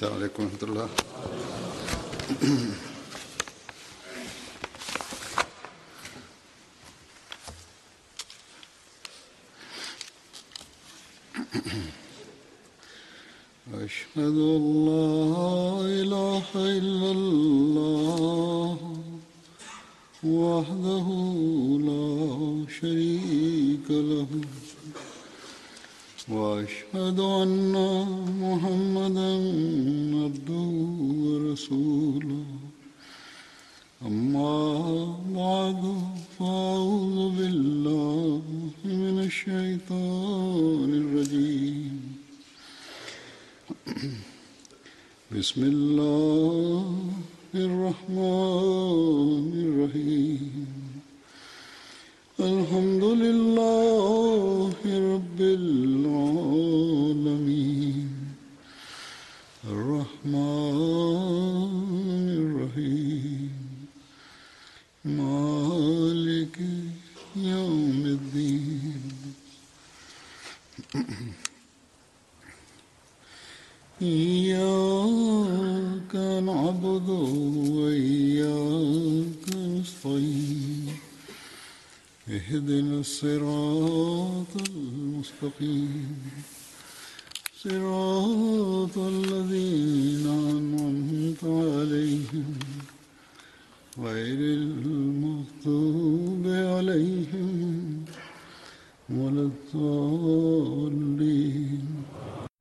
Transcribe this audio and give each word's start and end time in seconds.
Está 0.00 0.10
vale 0.10 0.30
con 0.30 0.46
otro 0.46 0.72
lado. 0.72 0.88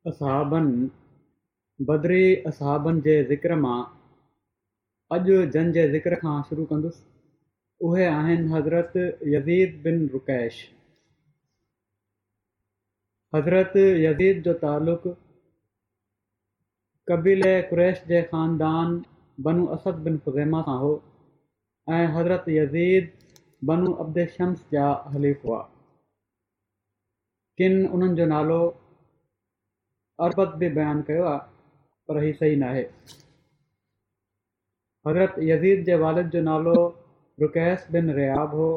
असाबनि 0.09 0.83
बदरी 1.87 2.25
असहाबनि 2.49 3.01
जे 3.07 3.15
ज़िक्र 3.31 3.55
मां 3.63 3.79
अॼु 5.15 5.39
जन 5.55 5.71
जे 5.77 5.83
ज़िक्र 5.95 6.19
खां 6.21 6.35
शुरू 6.49 6.65
कंदुसि 6.69 7.03
उहे 7.89 8.05
आहिनि 8.11 8.47
हज़रत 8.53 8.95
यीद 9.49 9.73
बिन 9.87 9.99
रुकैश 10.13 10.61
हज़रत 13.35 13.75
यज़ीद 14.05 14.41
जो 14.47 14.55
यल 14.63 14.93
कबील 17.11 17.43
कुरैश 17.73 18.01
जे 18.13 18.21
ख़ानदान 18.31 18.97
बनु 19.49 19.67
असद 19.77 20.01
बिन 20.09 20.17
फुज़ैमा 20.27 20.63
खां 20.71 20.79
हो 20.87 20.93
ऐं 21.97 22.03
हज़रत 22.17 22.49
यज़ीद 22.57 23.13
बनू 23.73 23.93
अब्दे 24.07 24.25
शम्स 24.39 24.65
जा 24.77 24.87
हलीफ़ 25.17 25.45
हुआ 25.47 25.61
किन 27.59 27.79
उन्हनि 27.97 28.17
जो 28.21 28.25
नालो 28.37 28.59
اربت 30.25 30.55
بھی 30.59 30.67
بیان 30.77 31.01
کیا 31.07 31.23
ہے 31.33 31.37
پر 32.07 32.21
یہ 32.23 32.33
صحیح 32.39 32.55
نہ 32.57 32.65
حضرت 35.09 35.37
یزید 35.49 35.89
والد 36.01 36.31
جو 36.33 36.41
نالوں 36.43 36.81
رکیس 37.43 37.85
بن 37.93 38.09
ریاب 38.19 38.53
ہو 38.53 38.69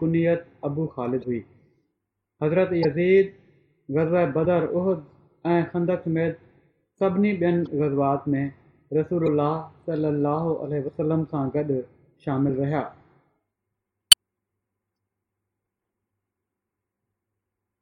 کنیت 0.00 0.42
ابو 0.68 0.86
خالد 0.94 1.26
ہوئی 1.26 1.40
حضرت 2.42 2.72
یزید 2.84 3.32
غزل 3.96 4.30
بدر 4.32 4.62
عہد 4.78 5.00
خندق 5.72 6.04
سمیت 6.04 6.38
سبھی 6.98 7.32
بیزبات 7.40 8.28
میں 8.32 8.48
رسول 9.00 9.26
اللہ 9.28 9.68
صلی 9.86 10.06
اللہ 10.08 10.42
علیہ 10.64 10.80
وسلم 10.86 11.24
سے 11.30 11.46
گڑ 11.54 11.80
شامل 12.24 12.58
رہا 12.60 12.88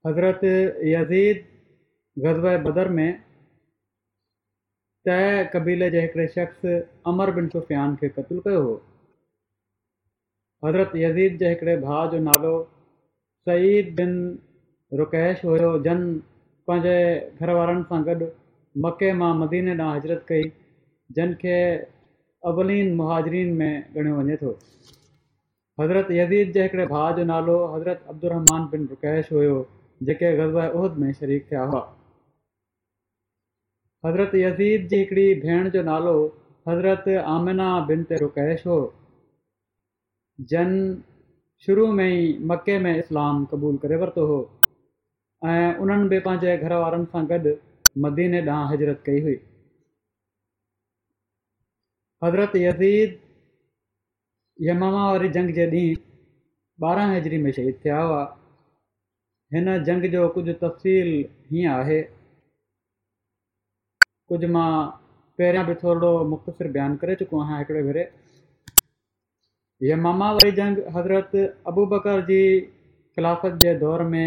حضرت 0.08 0.44
یزید 0.94 1.44
ग़ज़ब 2.24 2.46
बदर 2.62 2.88
में 2.94 3.12
तय 5.04 5.44
क़बीले 5.52 5.88
जे 5.90 6.00
हिकिड़े 6.00 6.26
शख़्स 6.28 6.64
अमर 7.10 7.30
बिन 7.34 7.48
सुफ़ियान 7.48 7.94
खे 7.96 8.08
क़तलु 8.08 8.40
कयो 8.46 8.62
हो 8.62 8.72
हज़रत 10.64 10.92
यज़ीद 11.00 11.36
जे 11.42 11.48
हिकिड़े 11.50 11.76
भाउ 11.84 12.10
जो 12.12 12.18
नालो 12.28 12.54
सईद 13.48 13.92
बिन 14.00 14.16
रुकैश 15.00 15.44
हुयो 15.50 15.68
जन 15.84 16.00
पंहिंजे 16.70 16.96
घर 17.40 17.50
वारनि 17.58 17.84
सां 17.92 18.00
गॾु 18.08 18.28
मके 18.86 19.12
मां 19.20 19.30
मदीने 19.42 19.76
ॾांहुं 19.76 19.96
हज़रत 19.98 20.24
कई 20.32 20.50
जन 21.18 21.34
खे 21.44 21.54
अवलीन 22.52 22.94
मुहाजरीन 23.02 23.52
में 23.60 23.70
ॻणियो 23.74 24.16
वञे 24.24 24.36
थो 24.42 24.56
हज़रत 25.84 26.10
यज़ीद 26.18 26.50
जे 26.58 26.62
हिकिड़े 26.66 26.86
भाउ 26.94 27.16
जो 27.20 27.24
नालो 27.32 27.54
हज़रत 27.76 28.04
अब्दुरमान 28.14 28.68
बिन 28.74 28.88
रुक़ैश 28.96 29.32
हुयो 29.38 29.56
जेके 30.10 30.34
ग़ज़बे 30.42 30.68
उहिद 30.80 31.00
में 31.04 31.06
शरीक 31.06 31.20
शरीक़िया 31.22 31.62
हुआ 31.74 31.84
हज़रत 34.06 34.34
यज़ीद 34.34 34.86
जी 34.88 34.96
हिकिड़ी 34.98 35.34
भेण 35.40 35.68
जो 35.70 35.82
नालो 35.82 36.12
हज़रत 36.68 37.04
आमिना 37.34 37.66
बिन 37.86 38.02
ते 38.10 38.16
रुकैश 38.18 38.66
हो 38.66 38.74
जन 40.50 40.70
शुरू 41.66 41.86
में 41.92 42.06
ई 42.08 42.26
मके 42.50 42.78
में 42.84 42.94
इस्लाम 42.98 43.44
क़बूल 43.52 43.76
करे 43.84 43.96
वरितो 44.02 44.26
हो 44.26 44.36
ऐं 45.52 45.74
उन्हनि 45.86 46.08
बि 46.08 46.18
पंहिंजे 46.26 46.56
घर 46.56 46.72
वारनि 46.82 47.08
सां 47.14 47.24
गॾु 47.32 47.54
मदीने 48.04 48.42
ॾांहुं 48.50 48.70
हज़रत 48.72 49.02
कई 49.06 49.20
हुई 49.26 49.34
हज़रत 52.24 52.52
यज़ीद 52.62 53.18
यमामा 54.68 55.04
वारी 55.12 55.28
जंग 55.38 55.50
जे 55.58 55.66
ॾींहुं 55.72 56.04
ॿारहं 56.90 57.16
हजरी 57.16 57.38
में 57.46 57.50
शहीद 57.58 57.80
थिया 57.84 57.98
हुआ 58.02 58.22
हिन 59.54 59.66
जंग 59.90 60.08
जो 60.14 60.28
कुझु 60.38 60.52
तफ़सील 60.62 61.08
हीअं 61.50 61.72
आहे 61.74 62.00
कुझु 64.32 64.48
मां 64.54 64.64
पहिरियां 65.40 65.64
बि 65.66 65.74
थोरो 65.82 66.08
मुख़्तसिर 66.30 66.68
बयानु 66.72 66.96
करे 67.02 67.14
चुको 67.20 67.38
आहियां 67.42 67.58
हिकिड़े 67.60 67.82
भेरे 67.84 68.02
यमामा 69.90 70.26
वरी 70.38 70.50
जंग 70.58 70.80
हज़रत 70.96 71.36
अबू 71.72 71.84
बकर 71.92 72.24
जी 72.30 72.40
ख़िलाफ़त 73.18 73.54
जे 73.64 73.70
दौर 73.84 74.02
में 74.14 74.26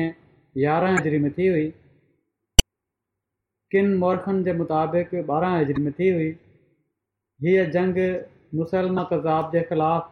यारहं 0.64 0.96
हज़री 1.00 1.20
में 1.26 1.28
थी 1.36 1.50
हुई 1.56 1.68
किनि 3.76 4.00
मौरखनि 4.06 4.44
जे 4.48 4.56
मुताबिक़ 4.62 5.14
ॿारहं 5.20 5.60
हज़री 5.64 5.84
में 5.88 5.92
थी 6.00 6.08
हुई 6.16 6.30
हीअ 7.48 7.66
जंग 7.76 8.00
मुसलम 8.62 9.04
कज़ाब 9.12 9.52
जे 9.58 9.62
ख़िलाफ़ 9.74 10.08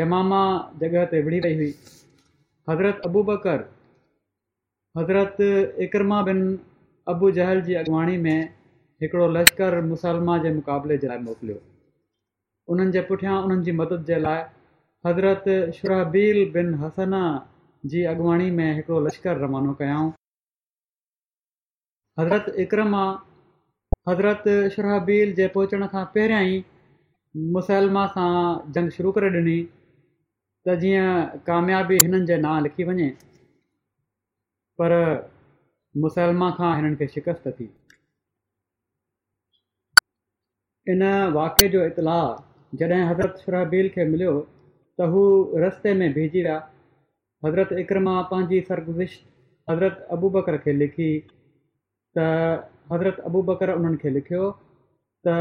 यमामा 0.00 0.40
जॻह 0.82 1.04
ते 1.12 1.20
विढ़ी 1.28 1.40
वई 1.46 1.56
हुई 1.60 1.68
हज़रत 2.72 3.06
अबू 3.10 3.22
बकर 3.30 3.62
हज़रत 5.00 5.40
इकरमा 5.88 6.20
बिन 6.30 6.42
अबू 7.14 7.30
जहल 7.38 7.64
जी 7.70 7.78
अॻवाणी 7.84 8.18
में 8.26 8.36
हिकिड़ो 9.02 9.26
लश्कर 9.34 9.80
मुसलमान 9.84 10.42
जे 10.42 10.50
मुक़ाबले 10.54 10.96
जे 11.02 11.06
लाइ 11.10 11.18
मोकिलियो 11.28 11.58
उन्हनि 12.72 12.92
जे 12.96 13.00
पुठियां 13.08 13.38
उन्हनि 13.46 13.64
जी 13.68 13.72
मदद 13.78 14.04
जे 14.10 14.18
लाइ 14.26 14.42
हज़रत 15.06 15.48
सुरहबील 15.78 16.38
बिन 16.56 16.68
हसना 16.82 17.22
जी 17.94 18.04
अॻुवाणी 18.10 18.50
में 18.58 18.68
हिकिड़ो 18.76 19.00
लश्कर 19.06 19.40
रवानो 19.44 19.74
कयाऊं 19.80 20.12
हज़रत 22.20 22.54
इकरमा 22.66 23.02
हज़रत 24.08 24.46
सुरहबील 24.76 25.34
जे 25.40 25.48
पहुचण 25.56 25.86
खां 25.96 26.04
पहिरियां 26.14 26.44
ई 26.52 27.44
मुसलमा 27.58 28.06
सां 28.16 28.30
जंग 28.78 28.96
शुरू 29.00 29.16
करे 29.20 29.32
ॾिनी 29.40 29.58
त 29.64 30.80
जीअं 30.86 31.44
कामयाबी 31.52 32.00
हिननि 32.06 32.24
जे 32.32 32.40
नां 32.46 32.54
लिखी 32.70 32.88
वञे 32.92 33.10
पर 34.82 34.96
मुसलमा 36.06 36.52
खां 36.60 36.74
हिननि 36.80 37.00
खे 37.04 37.14
शिकस्त 37.16 37.54
थी 37.60 37.72
इन 40.90 41.02
वाक़े 41.34 41.66
जो 41.72 41.84
इतलाउ 41.86 42.30
जॾहिं 42.78 43.02
हज़रत 43.08 43.36
सुरहबील 43.44 43.88
खे 43.96 44.04
मिलियो 44.14 44.30
त 45.00 45.06
हू 45.12 45.20
रस्ते 45.64 45.92
में 46.00 46.06
भेजी 46.14 46.40
विया 46.46 46.54
हज़रत 47.46 47.72
इकरमा 47.82 48.14
पंहिंजी 48.30 48.58
सर्गज़िश 48.70 49.14
हज़रत 49.70 50.00
अबू 50.18 50.30
बकर 50.38 50.56
खे 50.66 50.72
लिखी 50.80 51.06
त 52.18 52.26
हज़रत 52.92 53.22
अबू 53.30 53.42
बकर 53.52 53.74
उन्हनि 53.76 54.00
खे 54.02 54.14
लिखियो 54.16 54.48
त 55.28 55.36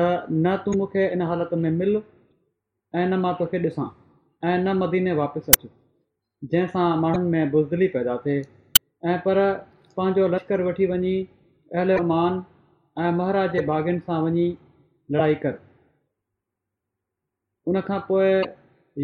न 0.45 0.55
तूं 0.67 0.75
मूंखे 0.83 1.07
इन 1.17 1.25
हालति 1.33 1.61
में 1.65 1.69
मिल 1.81 1.95
ऐं 1.97 3.07
न 3.07 3.19
मां 3.27 3.33
तोखे 3.43 3.63
ॾिसां 3.67 3.89
ऐं 4.51 4.53
न 4.57 4.79
मदीने 4.85 5.17
वापसि 5.25 5.51
अचु 5.55 5.73
जंहिंसां 6.53 6.85
माण्हुनि 7.05 7.33
में 7.37 7.51
बुज़दली 7.55 7.87
पैदा 7.99 8.17
थिए 8.25 8.41
ऐं 9.15 9.19
पर 9.29 9.43
पंहिंजो 9.99 10.27
लश्कर 10.39 10.67
वठी 10.71 10.91
वञी 10.97 11.15
अहलमान 11.77 12.43
ऐं 13.05 13.15
महाराज 13.21 13.57
जे 13.59 13.69
बाग़नि 13.73 14.05
सां 14.11 14.25
वञी 14.27 14.49
लड़ाई 15.11 15.35
कर 15.45 15.53
उन 17.71 17.79
खां 17.87 17.99
पोइ 18.09 18.27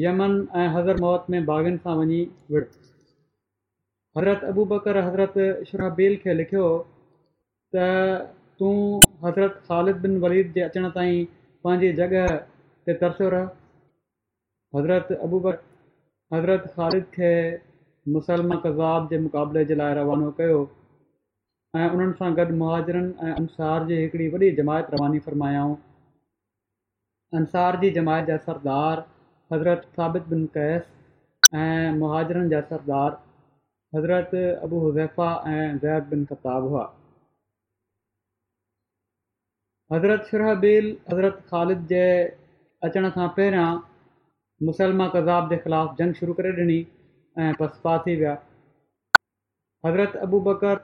यमन 0.01 0.35
ऐं 0.61 0.67
हज़र 0.75 0.99
मौत 1.05 1.25
में 1.33 1.45
बाग़नि 1.49 1.77
सां 1.85 1.95
वञी 2.01 2.19
विड़ 2.53 2.63
हज़रत 4.17 4.45
अबू 4.51 4.65
बकर 4.73 4.99
हज़रत 5.07 5.35
शराबेल 5.71 6.15
खे 6.25 6.35
लिखियो 6.41 6.65
त 7.75 7.83
तूं 8.61 8.71
हज़रत 9.25 9.57
ख़ालिद 9.69 9.99
बिन 10.05 10.15
वलीद 10.25 10.53
जे 10.59 10.63
अचण 10.67 10.87
ताईं 10.99 11.19
पंहिंजी 11.67 11.91
जॻह 11.99 12.15
ते 12.87 12.95
तरसियो 13.03 13.29
रह 13.35 13.51
हज़रत 14.77 15.11
अबू 15.27 15.39
बकर 15.47 16.37
हज़रत 16.37 16.69
ख़ालिद 16.77 17.09
खे 17.17 17.33
मुसलम 18.15 18.57
कज़ाब 18.67 19.09
जे 19.13 19.19
मुक़ाबले 19.27 19.65
जे 19.73 19.79
लाइ 19.83 19.99
रवानो 19.99 20.31
कयो 20.39 20.63
ऐं 21.81 21.89
उन्हनि 21.89 22.17
सां 22.21 22.31
गॾु 22.41 22.57
मुहाजरनि 22.63 23.11
ऐं 23.29 23.35
अंसार 23.43 23.87
जी 23.91 23.99
हिकिड़ी 24.03 24.31
वॾी 24.37 24.51
जमायत 24.61 24.95
रवानी 24.97 25.23
फरमायाऊं 25.27 25.75
अंसार 27.35 27.75
जी 27.79 27.87
जमायत 27.95 28.27
जा 28.31 28.35
सरदार 28.43 28.99
हज़रत 29.53 29.81
साबित 29.95 30.27
बिन 30.33 30.43
कैस 30.57 30.83
ऐं 31.61 31.95
मुहाजरनि 32.03 32.49
जा 32.53 32.59
सरदार 32.67 33.15
हज़रत 33.95 34.35
अबू 34.67 34.77
हुज़ैफा 34.83 35.25
ऐं 35.55 35.63
ज़ैद 35.85 36.05
बिन 36.11 36.23
ख़ताब 36.29 36.67
हुआ 36.73 36.83
हज़रत 39.93 40.29
शुरहबील 40.33 40.87
हज़रत 41.11 41.41
ख़ालिद 41.51 41.81
जे 41.91 41.99
अचण 42.89 43.07
खां 43.17 43.25
पहिरियां 43.39 43.65
मुसलमान 44.69 45.11
कज़ाब 45.15 45.49
जे 45.53 45.57
ख़िलाफ़ु 45.67 45.97
जंग 46.03 46.17
शुरू 46.21 46.35
करे 46.39 46.53
ॾिनी 46.63 46.77
ऐं 47.47 47.49
बसपा 47.63 47.97
थी 48.05 48.15
विया 48.23 48.37
हज़रत 49.89 50.15
अबू 50.29 50.39
बकर 50.47 50.79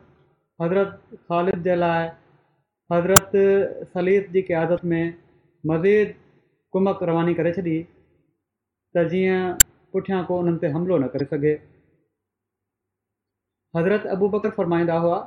हज़रत 0.65 0.99
ख़ालिद 1.15 1.63
जे 1.69 1.75
लाइ 1.83 2.11
हज़रत 2.95 3.35
सलीफ़ 3.95 4.27
जी 4.37 4.45
क़यादत 4.51 4.85
में 4.95 5.03
मज़ीद 5.73 6.13
कुमक 6.73 7.01
रवानी 7.07 7.33
करे 7.37 7.51
छॾी 7.55 7.63
त 8.95 9.01
जीअं 9.13 9.41
पुठियां 9.95 10.21
को 10.29 10.37
उन्हनि 10.43 10.61
ते 10.63 10.69
हमिलो 10.77 10.95
न 11.01 11.09
करे 11.15 11.25
सघे 11.33 11.51
हज़रत 13.77 14.07
अबू 14.15 14.29
बकर 14.35 14.53
फ़रमाईंदा 14.57 14.95
हुआ 15.03 15.19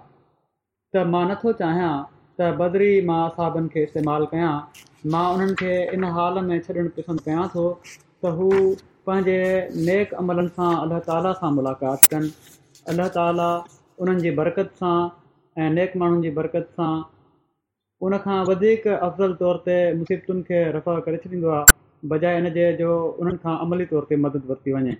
त 0.97 1.05
मां 1.13 1.21
नथो 1.33 1.53
चाहियां 1.61 1.93
त 2.41 2.49
बदरी 2.63 2.89
मां 3.11 3.21
सहाबनि 3.37 3.71
खे 3.77 3.85
इस्तेमालु 3.91 4.29
कयां 4.35 4.51
मां 5.15 5.23
उन्हनि 5.37 5.57
खे 5.63 5.73
इन 5.99 6.09
हाल 6.19 6.43
में 6.51 6.59
छॾणु 6.69 6.87
पसंदि 6.99 7.25
कयां 7.29 7.47
थो 7.57 7.67
त 7.87 8.35
हू 8.41 8.51
पंहिंजे 9.11 9.39
नेक 9.91 10.15
अमलनि 10.25 10.55
सां 10.59 10.73
अलाह 10.85 11.05
ताला 11.11 11.35
सां 11.43 11.53
मुलाक़ात 11.61 12.13
कनि 12.17 12.35
अलाह 12.95 13.13
ताला 13.19 13.49
उन्हनि 14.05 14.27
जी 14.29 14.35
बरकत 14.43 14.77
सां 14.83 14.95
ऐं 15.63 15.75
नेक 15.79 16.01
माण्हुनि 16.05 16.29
जी 16.29 16.37
बरकत 16.41 16.75
सां 16.81 16.91
उन 18.05 18.17
खां 18.25 18.37
वधीक 18.49 18.87
अफ़ज़ल 18.95 19.35
तौर 19.43 19.59
ते 19.67 19.75
मुसीबतुनि 19.99 20.43
खे 20.49 20.59
रफ़ा 20.77 20.97
करे 21.07 21.17
छॾींदो 21.25 21.51
आहे 21.59 22.09
बजाए 22.13 22.39
इनजे 22.41 22.65
जो 22.81 22.97
उन्हनि 23.25 23.39
खां 23.45 23.55
अमली 23.67 23.87
तौर 23.93 24.07
ते 24.11 24.17
मदद 24.25 24.51
वरिती 24.51 24.75
वञे 24.75 24.93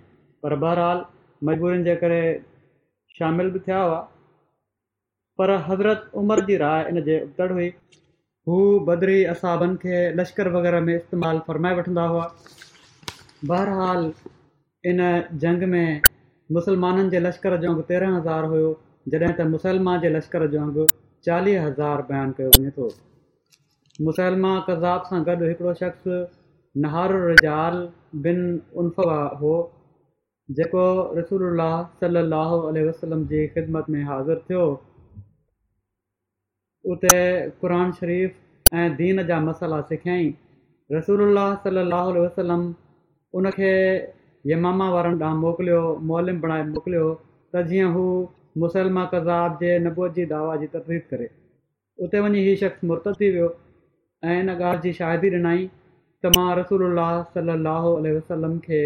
पर 0.45 0.55
बहरहाल 0.63 1.03
मजबूरीनि 1.49 1.85
जे 1.89 1.95
करे 2.05 2.21
शामिल 3.19 3.49
बि 3.55 3.59
थिया 3.67 3.81
हुआ 3.83 3.99
पर 5.41 5.55
हज़रत 5.69 6.09
उमिरि 6.23 6.45
जी 6.49 6.57
राय 6.65 6.89
इन 6.93 7.01
जे 7.09 7.19
उबत 7.29 7.53
हुई 7.59 7.69
हू 8.49 8.57
बदरी 8.91 9.19
असाबनि 9.35 9.79
खे 9.85 10.01
लश्कर 10.21 10.51
वग़ैरह 10.59 10.85
में 10.89 10.93
इस्तेमालु 10.97 11.45
फ़र्माए 11.51 11.77
वठंदा 11.81 12.07
हुआ 12.15 12.25
बहरहाल 13.53 14.09
इन 14.93 15.07
जंग 15.45 15.69
में 15.75 16.01
मुसलमाननि 16.59 17.09
जे 17.15 17.23
लश्कर 17.29 17.61
जो 17.65 17.73
अंगु 17.75 17.89
तेरहं 17.93 18.19
हज़ार 18.21 18.53
हुयो 18.55 18.75
जॾहिं 19.15 19.33
त 19.33 19.51
मुसलमान 19.57 20.01
जे 20.07 20.17
लश्कर 20.17 20.47
जो 20.57 20.61
अंगु 20.67 20.93
चालीह 21.25 21.63
हज़ार 21.65 22.01
बयानु 22.09 22.33
कयो 22.39 22.49
वञे 22.55 22.71
थो 22.77 22.87
मुसलमा 24.09 24.51
कज़ाब 24.67 25.07
सां 25.11 25.19
गॾु 25.29 25.47
हिकिड़ो 25.51 25.73
शख़्स 25.77 26.35
नहारुराल 26.85 27.79
बिन 28.27 28.43
उनफ़ा 28.81 29.17
हो 29.41 29.53
जेको 30.59 30.83
रसूल 31.19 31.63
सलाहु 32.01 32.59
वसलम 32.89 33.25
जी 33.31 33.45
ख़िदमत 33.55 33.89
में 33.95 34.03
हाज़िर 34.11 34.43
थियो 34.49 34.61
उते 36.95 37.15
क़ुर 37.63 37.73
शरीफ़ 38.01 38.75
ऐं 38.81 38.87
दीन 38.99 39.23
जा 39.31 39.39
मसाला 39.47 39.81
सिखियई 39.93 40.29
रसूल 40.97 41.41
सलाहु 41.65 42.15
वसलम 42.19 42.69
उनखे 43.41 43.73
यमामा 44.51 44.89
वारनि 44.95 45.23
ॾांहुं 45.27 45.39
मोकिलियो 45.47 45.81
मोलिम 46.13 46.39
बणाए 46.45 46.63
मोकिलियो 46.73 47.05
त 47.55 47.67
जीअं 47.71 47.89
हू 47.97 48.05
मुसलमा 48.63 49.03
कज़ाब 49.13 49.57
जे 49.61 49.71
नबूअ 49.85 50.07
जी 50.17 50.25
दावा 50.33 50.53
जी 50.61 50.67
तसदीद 50.75 51.01
करे 51.11 51.25
उते 52.05 52.19
वञी 52.25 52.41
हीउ 52.47 52.55
शख़्स 52.61 52.85
मुर्त 52.91 53.09
थी 53.21 53.29
वियो 53.35 53.49
ऐं 54.29 54.35
हिन 54.37 54.49
ॻाल्हि 54.53 54.79
जी 54.85 54.93
शाहिदी 54.99 55.31
ॾिनई 55.39 55.65
त 56.25 56.31
मां 56.37 56.45
रसूल 56.59 56.85
सलाहो 57.35 57.91
वसलम 58.05 58.55
खे 58.67 58.79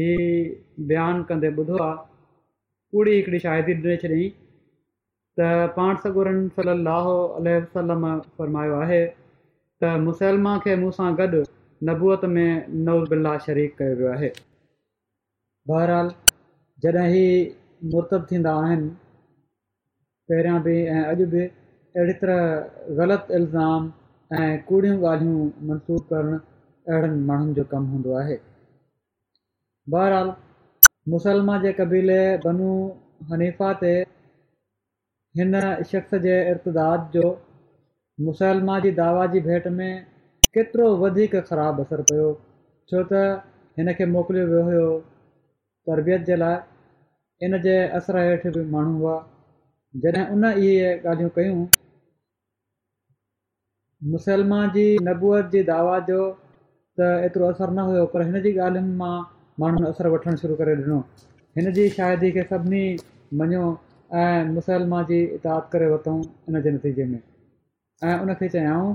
हीउ 0.00 0.26
बयानु 0.90 1.26
कंदे 1.30 1.52
ॿुधो 1.64 1.78
आहे 1.84 1.94
कूड़ी 2.96 3.14
हिकिड़ी 3.18 3.40
शाहिदी 3.44 3.76
ॾेई 3.86 4.02
छॾियईं 4.04 4.34
त 5.40 5.48
पाण 5.78 6.02
सगुरन 6.04 6.42
सलाहु 6.58 7.16
अल 7.40 7.48
वसलम 7.54 8.06
फ़रमायो 8.40 8.76
आहे 8.88 9.00
त 9.14 9.94
मुसलमा 10.10 10.56
खे 10.66 10.76
मूं 10.84 10.92
सां 10.98 11.08
गॾु 11.22 11.42
नबूअत 11.90 12.28
में 12.34 12.76
नव 12.90 13.06
बिल्ला 13.14 13.34
शरीक 13.48 13.74
कयो 13.80 13.96
वियो 14.00 14.12
आहे 14.18 14.30
बहरहाल 15.72 16.14
जॾहिं 16.84 17.08
ही 17.16 17.26
मुर्तब 17.92 18.24
थींदा 18.30 18.52
आहिनि 18.60 18.88
पहिरियां 20.30 20.60
बि 20.62 20.72
ऐं 20.92 21.02
अॼु 21.08 21.24
बि 21.32 21.40
अहिड़ी 21.42 22.12
तरह 22.20 22.94
ग़लति 23.00 23.34
इल्ज़ाम 23.36 23.84
ऐं 24.44 24.54
कूड़ियूं 24.70 24.96
ॻाल्हियूं 25.10 25.42
मनसूब 25.68 26.06
करणु 26.12 26.38
अहिड़नि 26.94 27.20
माण्हुनि 27.28 27.54
जो 27.58 27.64
कमु 27.74 27.90
हूंदो 27.94 28.16
आहे 28.22 28.38
बहरहाल 29.94 30.32
मुसलमान 31.14 31.62
जे 31.66 31.72
क़बीले 31.80 32.16
बनू 32.46 32.70
हनीफ़ा 33.32 33.68
ते 33.84 33.92
हिन 35.42 35.60
शख़्स 35.92 36.18
जे 36.26 36.34
इर्ताद 36.54 37.06
जो 37.16 37.30
मुसलमान 38.30 38.82
जी 38.88 38.92
दावा 38.98 39.26
जी 39.36 39.44
भेट 39.46 39.70
में 39.78 39.90
केतिरो 40.58 40.88
वधीक 41.04 41.38
ख़राबु 41.52 41.86
असरु 41.88 42.06
पियो 42.10 42.26
छो 42.92 43.04
त 43.12 43.22
हिन 43.78 43.94
खे 44.00 44.10
मोकिलियो 44.18 44.48
वियो 44.50 44.66
हुयो 44.72 44.88
तरबियत 45.90 46.28
जे 46.32 46.40
लाइ 46.44 47.46
इन 47.50 47.60
जे 47.68 47.78
असर 48.02 48.22
हेठि 48.24 48.54
बि 48.58 48.66
माण्हू 48.76 48.96
हुआ 49.06 49.16
जॾहिं 50.04 50.24
उन 50.34 50.44
इहे 50.44 50.88
ॻाल्हियूं 51.10 51.28
कयूं 51.36 51.60
मुसलमान 54.14 54.70
जी 54.76 54.82
नबूअ 55.08 55.36
जी 55.52 55.62
दावा 55.68 55.92
जो 56.08 56.18
त 57.00 57.06
एतिरो 57.28 57.46
असरु 57.52 57.74
न 57.76 57.84
हुयो 57.90 58.02
पर 58.14 58.24
हिन 58.26 58.36
जी 58.46 58.50
ॻाल्हियुनि 58.64 58.94
मां 59.02 59.14
माण्हुनि 59.62 59.88
असरु 59.92 60.10
वठणु 60.14 60.40
शुरू 60.42 60.56
करे 60.58 60.74
ॾिनो 60.80 60.98
हिन 61.60 61.70
जी 61.78 61.86
शाहिरी 61.94 62.32
खे 62.38 62.44
सभिनी 62.50 62.82
मञियो 63.42 63.62
ऐं 64.24 64.50
मुसलमान 64.58 65.06
जी 65.12 65.20
इताद 65.38 65.70
करे 65.74 65.88
वरितऊं 65.92 66.18
इन 66.50 66.60
जे 66.66 66.72
नतीजे 66.74 67.06
में 67.12 67.18
ऐं 68.10 68.18
उन 68.26 68.34
चयाऊं 68.42 68.90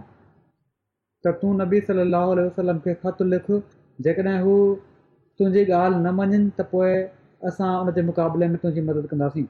त 1.25 1.33
तूं 1.41 1.55
नबी 1.63 1.81
सलाह 1.87 2.27
वसलम 2.41 2.83
खे 2.85 2.95
ख़तु 3.07 3.27
लिख 3.33 3.49
जेकॾहिं 4.09 4.35
हू 4.45 4.53
तुंहिंजी 5.39 5.65
ॻाल्हि 5.79 6.05
न 6.05 6.13
मञनि 6.21 6.39
त 6.61 6.69
पोइ 6.75 6.93
असां 7.51 7.71
उन 7.81 7.91
जे 7.99 8.05
मुक़ाबले 8.11 8.51
में 8.55 8.59
तुंहिंजी 8.67 8.85
मदद 8.91 9.09
कंदासीं 9.13 9.47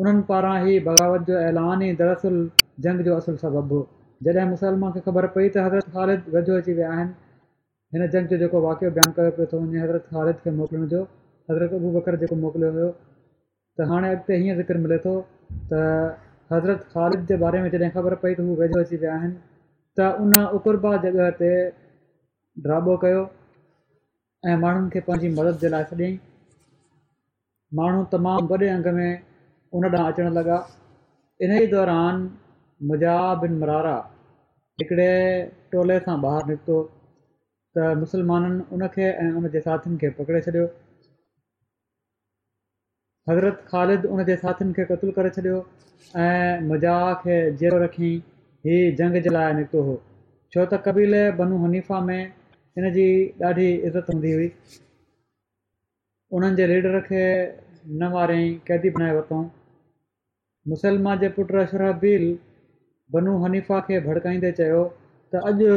उन्हनि 0.00 0.22
पारां 0.28 0.52
ई 0.66 0.74
बग़ावत 0.88 1.24
जो 1.30 1.38
ऐलान 1.46 1.80
ई 1.86 1.94
दरअसल 2.00 2.36
जंग 2.84 3.02
जो 3.08 3.16
असुलु 3.22 3.40
सबबु 3.42 3.80
जॾहिं 4.28 4.46
मुसलमान 4.52 4.94
खे 4.94 5.00
ख़बर 5.08 5.26
पई 5.34 5.48
त 5.56 5.64
हज़रत 5.66 5.90
ख़ालिद 5.96 6.30
वेझो 6.36 6.56
अची 6.60 6.74
विया 6.78 6.92
आहिनि 6.94 7.14
हिन 7.96 8.06
जंग 8.14 8.30
जो 8.32 8.38
जेको 8.42 8.62
वाक़ियो 8.68 8.92
बयानु 8.98 9.14
करे 9.18 9.32
पियो 9.38 9.48
थो 9.54 9.60
वञे 9.66 9.82
हज़रत 9.84 10.08
ख़ालिद 10.14 10.40
खे 10.46 10.54
मोकिलण 10.60 10.88
जो 10.94 11.02
हज़रत 11.50 11.76
अबू 11.80 11.92
बकर 11.98 12.18
जेको 12.24 12.38
मोकिलियो 12.44 12.70
वियो 12.78 12.88
त 13.80 13.88
हाणे 13.92 14.12
अॻिते 14.16 14.40
हीअं 14.44 14.58
ज़िक्र 14.62 14.82
मिले 14.88 15.00
थो 15.06 15.14
त 15.72 15.84
हज़रत 16.54 16.88
ख़ालिद 16.96 17.28
जे 17.32 17.40
बारे 17.46 17.62
में 17.66 17.70
जॾहिं 17.76 17.92
ख़बर 18.00 18.18
पई 18.26 18.34
त 18.40 18.48
हू 18.48 18.58
वेझो 18.64 18.82
अची 18.88 19.00
विया 19.04 19.14
आहिनि 19.20 19.38
त 20.00 20.10
उन 20.26 20.36
उकुरबा 20.60 20.94
जॻह 21.06 21.30
ते 21.42 21.52
ड्राबो 22.68 22.96
कयो 23.06 23.22
ऐं 24.50 24.58
माण्हुनि 24.66 24.92
खे 24.96 25.06
पंहिंजी 25.10 25.34
मदद 25.40 25.64
जे 25.64 25.74
लाइ 25.78 25.88
छॾियईं 25.92 26.18
माण्हू 27.82 28.04
तमामु 28.16 28.48
वॾे 28.54 28.68
अंग 28.76 28.94
में 29.00 29.10
उन 29.78 29.84
ॾांहुं 29.84 30.10
अचणु 30.12 30.30
लॻा 30.34 30.56
इन 31.46 31.50
ई 31.62 31.66
दौरान 31.72 32.16
मज़ा 32.90 33.12
बिन 33.42 33.52
मरारा 33.62 33.92
हिकिड़े 34.80 35.10
टोले 35.72 35.98
सां 36.06 36.16
ॿाहिरि 36.30 36.48
निकितो 36.50 36.78
त 37.76 37.84
मुसलमाननि 38.00 38.64
उनखे 38.76 39.06
ऐं 39.24 39.28
उन 39.40 39.46
जे 39.56 39.60
साथीनि 39.66 39.98
खे 40.04 40.10
पकिड़े 40.16 40.40
छॾियो 40.46 40.64
हज़रत 43.30 43.60
ख़ालिद 43.70 44.08
उन 44.16 44.24
जे 44.30 44.36
साथीनि 44.42 44.74
खे 44.80 44.88
क़तलु 44.90 45.14
करे 45.20 45.30
छॾियो 45.38 45.60
ऐं 46.24 46.66
मज़ाह 46.72 47.14
खे 47.22 47.38
जंग 49.02 49.20
जे 49.28 49.34
लाइ 49.38 49.56
निकितो 49.60 49.84
हो 49.90 49.96
छो 50.54 50.66
त 50.74 50.82
कबीले 50.88 51.22
बनू 51.42 51.62
हनीफ़ा 51.68 52.02
में 52.10 52.20
इन 52.82 52.88
जी 52.98 53.06
ॾाढी 53.52 53.70
इज़त 53.92 54.12
हूंदी 54.14 54.34
हुई 54.40 54.50
उन्हनि 56.38 56.60
जे 56.62 56.68
लीडर 56.74 57.00
खे 57.10 57.22
न 58.02 58.12
मारियईं 58.18 58.60
कैदी 58.72 58.94
बनाए 58.98 59.16
वरितऊं 59.20 59.42
मुसलमान 60.68 61.18
जे 61.20 61.28
पुटु 61.36 61.60
शरहील 61.72 62.24
बनू 63.14 63.36
हनीफा 63.44 63.80
खे 63.88 64.00
भड़काईंदे 64.06 64.50
चयो 64.60 64.80
त 65.34 65.40
अॼु 65.50 65.76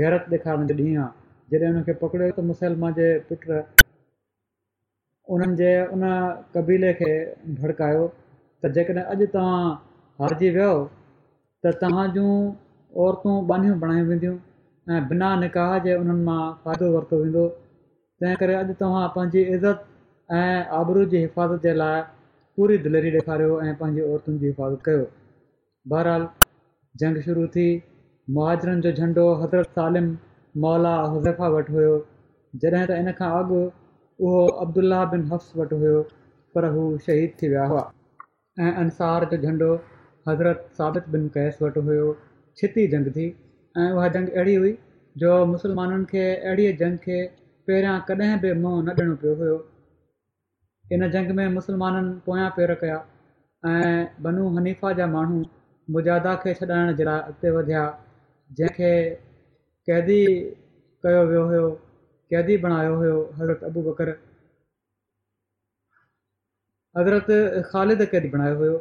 गैरत 0.00 0.28
ॾेखारण 0.36 0.64
जो 0.70 0.74
ॾींहुं 0.78 1.04
आहे 1.04 1.58
जॾहिं 1.60 1.72
हुन 1.76 1.92
पकड़ियो 2.00 2.30
त 2.38 2.44
मुसलमान 2.52 2.94
जे 2.98 3.08
पुटु 3.28 3.58
उन्हनि 5.36 5.56
जे 5.60 5.70
उन 5.98 6.02
कबीले 6.56 6.92
खे 7.02 7.12
भड़कायो 7.60 8.02
त 8.64 8.72
जेकॾहिं 8.78 9.04
अॼु 9.14 9.30
तव्हां 9.36 9.62
हारिजी 10.22 10.50
वियो 10.58 10.74
त 11.66 11.74
तव्हां 11.84 12.06
जूं 12.18 12.34
औरतूं 13.06 13.36
बणायूं 13.54 14.04
वेंदियूं 14.10 14.36
ऐं 14.96 15.00
बिना 15.12 15.30
निकाह 15.44 15.78
जे 15.86 15.96
उन्हनि 16.02 16.26
मां 16.32 16.40
फ़ाइदो 16.66 16.90
वरितो 16.96 17.22
वेंदो 17.22 17.46
तंहिं 18.20 18.36
करे 18.42 18.58
अॼु 18.64 18.78
तव्हां 18.84 19.06
पंहिंजी 19.18 19.46
इज़त 19.56 19.88
ऐं 20.42 20.52
आबरू 20.82 21.08
जी 21.14 21.24
हिफ़ाज़त 21.26 21.66
जे 21.68 21.74
लाइ 21.82 22.04
पूरी 22.58 22.76
दिलेरी 22.84 23.10
ॾेखारियो 23.18 23.54
ऐं 23.62 23.72
पंहिंजी 23.78 24.02
औरतुनि 24.10 24.38
जी 24.42 24.46
हिफ़ाज़त 24.48 24.82
कयो 24.84 25.00
बहरहाल 25.92 26.22
जंग 27.02 27.18
शुरू 27.26 27.42
थी 27.56 27.64
मुहाजरनि 28.38 28.84
जो 28.86 28.92
झंडो 29.00 29.24
हज़रत 29.40 29.74
सालिम 29.78 30.06
मौला 30.64 30.92
हुज़ैफ़ा 31.16 31.50
वटि 31.56 31.74
हुयो 31.74 31.98
जॾहिं 32.62 32.80
त 32.86 32.96
इन 33.02 33.12
खां 33.18 33.28
अॻु 33.40 33.58
उहो 34.28 34.38
अब्दुल्ला 34.64 35.02
बिन 35.12 35.26
हफ़्स 35.34 35.60
वटि 35.62 35.80
हुयो 35.84 35.98
पर 36.56 36.68
हू 36.78 36.86
शहीद 37.08 37.36
थी 37.42 37.52
विया 37.56 37.66
हुआ 37.74 37.84
ऐं 38.68 38.72
अंसार 38.86 39.28
जो 39.34 39.40
झंडो 39.50 39.70
हज़रत 40.32 40.64
साबित 40.80 41.12
बिन 41.16 41.28
कैस 41.38 41.60
वटि 41.66 41.84
हुयो 41.92 42.08
छिती 42.62 42.88
जंग 42.96 43.12
थी 43.20 43.28
ऐं 43.84 43.88
उहा 43.98 44.08
जंग 44.18 44.32
अहिड़ी 44.38 44.56
हुई 44.64 44.74
जो 45.24 45.36
मुसलमाननि 45.54 46.10
खे 46.14 46.24
अहिड़ीअ 46.38 46.74
जंग 46.84 47.04
खे 47.08 47.22
पहिरियां 47.68 47.96
कॾहिं 48.12 48.40
बि 48.46 48.58
मुंहुं 48.66 48.82
न 48.90 49.00
ॾिनो 49.04 49.22
पियो 49.24 49.40
हुयो 49.44 49.64
इन 50.92 51.08
जंग 51.10 51.30
में 51.36 51.46
मुस्लमाननि 51.52 52.12
पोयां 52.26 52.50
पेर 52.56 52.72
कया 52.82 52.98
ऐं 53.70 54.22
बनू 54.26 54.44
हनीफा 54.58 54.92
जा 54.98 55.06
माण्हू 55.14 55.40
मुजादा 55.96 56.34
खे 56.44 56.54
छॾाइण 56.60 56.92
जे 57.00 57.04
लाइ 57.08 57.18
अॻिते 57.32 57.50
वधिया 57.56 57.80
जंहिंखे 58.60 58.90
कैदी 59.90 60.18
कयो 61.06 61.24
वियो 61.32 61.42
हुयो 61.50 61.64
कैदी 62.34 62.56
बणायो 62.66 62.94
हुयो 63.02 63.16
हज़रत 63.40 63.64
अबू 63.70 63.82
बकर 63.90 64.10
हज़रत 66.98 67.26
ख़ालिद 67.72 68.04
कैदी 68.16 68.28
बणायो 68.38 68.56
हुयो 68.64 68.76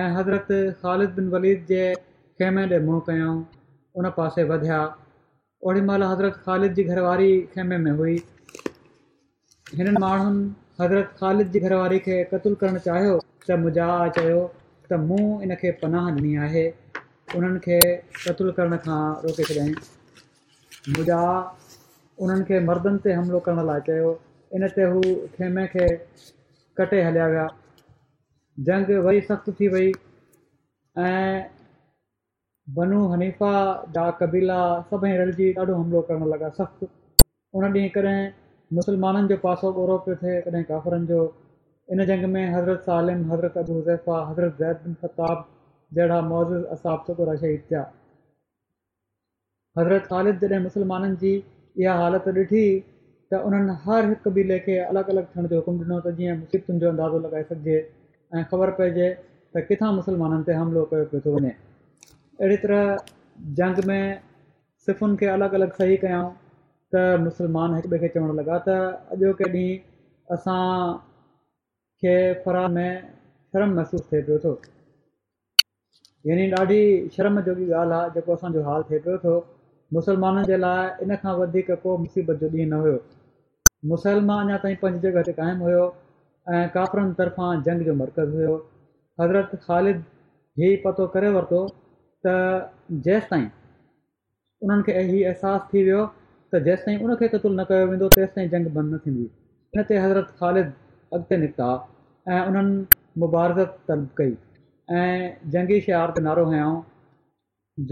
ऐं 0.00 0.08
हज़रत 0.18 0.48
ख़ालिद 0.82 1.10
बिन 1.20 1.28
वलीद 1.38 1.64
जे 1.72 1.84
खेमे 2.40 2.66
ॾे 2.76 2.80
मुं 2.90 3.00
कयऊं 3.10 3.36
उन 4.00 4.10
पासे 4.20 4.48
वधिया 4.54 4.80
ओड़ी 5.70 5.80
महिल 5.90 6.02
हज़रत 6.12 6.42
ख़ालिद 6.46 6.74
जी 6.80 6.84
घरवारी 6.94 7.30
खेमे 7.56 7.78
में 7.88 7.92
हुई 8.00 8.18
हिननि 9.76 10.00
माण्हुनि 10.02 10.54
हज़रत 10.80 11.12
ख़ालिद 11.18 11.50
जी 11.52 11.60
घरवारी 11.66 11.98
खे 12.06 12.16
क़तुलु 12.30 12.56
करणु 12.62 12.80
चाहियो 12.86 13.12
त 13.44 13.60
मुजा 13.60 13.84
चयो 14.18 14.40
त 14.88 14.98
मूं 15.10 15.20
इन 15.46 15.54
खे 15.62 15.70
पनाह 15.84 16.08
ॾिनी 16.16 16.32
आहे 16.46 16.64
उन्हनि 17.38 17.62
खे 17.68 17.78
क़तलु 18.16 18.52
करण 18.58 18.76
खां 18.88 18.98
रोके 19.22 19.46
छॾियईं 19.52 19.72
मुजा 20.98 21.22
उन्हनि 22.26 22.46
खे 22.52 22.58
मर्दनि 22.66 23.00
ते 23.08 23.16
हमिलो 23.20 23.40
करण 23.48 23.62
लाइ 23.70 23.86
चयो 23.88 24.12
इन 24.58 24.68
ते 24.76 24.88
हू 24.92 25.00
खेमे 25.40 25.64
खे 25.76 25.86
कटे 26.80 27.00
हलिया 27.10 27.30
विया 27.34 27.46
जंग 28.70 28.92
वरी 29.10 29.24
सख़्तु 29.32 29.56
थी 29.62 29.72
वई 29.76 29.90
ऐं 29.90 31.44
बनू 32.80 33.00
हनीफा 33.14 33.52
डा 33.96 34.06
कबीला 34.24 34.60
सभई 34.92 35.18
रलजी 35.24 35.52
ॾाढो 35.58 35.80
हमिलो 35.84 36.04
करणु 36.12 36.30
लॻा 36.34 36.54
सख़्तु 36.62 36.94
उन 36.96 37.64
ॾींहुं 37.72 37.94
कॾहिं 37.98 38.20
मुसलमाननि 38.74 39.28
जो 39.28 39.36
पासो 39.42 39.68
ॻोरो 39.80 39.96
पियो 40.04 40.14
थिए 40.22 40.40
कॾहिं 40.44 40.62
काफ़रनि 40.70 41.06
जो 41.06 41.18
इन 41.94 42.04
जंग 42.06 42.24
में 42.32 42.46
हज़रत 42.54 42.82
सालिम 42.90 43.20
हज़रत 43.32 43.58
अबू 43.62 43.74
ज़ैफ़ा 43.88 44.16
हज़रत 44.30 44.56
ज़ैद 44.60 44.78
बिन 44.86 44.94
ख़ताब 45.02 45.44
जहिड़ा 45.98 46.20
मौज़ 46.30 46.52
असाब 46.76 47.04
शहीद 47.18 47.62
थिया 47.70 47.82
हज़रत 49.78 50.06
ख़ालिद 50.06 50.40
जॾहिं 50.44 50.62
मुसलमाननि 50.64 51.16
जी 51.20 51.32
इहा 51.84 51.92
हालति 52.00 52.34
ॾिठी 52.40 52.64
त 53.32 53.40
उन्हनि 53.50 53.76
हर 53.84 54.08
हिकु 54.12 54.32
ॿिले 54.40 54.58
खे 54.66 54.78
अलॻि 54.88 55.02
अलॻि 55.14 55.24
थियण 55.34 55.46
जो 55.52 55.60
हुकुम 55.62 55.78
ॾिनो 55.84 55.98
त 56.06 56.12
जीअं 56.18 56.36
मुसीबतुनि 56.42 56.82
जो 56.86 56.88
अंदाज़ो 56.94 57.20
लॻाए 57.26 57.42
सघिजे 57.50 57.76
ऐं 58.34 58.44
ख़बर 58.54 58.72
पइजे 58.80 59.06
त 59.56 59.62
किथां 59.70 59.92
मुसलमाननि 60.00 60.46
ते 60.50 60.56
हमिलो 60.62 60.82
कयो 60.94 61.06
पियो 61.12 61.22
थो 61.26 61.34
वञे 61.38 61.54
अहिड़ी 61.54 62.58
तरह 62.64 62.90
जंग 63.62 63.82
में 63.92 64.00
सिफ़ुनि 64.88 65.20
खे 65.24 65.30
अलॻि 65.38 65.60
अलॻि 65.60 65.78
सही 65.82 65.98
कयऊं 66.06 66.26
मुसलमान 67.26 67.74
हिकु 67.76 67.88
ॿिए 67.94 67.98
खे 68.04 68.08
चवण 68.14 68.36
लॻा 68.40 68.58
त 68.66 68.74
अॼोके 69.16 69.48
ॾींहुं 69.54 70.36
असां 70.36 72.14
फराह 72.46 72.66
में 72.76 72.90
शर्म 73.54 73.74
महसूसु 73.78 74.06
थिए 74.12 74.22
पियो 74.28 74.38
थो 74.44 74.52
यानी 76.30 76.46
ॾाढी 76.62 76.78
शर्म 77.16 77.40
जो 77.48 77.54
ॻाल्हि 77.58 78.00
आहे 78.00 78.14
जेको 78.16 78.36
असांजो 78.38 78.64
हाल 78.68 78.86
थिए 78.90 79.02
पियो 79.08 79.18
थो 79.26 79.34
मुसलमाननि 79.98 80.46
जे 80.52 80.60
लाइ 80.64 80.88
इन 81.06 81.14
खां 81.24 81.34
वधीक 81.40 81.70
को 81.84 81.96
मुसीबत 82.04 82.42
जो 82.44 82.50
ॾींहुं 82.56 82.70
न 82.72 82.80
हुयो 82.86 82.98
मुसलमान 83.94 84.52
अञा 84.52 84.58
ताईं 84.66 84.80
पंज 84.84 85.00
जॻहि 85.06 85.24
ते 85.30 85.36
क़ाइमु 85.40 85.68
हुयो 85.70 85.84
ऐं 86.56 87.12
तरफ़ां 87.20 87.50
जंग 87.68 87.86
जो 87.90 87.94
मर्कज़ु 88.04 88.36
हुयो 88.40 88.56
हज़रत 89.20 89.54
ख़ालिद 89.68 90.02
हीअ 90.60 90.76
पतो 90.88 91.06
करे 91.16 91.32
वरितो 91.38 91.64
त 92.26 92.36
जेसि 93.08 93.30
ताईं 93.34 93.48
उन्हनि 94.66 94.86
खे 94.88 95.74
इहो 95.80 96.04
त 96.56 96.60
जेसि 96.66 96.82
ताईं 96.84 97.00
उन 97.06 97.14
खे 97.20 97.26
क़तलु 97.30 97.50
न 97.54 97.64
कयो 97.70 97.86
वेंदो 97.88 98.06
तेसि 98.16 98.32
ताईं 98.34 98.48
जंग 98.52 98.68
बंदि 98.76 98.94
न 98.94 98.98
थींदी 99.06 99.24
हिन 99.76 99.82
ते 99.90 99.98
हज़रत 100.04 100.28
ख़ालिद 100.40 100.72
अॻिते 101.18 101.36
निकिता 101.42 101.66
ऐं 102.34 102.40
उन्हनि 102.50 103.00
मुबारक 103.24 103.74
तलब 103.88 104.08
कई 104.20 104.32
ऐं 105.00 105.50
जंगी 105.56 105.80
शहर 105.88 106.14
ते 106.18 106.22
नारो 106.28 106.44
हुयां 106.52 106.70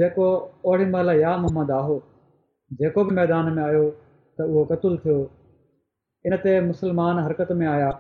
जेको 0.01 0.27
ओड़ी 0.73 0.89
महिल 0.97 1.21
या 1.21 1.35
मोहम्मद 1.45 1.75
आहो 1.83 2.01
जेको 2.81 3.07
बि 3.09 3.17
मैदान 3.21 3.55
में 3.61 3.63
आयो 3.69 3.87
त 4.41 4.51
उहो 4.51 4.65
क़तुलु 4.75 5.05
थियो 5.07 5.21
इन 6.31 6.37
ते 6.49 6.57
मुसलमान 6.73 7.23
हरकत 7.29 7.53
में 7.63 7.67
आया 7.77 7.93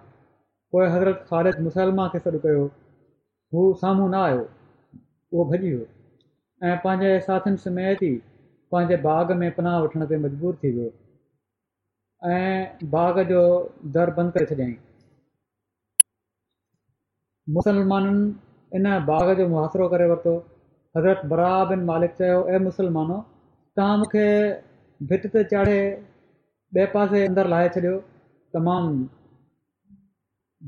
पोइ 0.76 0.88
हज़रत 0.96 1.24
ख़ालिद 1.32 1.64
मुसलमा 1.70 2.08
खे 2.16 2.24
सॾु 2.28 2.38
कयो 2.46 2.64
हू 3.58 3.68
साम्हूं 3.84 4.08
न 4.12 4.24
आयो 4.26 4.44
उहो 5.00 5.50
भॼी 5.52 5.58
वियो 5.74 5.88
ऐं 6.72 6.78
पंहिंजे 6.86 7.18
साथियुनि 7.30 7.64
समेत 7.68 8.06
ई 8.10 8.14
पंहिंजे 8.74 8.96
बाग़ 9.06 9.32
में 9.40 9.50
पनाह 9.56 9.78
वठण 9.82 10.04
ते 10.12 10.16
मजबूर 10.22 10.54
थी 10.62 10.70
वियो 10.76 10.88
ऐं 12.36 12.88
बाग़ 12.92 13.18
जो 13.30 13.40
दर 13.96 14.10
बंदि 14.18 14.32
करे 14.36 14.48
छॾियईं 14.54 14.78
मुसलमाननि 17.58 18.24
इन 18.78 18.88
बाग़ 19.10 19.28
जो 19.40 19.44
मुहासिरो 19.52 19.86
करे 19.94 20.08
वरितो 20.12 20.32
हज़रत 20.96 21.22
बरा 21.32 21.50
बिन 21.72 21.84
मालिक 21.90 22.16
चयो 22.20 22.40
ऐं 22.54 22.58
मुसलमानो 22.66 23.18
तव्हां 23.78 23.98
मूंखे 24.02 24.24
भित 25.12 25.28
ते 25.36 25.44
चाढ़े 25.54 25.76
ॿिए 26.76 26.86
पासे 26.94 27.18
अंदरि 27.26 27.50
लाहे 27.52 27.68
छॾियो 27.76 27.90
तमामु 28.56 28.94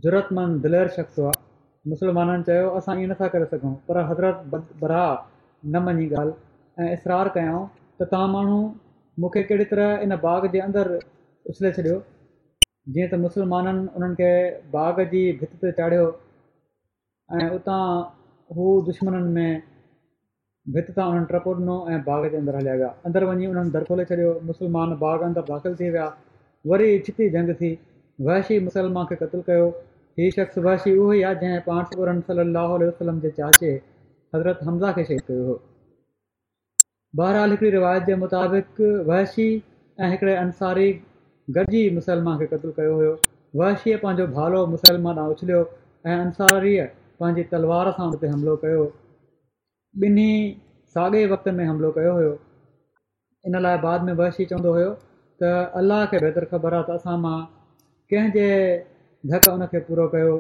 ज़रूरतमंद 0.05 0.61
दिलेर 0.69 0.91
शख़्स 0.99 1.19
आहे 1.25 1.41
मुसलमाननि 1.95 2.45
चयो 2.51 2.69
असां 2.83 2.97
ईअं 3.07 3.11
नथा 3.15 3.29
करे 3.35 3.49
सघूं 3.57 3.73
पर 3.91 4.01
हज़रत 4.13 4.45
बरा 4.85 5.01
न 5.73 5.85
मञी 5.89 6.07
ॻाल्हि 6.21 6.39
ऐं 6.85 6.89
इसरार 6.99 7.31
कयऊं 7.39 7.65
त 8.00 8.05
तव्हां 8.12 8.29
माण्हू 8.31 8.57
मूंखे 9.21 9.43
कहिड़ी 9.50 9.65
तरह 9.69 10.03
इन 10.07 10.17
बाग़ 10.25 10.45
जे 10.55 10.61
अंदरि 10.65 10.97
उछले 11.53 11.69
छॾियो 11.76 11.95
जीअं 12.97 13.07
त 13.12 13.21
मुस्लमाननि 13.21 13.85
उन्हनि 14.00 14.17
खे 14.19 14.26
बाग 14.75 14.99
जी 15.12 15.21
भित 15.43 15.53
ते 15.62 15.71
चाढ़ियो 15.79 16.09
ऐं 17.37 17.47
उतां 17.61 17.79
हू 18.59 18.67
दुश्मननि 18.88 19.31
में 19.38 19.62
भित 20.76 20.91
तां 20.99 21.07
उन्हनि 21.12 21.29
टपो 21.33 21.55
ॾिनो 21.61 21.76
ऐं 21.95 22.00
बाग़ 22.11 22.26
जे 22.35 22.41
अंदरि 22.43 22.61
हलिया 22.61 22.75
विया 22.83 22.91
अंदरि 23.11 23.31
वञी 23.31 23.49
उन्हनि 23.55 23.73
दर 23.79 23.87
खोले 23.91 24.07
छॾियो 24.12 24.33
मुस्लमान 24.50 24.93
बाग 25.05 25.25
अंदरि 25.31 25.50
दाख़िल 25.53 25.79
थी 25.81 25.88
विया 25.97 26.07
वरी 26.75 26.88
छिती 27.09 27.31
जंग 27.38 27.55
थी 27.62 27.71
वहशी 28.29 28.59
मुसलमान 28.69 29.09
खे 29.15 29.19
क़तलु 29.23 29.43
कयो 29.50 29.67
हीउ 30.21 30.37
शख़्स 30.38 30.61
वहशी 30.69 30.95
उहो 30.99 31.12
ई 31.21 31.25
आहे 31.33 31.41
जंहिं 31.45 31.62
पाण 31.71 31.81
सर 31.95 32.12
सलाहु 32.31 32.79
वसलम 32.85 33.23
जे 33.26 33.33
चाचे 33.41 33.73
हज़रत 34.37 34.62
हमज़ा 34.71 34.93
खे 35.00 35.07
शेद 35.12 35.26
कयो 35.33 35.49
हो 35.50 35.57
बहरहाल 37.15 37.51
हिकिड़ी 37.51 37.71
रिवायत 37.73 38.03
जे 38.07 38.15
मुताबिक़ 38.23 38.81
वहशी 39.09 39.45
ऐं 40.01 40.11
हिकिड़े 40.11 40.35
अंसारी 40.37 40.87
गॾिजी 41.59 41.83
मुसलमान 41.99 42.39
खे 42.39 42.47
क़तलु 42.53 42.73
कयो 42.79 42.95
हुयो 43.01 43.13
वहशीअ 43.63 43.99
पंहिंजो 44.03 44.27
भालो 44.39 44.63
मुसलमान 44.75 45.19
ॾांहुं 45.25 45.35
उछलियो 45.37 45.61
ऐं 46.07 46.17
अंसारीअ 46.25 46.87
पंहिंजी 47.21 47.43
तलवार 47.53 47.91
सां 48.01 48.09
हुते 48.15 48.33
हमिलो 48.33 48.57
कयो 48.65 48.83
ॿिन्ही 50.07 50.33
साॻे 50.97 51.23
वक़्त 51.35 51.49
में 51.61 51.65
हमिलो 51.69 51.93
कयो 52.01 52.13
हुयो 52.19 52.35
इन 53.51 53.61
लाइ 53.69 53.79
बाद 53.87 54.05
में 54.09 54.13
वहशी 54.23 54.49
चवंदो 54.53 54.75
हुयो 54.79 54.91
त 55.45 55.55
अलाह 55.83 56.05
खे 56.15 56.23
बहितर 56.27 56.51
ख़बर 56.53 56.77
आहे 56.81 56.91
त 56.91 56.99
असां 57.01 57.17
मां 57.27 57.39
कंहिंजे 58.15 58.51
धक 59.35 59.49
उनखे 59.55 59.85
पूरो 59.91 60.11
कयो 60.17 60.37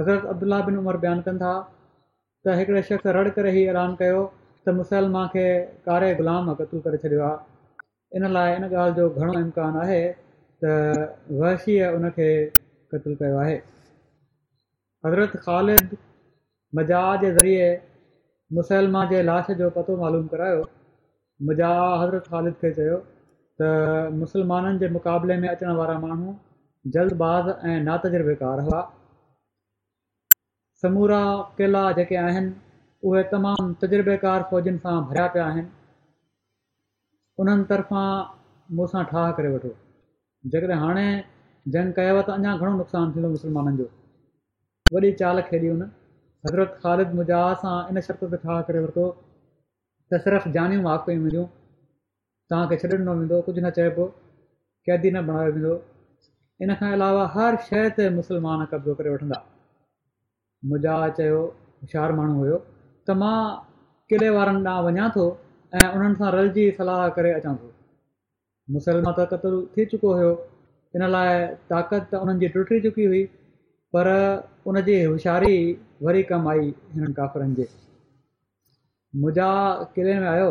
हज़रत 0.00 0.24
अब्दुला 0.34 0.60
बिन 0.70 0.76
उमरि 0.84 0.98
बयानु 1.06 1.22
कनि 1.30 1.38
था 1.46 1.52
त 2.46 2.54
हिकिड़े 2.56 2.80
शख़्स 2.86 3.06
रड़ 3.16 3.28
करे 3.36 3.50
ई 3.52 3.60
ऐलान 3.72 3.92
कयो 3.98 4.16
त 4.64 4.72
मुसलमान 4.78 5.28
खे 5.34 5.44
कारे 5.88 6.08
ग़ुलाम 6.16 6.48
क़तलु 6.58 6.80
करे 6.86 6.98
छॾियो 7.04 7.22
आहे 7.28 8.18
इन 8.18 8.26
लाइ 8.36 8.50
इन 8.56 8.64
ॻाल्हि 8.66 8.96
जो 8.98 9.06
घणो 9.20 9.36
इम्कानु 9.44 9.80
आहे 9.84 10.00
त 10.64 10.74
वहशीअ 11.38 11.88
उन 12.00 12.04
खे 12.18 12.26
क़तलु 12.94 13.16
कयो 13.22 13.38
आहे 13.44 13.54
हज़रत 15.06 15.36
ख़ालिद 15.46 15.96
मजा 16.80 17.00
जे 17.24 17.30
ज़रिए 17.38 17.70
मुसलमान 18.60 19.08
जे 19.14 19.22
लाश 19.30 19.50
जो 19.62 19.70
पतो 19.78 19.96
मालूम 20.02 20.26
करायो 20.34 20.62
मुजा 21.50 21.70
हज़रत 22.02 22.28
ख़ालिद 22.34 22.58
खे 22.66 22.74
चयो 22.80 22.98
त 23.62 23.72
मुसलमाननि 24.24 24.84
जे 24.84 24.92
मुक़ाबले 24.98 25.40
में 25.46 25.48
अचण 25.54 25.76
वारा 25.80 25.96
माण्हू 26.04 26.36
जल्दबाज़ 26.98 27.50
ऐं 27.72 27.78
नातजुर्बेकार 27.88 28.62
हुआ 28.68 28.82
समूरा 30.84 31.18
किला 31.58 31.82
जेके 31.96 32.16
आहिनि 32.22 32.48
उहे 33.10 33.20
तमामु 33.34 33.66
तजुर्बेकार 33.82 34.42
फ़ौजनि 34.48 34.80
सां 34.86 34.96
भरिया 35.12 35.26
पिया 35.36 35.44
आहिनि 35.52 35.68
उन्हनि 37.44 37.64
तरफ़ां 37.70 38.74
मूंसां 38.80 39.04
ठाह 39.12 39.28
करे 39.38 39.52
वठो 39.52 39.70
जेकॾहिं 40.54 40.76
हाणे 40.82 41.04
जंग 41.76 41.94
कयो 42.00 42.16
त 42.18 42.34
अञा 42.34 42.52
घणो 42.64 42.72
नुक़सानु 42.80 43.14
थींदो 43.14 43.30
मुस्लमाननि 43.36 43.80
जो 43.82 43.86
वॾी 44.96 45.12
चाल 45.22 45.42
खेॾी 45.48 45.62
हुन 45.74 45.80
हज़रत 46.48 46.76
ख़ालिद 46.84 47.16
मुजाह 47.22 47.46
सां 47.64 47.74
इन 47.94 48.02
शर्त 48.10 48.26
ते 48.34 48.42
ठाह 48.44 48.60
करे 48.68 48.84
वरितो 48.88 49.06
त 49.20 50.20
सिर्फ़ु 50.26 50.54
जानियूं 50.58 50.84
वाक 50.88 51.06
कयूं 51.08 51.24
वेंदियूं 51.24 51.46
तव्हांखे 51.46 52.80
छॾे 52.84 52.92
ॾिनो 53.00 53.16
वेंदो 53.22 53.40
कुझु 53.48 53.58
न 53.66 53.72
चइबो 53.80 54.08
कैदी 54.90 55.16
न 55.16 55.24
बणायो 55.32 55.54
वेंदो 55.58 55.74
इन 56.66 56.78
खां 56.84 56.94
अलावा 57.00 57.24
हर 57.40 57.60
शइ 57.72 57.88
ते 58.00 58.12
मुस्लमान 58.20 58.68
कब्ज़ो 58.76 59.00
करे 59.02 59.16
वठंदा 59.18 59.42
मुंहिंजा 60.68 60.94
चयो 61.16 61.38
होशियार 61.46 62.12
माण्हू 62.18 62.36
हुयो 62.42 62.58
त 63.08 63.14
मां 63.22 63.36
किले 64.12 64.28
वारनि 64.36 64.60
ॾांहुं 64.66 64.84
वञा 64.86 65.08
थो 65.16 65.24
ऐं 65.80 65.86
उन्हनि 65.96 66.16
सां 66.20 66.30
रलजी 66.34 66.64
सलाह 66.78 67.02
करे 67.18 67.32
अचां 67.38 67.52
थो 67.62 67.68
मुसलमान 68.76 69.14
त 69.18 69.26
क़तलु 69.32 69.60
थी 69.76 69.86
चुको 69.92 70.12
हुयो 70.18 70.30
इन 70.98 71.06
लाइ 71.14 71.34
ताक़त 71.72 72.06
त 72.10 72.22
उन्हनि 72.26 72.42
जी 72.44 72.50
टुटी 72.56 72.78
चुकी 72.86 73.08
हुई 73.12 73.22
पर 73.96 74.10
उन 74.72 74.80
जी 74.90 74.96
होशियारी 75.02 75.52
वरी 76.08 76.22
कमु 76.32 76.52
आई 76.54 76.64
हिननि 76.94 77.14
काफ़िरनि 77.20 77.58
जे 77.62 77.66
मुंहिंजा 79.24 79.50
किले 79.98 80.16
में 80.24 80.28
आयो 80.34 80.48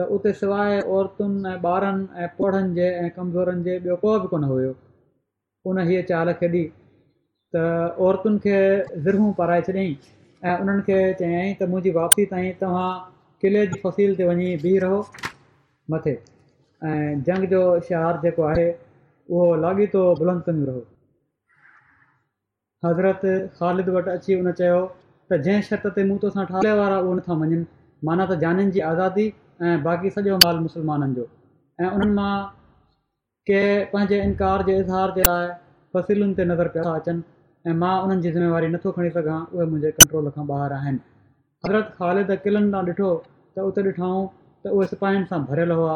त 0.00 0.08
उते 0.18 0.36
सवाइ 0.44 0.80
औरतुनि 0.96 1.50
ऐं 1.54 1.58
ॿारनि 1.74 2.08
ऐं 2.24 2.30
पौढनि 2.40 2.76
जे 2.80 2.90
ऐं 3.04 3.10
कमज़ोरनि 3.20 3.64
जे 3.70 3.78
ॿियो 3.86 3.96
को 4.06 4.14
बि 4.26 4.30
कोन 4.34 4.48
हुयो 4.54 4.72
उन 5.74 5.86
हीअ 5.92 6.02
चाल 6.12 6.32
खेॾी 6.42 6.66
त 7.54 7.62
औरतुनि 8.06 8.38
खे 8.44 8.54
ज़रू 9.06 9.24
पाराए 9.38 9.60
छॾियईं 9.66 9.90
ऐं 10.50 10.54
उन्हनि 10.62 10.82
खे 10.86 10.96
चयाईं 11.18 11.50
त 11.58 11.68
मुंहिंजी 11.72 11.90
वापसी 11.98 12.24
ताईं 12.30 12.54
तव्हां 12.62 12.88
किले 13.42 13.62
जी 13.74 13.80
फसील 13.82 14.14
ते 14.20 14.26
वञी 14.30 14.46
बीह 14.62 14.78
रहो 14.84 14.96
मथे 15.94 16.14
ऐं 16.92 17.12
जंग 17.28 17.46
जो 17.52 17.60
शहार 17.90 18.18
जेको 18.24 18.46
आहे 18.52 18.64
उहो 19.34 19.44
लाॻीतो 19.64 20.02
बुलंद 20.22 20.42
कंदो 20.48 20.66
रहो 20.70 20.82
हज़रत 22.88 23.22
ख़ालिद 23.60 23.90
वटि 23.98 24.10
अची 24.20 24.38
उन 24.40 24.50
चयो 24.62 24.80
त 25.28 25.38
जंहिं 25.46 25.60
शर्त 25.68 25.86
ते 25.98 26.06
मूं 26.10 26.16
तोसां 26.26 26.46
ठाले 26.50 26.72
वारा 26.82 26.96
उहो 27.04 27.12
नथा 27.20 27.36
मञनि 27.44 27.58
माना 28.10 28.26
त 28.32 28.38
जाननि 28.46 28.74
जी 28.78 28.84
आज़ादी 28.90 29.28
ऐं 29.68 29.76
बाक़ी 29.86 30.12
सॼो 30.18 30.40
माल 30.46 30.58
मुसलमाननि 30.64 31.20
जो 31.20 31.28
ऐं 31.82 31.92
उन्हनि 31.92 32.18
मां 32.18 32.32
के 33.52 33.62
पंहिंजे 33.94 34.20
इनकार 34.26 34.66
जे 34.70 34.80
इज़हार 34.86 35.14
जे 35.20 35.30
लाइ 35.30 35.46
फ़सीलुनि 35.98 36.36
ते 36.42 36.48
नज़र 36.52 36.72
पिया 36.76 36.84
था 36.88 36.96
अचनि 37.02 37.24
ऐं 37.68 37.72
मां 37.80 37.92
उन्हनि 38.06 38.22
जी 38.24 38.30
ज़िमेवारी 38.32 38.66
नथो 38.72 38.90
खणी 38.94 39.10
सघां 39.12 39.36
उहे 39.56 39.66
मुंहिंजे 39.68 39.90
कंट्रोल 39.98 40.26
खां 40.32 40.42
ॿाहिरि 40.56 40.74
आहिनि 40.78 40.98
हज़रत 41.66 41.86
ख़ालिद 42.00 42.32
किलनि 42.46 42.72
तां 42.74 42.82
ॾिठो 42.88 43.06
त 43.28 43.64
उते 43.68 43.84
ॾिठऊं 43.90 44.26
त 44.66 44.72
उहे 44.78 44.88
सिपाहियुनि 44.90 45.28
सां 45.30 45.38
भरियल 45.52 45.72
हुआ 45.78 45.94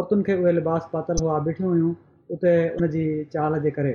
औरतुनि 0.00 0.26
खे 0.28 0.36
उहे 0.44 0.54
लिबास 0.60 0.86
पातल 0.94 1.20
हुआ 1.26 1.34
बीठियूं 1.50 1.72
हुयूं 1.74 1.90
उते 2.36 2.54
उन 2.80 2.88
जी 2.96 3.04
चाल 3.36 3.58
जे 3.66 3.74
करे 3.80 3.92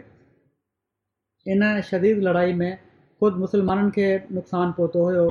इन 1.55 1.65
शदीद 1.89 2.21
लड़ाई 2.29 2.53
में 2.61 2.69
ख़ुदि 3.23 3.43
मुसलमाननि 3.47 3.95
खे 3.97 4.05
नुक़सानु 4.37 4.77
पहुतो 4.81 5.07
हुयो 5.09 5.25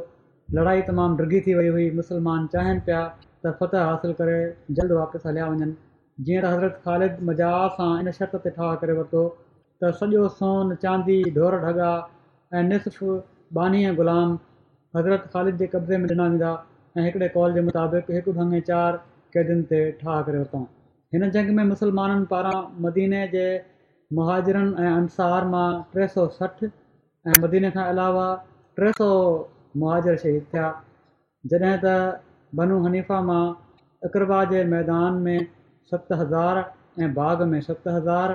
लड़ाई 0.61 0.85
तमामु 0.92 1.20
डिघी 1.24 1.44
थी 1.48 1.59
वई 1.61 1.72
हुई 1.78 1.87
मुस्लमान 2.02 2.50
चाहिनि 2.59 2.85
पिया 2.90 3.04
त 3.46 3.54
फतह 3.62 3.88
हासिलु 3.92 4.18
करे 4.22 4.37
जल्द 4.80 4.98
वापसि 5.00 5.28
हलिया 5.30 5.48
वञनि 5.54 5.72
जीअं 6.26 6.44
त 6.44 6.54
हज़रत 6.56 6.85
ख़ालिद 6.88 7.24
मज़ा 7.30 7.56
सां 7.80 7.92
इन 8.04 8.14
शर्त 8.22 8.40
ते 8.48 8.59
ठाह 8.61 8.76
करे 8.87 9.00
वरितो 9.02 9.26
تو 9.81 9.91
سجو 9.99 10.29
سو 10.39 10.51
چاندی 10.83 11.23
ڈھور 11.35 11.53
ڈھگا 11.65 11.93
نصف 12.69 13.03
بانی 13.57 13.87
غلام 13.97 14.37
حضرت 14.97 15.23
خالد 15.33 15.59
کے 15.59 15.67
قبضے 15.73 15.97
میں 16.03 16.09
ڈنا 16.12 16.27
و 16.51 16.55
ایکڑے 17.01 17.29
کال 17.37 17.53
کے 17.55 17.61
مطابق 17.67 18.11
ایک 18.15 18.29
بنے 18.37 18.61
چار 18.69 18.95
قیدی 19.33 19.91
ٹھا 19.99 20.21
کر 20.27 20.35
اتوں 20.41 20.65
جنگ 21.35 21.55
میں 21.57 21.65
مسلمان 21.65 22.25
پارا 22.33 22.55
مدیے 22.85 23.27
کے 23.31 23.47
مہاجرن 24.17 24.69
انصار 24.93 25.43
میں 25.53 25.69
ٹے 25.93 26.07
سو 26.15 26.27
سٹ 26.39 26.62
ای 27.27 27.41
مدینے 27.43 27.71
کے 27.77 27.89
علاوہ 27.91 28.27
ٹے 28.77 28.91
سو 28.99 29.11
مہاجر 29.81 30.17
شہید 30.23 30.51
تھے 30.51 30.62
جدہ 31.51 31.97
تنو 32.57 32.83
حنیفا 32.87 33.21
ماں 33.29 33.45
اقربا 34.07 34.43
کے 34.51 34.62
میدان 34.75 35.23
میں 35.25 35.39
ست 35.93 36.12
ہزار 36.23 36.57
ایگ 36.99 37.49
میں 37.51 37.61
ست 37.71 37.87
ہزار 37.97 38.31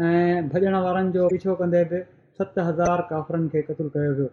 ऐं 0.00 0.48
भॼण 0.52 0.74
वारनि 0.82 1.10
जो 1.12 1.26
पीछो 1.28 1.54
कंदे 1.54 1.82
बि 1.92 1.98
सत 2.38 2.54
हज़ार 2.68 3.00
काफ़िरनि 3.10 3.48
खे 3.54 3.62
क़तलु 3.62 3.88
कयो 3.96 4.12
वियो 4.20 4.28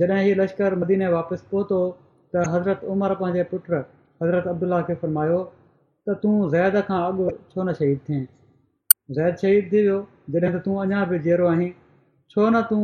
जॾहिं 0.00 0.22
हीउ 0.26 0.34
लश्कर 0.40 0.74
मदीने 0.80 1.08
वापसि 1.16 1.46
पहुतो 1.52 1.78
त 2.34 2.42
हज़रत 2.54 2.82
उमर 2.94 3.14
पंहिंजे 3.20 3.42
पुटु 3.52 3.72
हज़रत 4.22 4.48
अब्दुल्ला 4.52 4.80
खे 4.90 4.94
फ़र्मायो 5.02 5.38
त 6.08 6.18
तूं 6.24 6.32
ज़ैद 6.56 6.80
खां 6.90 6.98
अॻु 7.12 7.28
छो 7.54 7.62
न 7.62 7.72
शहीद 7.80 8.00
थियएं 8.10 8.26
ज़ैद 9.20 9.36
शहीद 9.46 9.70
थी 9.72 9.78
वियो 9.78 10.02
जॾहिं 10.40 10.52
त 10.58 10.64
तूं 10.68 10.76
अञा 10.88 11.04
बि 11.14 11.18
जहिड़ो 11.30 11.48
आहीं 11.54 11.70
छो 12.34 12.48
न 12.50 12.62
तूं 12.74 12.82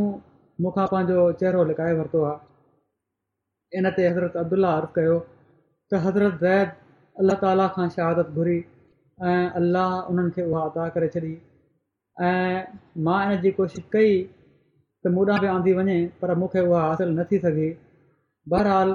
मूंखां 0.63 0.87
पंहिंजो 0.97 1.29
चहिरो 1.45 1.65
लिकाए 1.75 1.99
वरितो 2.03 2.23
आहे 2.33 3.81
इन 3.83 3.91
ते 3.99 4.09
हज़रत 4.13 4.37
अब्दुल्ला 4.47 4.77
अर्ज़ु 4.81 4.95
कयो 5.01 5.19
त 5.93 6.07
हज़रत 6.11 6.43
ज़ैद 6.49 6.83
अलाह 7.25 7.43
ताला 7.47 7.69
खां 7.79 7.91
शहादत 7.99 8.35
घुरी 8.43 8.61
ऐं 9.33 9.41
अल्लाह 9.63 10.01
उन्हनि 10.13 10.31
खे 10.39 10.49
उहा 10.53 10.69
अदा 10.73 10.93
करे 10.99 11.11
छॾी 11.17 11.35
ऐं 12.21 12.65
मां 13.05 13.21
इन 13.35 13.41
जी 13.43 13.51
कोशिशि 13.59 13.83
कई 13.93 14.13
त 15.05 15.11
मूं 15.17 15.25
आंदी 15.53 15.73
वञे 15.79 15.95
पर 16.23 16.35
मूंखे 16.43 16.61
उहा 16.71 16.81
हासिलु 16.87 17.13
न 17.21 17.25
थी 17.31 17.39
सघी 17.45 17.69
बहरहाल 18.55 18.93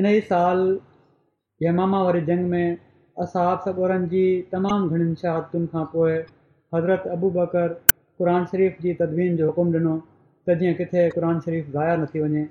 इन 0.00 0.06
ई 0.06 0.20
साल 0.32 0.60
यमामा 1.62 2.02
वारी 2.08 2.20
जंग 2.28 2.48
में 2.52 2.66
असां 3.24 3.46
आपसौरनि 3.54 4.10
जी 4.12 4.24
तमामु 4.52 4.90
घणियुनि 4.92 5.16
शहादतुनि 5.22 5.72
खां 5.76 5.84
पोइ 5.94 6.20
हज़रत 6.76 7.08
अबू 7.16 7.30
बकर 7.38 7.74
क़ानु 8.20 8.52
शरीफ़ 8.52 8.78
जी 8.86 8.94
तदवीन 9.02 9.36
जो 9.40 9.50
हुकुम 9.50 9.72
ॾिनो 9.80 9.96
त 10.04 10.60
जीअं 10.62 10.76
किथे 10.82 11.08
क़ुन 11.16 11.40
शरीफ़ 11.48 11.72
ज़ाया 11.78 11.96
न 11.96 12.12
थी 12.14 12.24
वञे 12.26 12.46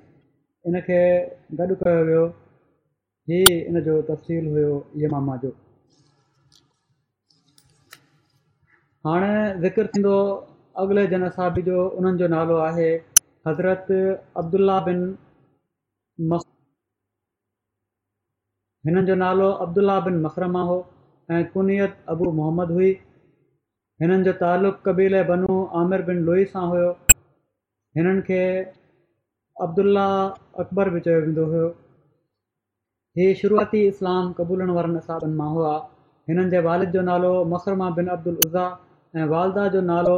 इन 0.70 0.84
खे 0.90 1.00
गॾु 1.62 1.80
कयो 1.86 2.04
वियो 2.12 2.26
हीअ 3.32 3.58
इन 3.62 3.82
जो 3.90 3.98
तफ़सील 4.12 4.54
हुयो 4.56 4.76
यमामा 5.06 5.38
जो 5.46 5.54
हाणे 9.06 9.28
ज़िकर 9.60 9.86
थींदो 9.92 10.10
अॻिले 10.80 11.06
जन 11.10 11.22
असाब 11.26 11.58
जो 11.66 11.82
उन्हनि 11.98 12.18
जो 12.22 12.26
नालो 12.28 12.56
आहे 12.68 12.88
हज़रत 13.46 13.86
अब्दुला 14.40 14.74
बिन 14.88 14.98
मस 16.32 16.42
हिननि 18.86 19.02
जो 19.10 19.14
नालो 19.22 19.46
अब्दुला 19.66 19.94
बिन 20.08 20.20
मखरमा 20.24 20.62
हो 20.72 20.76
ऐं 21.36 21.40
कुनियत 21.54 21.94
अबू 22.14 22.30
मोहम्मद 22.40 22.74
हुई 22.76 22.90
हिननि 24.04 24.22
जो 24.28 24.34
तालुक़ु 24.42 24.84
कबीले 24.90 25.22
बनू 25.32 25.56
आमिर 25.84 26.02
बिन 26.10 26.20
लोई 26.28 26.44
सां 26.52 26.66
हुयो 26.74 26.92
हिननि 28.00 28.22
खे 28.28 28.42
अब्दुला 29.68 30.04
अकबर 30.66 30.90
बि 30.98 31.02
चयो 31.08 31.20
वेंदो 31.26 31.48
हुयो 31.54 31.72
इहे 33.22 33.32
शुरूआती 33.44 33.82
इस्लाम 33.96 34.30
क़बूलनि 34.44 34.78
वारनि 34.82 35.02
असाबनि 35.04 35.36
मां 35.42 35.50
हुआ 35.56 35.74
हिननि 36.34 36.50
जे 36.58 36.62
वालिद 36.70 36.96
जो 37.00 37.08
नालो 37.12 37.34
मखरमा 37.56 37.90
बिन 38.02 38.14
अब्दुल 38.18 38.40
उज़ा 38.50 38.68
ऐं 39.18 39.24
वालदा 39.30 39.62
जो 39.74 39.80
नालो 39.92 40.12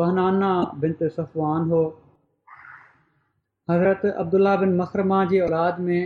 बहनाना 0.00 0.50
बिन 0.82 0.92
ते 0.98 1.08
सफ़वान 1.14 1.62
हो 1.70 1.78
हज़रत 3.70 4.04
अब्दुला 4.24 4.52
बिन 4.60 4.76
मखरमा 4.80 5.16
जी 5.32 5.40
औलाद 5.46 5.80
में 5.86 6.04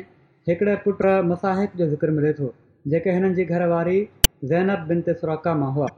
हिकिड़े 0.48 0.76
पुट 0.84 1.02
मसाहिब 1.32 1.74
जो 1.80 1.88
ज़िक्र 1.90 2.10
मिले 2.18 2.30
थो 2.38 2.48
जेके 2.94 3.14
हिननि 3.18 3.34
जी 3.40 3.44
घरवारी 3.56 3.98
ज़ैनब 4.52 4.88
बिन 4.92 5.02
ते 5.08 5.14
सुराका 5.24 5.54
मां 5.64 5.68
हुआ 5.80 5.90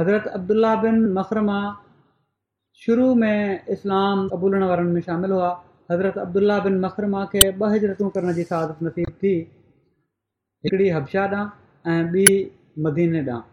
हज़रत 0.00 0.30
अब्दुल्ला 0.40 0.72
बिन 0.86 1.02
मखरमा 1.18 1.58
शुरू 2.86 3.12
में 3.24 3.68
इस्लाम 3.76 4.26
क़बूलण 4.34 4.64
वारनि 4.72 4.96
में 4.96 5.02
शामिलु 5.12 5.42
हुआ 5.44 5.52
हज़रत 5.92 6.18
अब्दुला 6.26 6.58
बिन 6.70 6.80
मखरमा 6.88 7.24
खे 7.36 7.44
ॿ 7.52 7.78
हिजरतूं 7.78 8.10
करण 8.18 8.32
जी 8.40 8.48
सादत 8.56 8.82
नसीब 8.90 9.14
थी 9.22 9.36
हिकिड़ी 10.64 10.90
हबशा 11.00 11.28
ॾांहुं 11.30 11.48
ऐं 11.92 12.02
ॿी 12.16 12.26
मदीने 12.88 13.24
ॾांहुं 13.30 13.48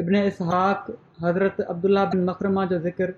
इब्न 0.00 0.16
इसाक़ज़रत 0.28 1.60
अब्दुला 1.72 2.04
बिन 2.12 2.24
मखरमा 2.28 2.64
जो 2.72 2.78
ज़िक्र 2.82 3.12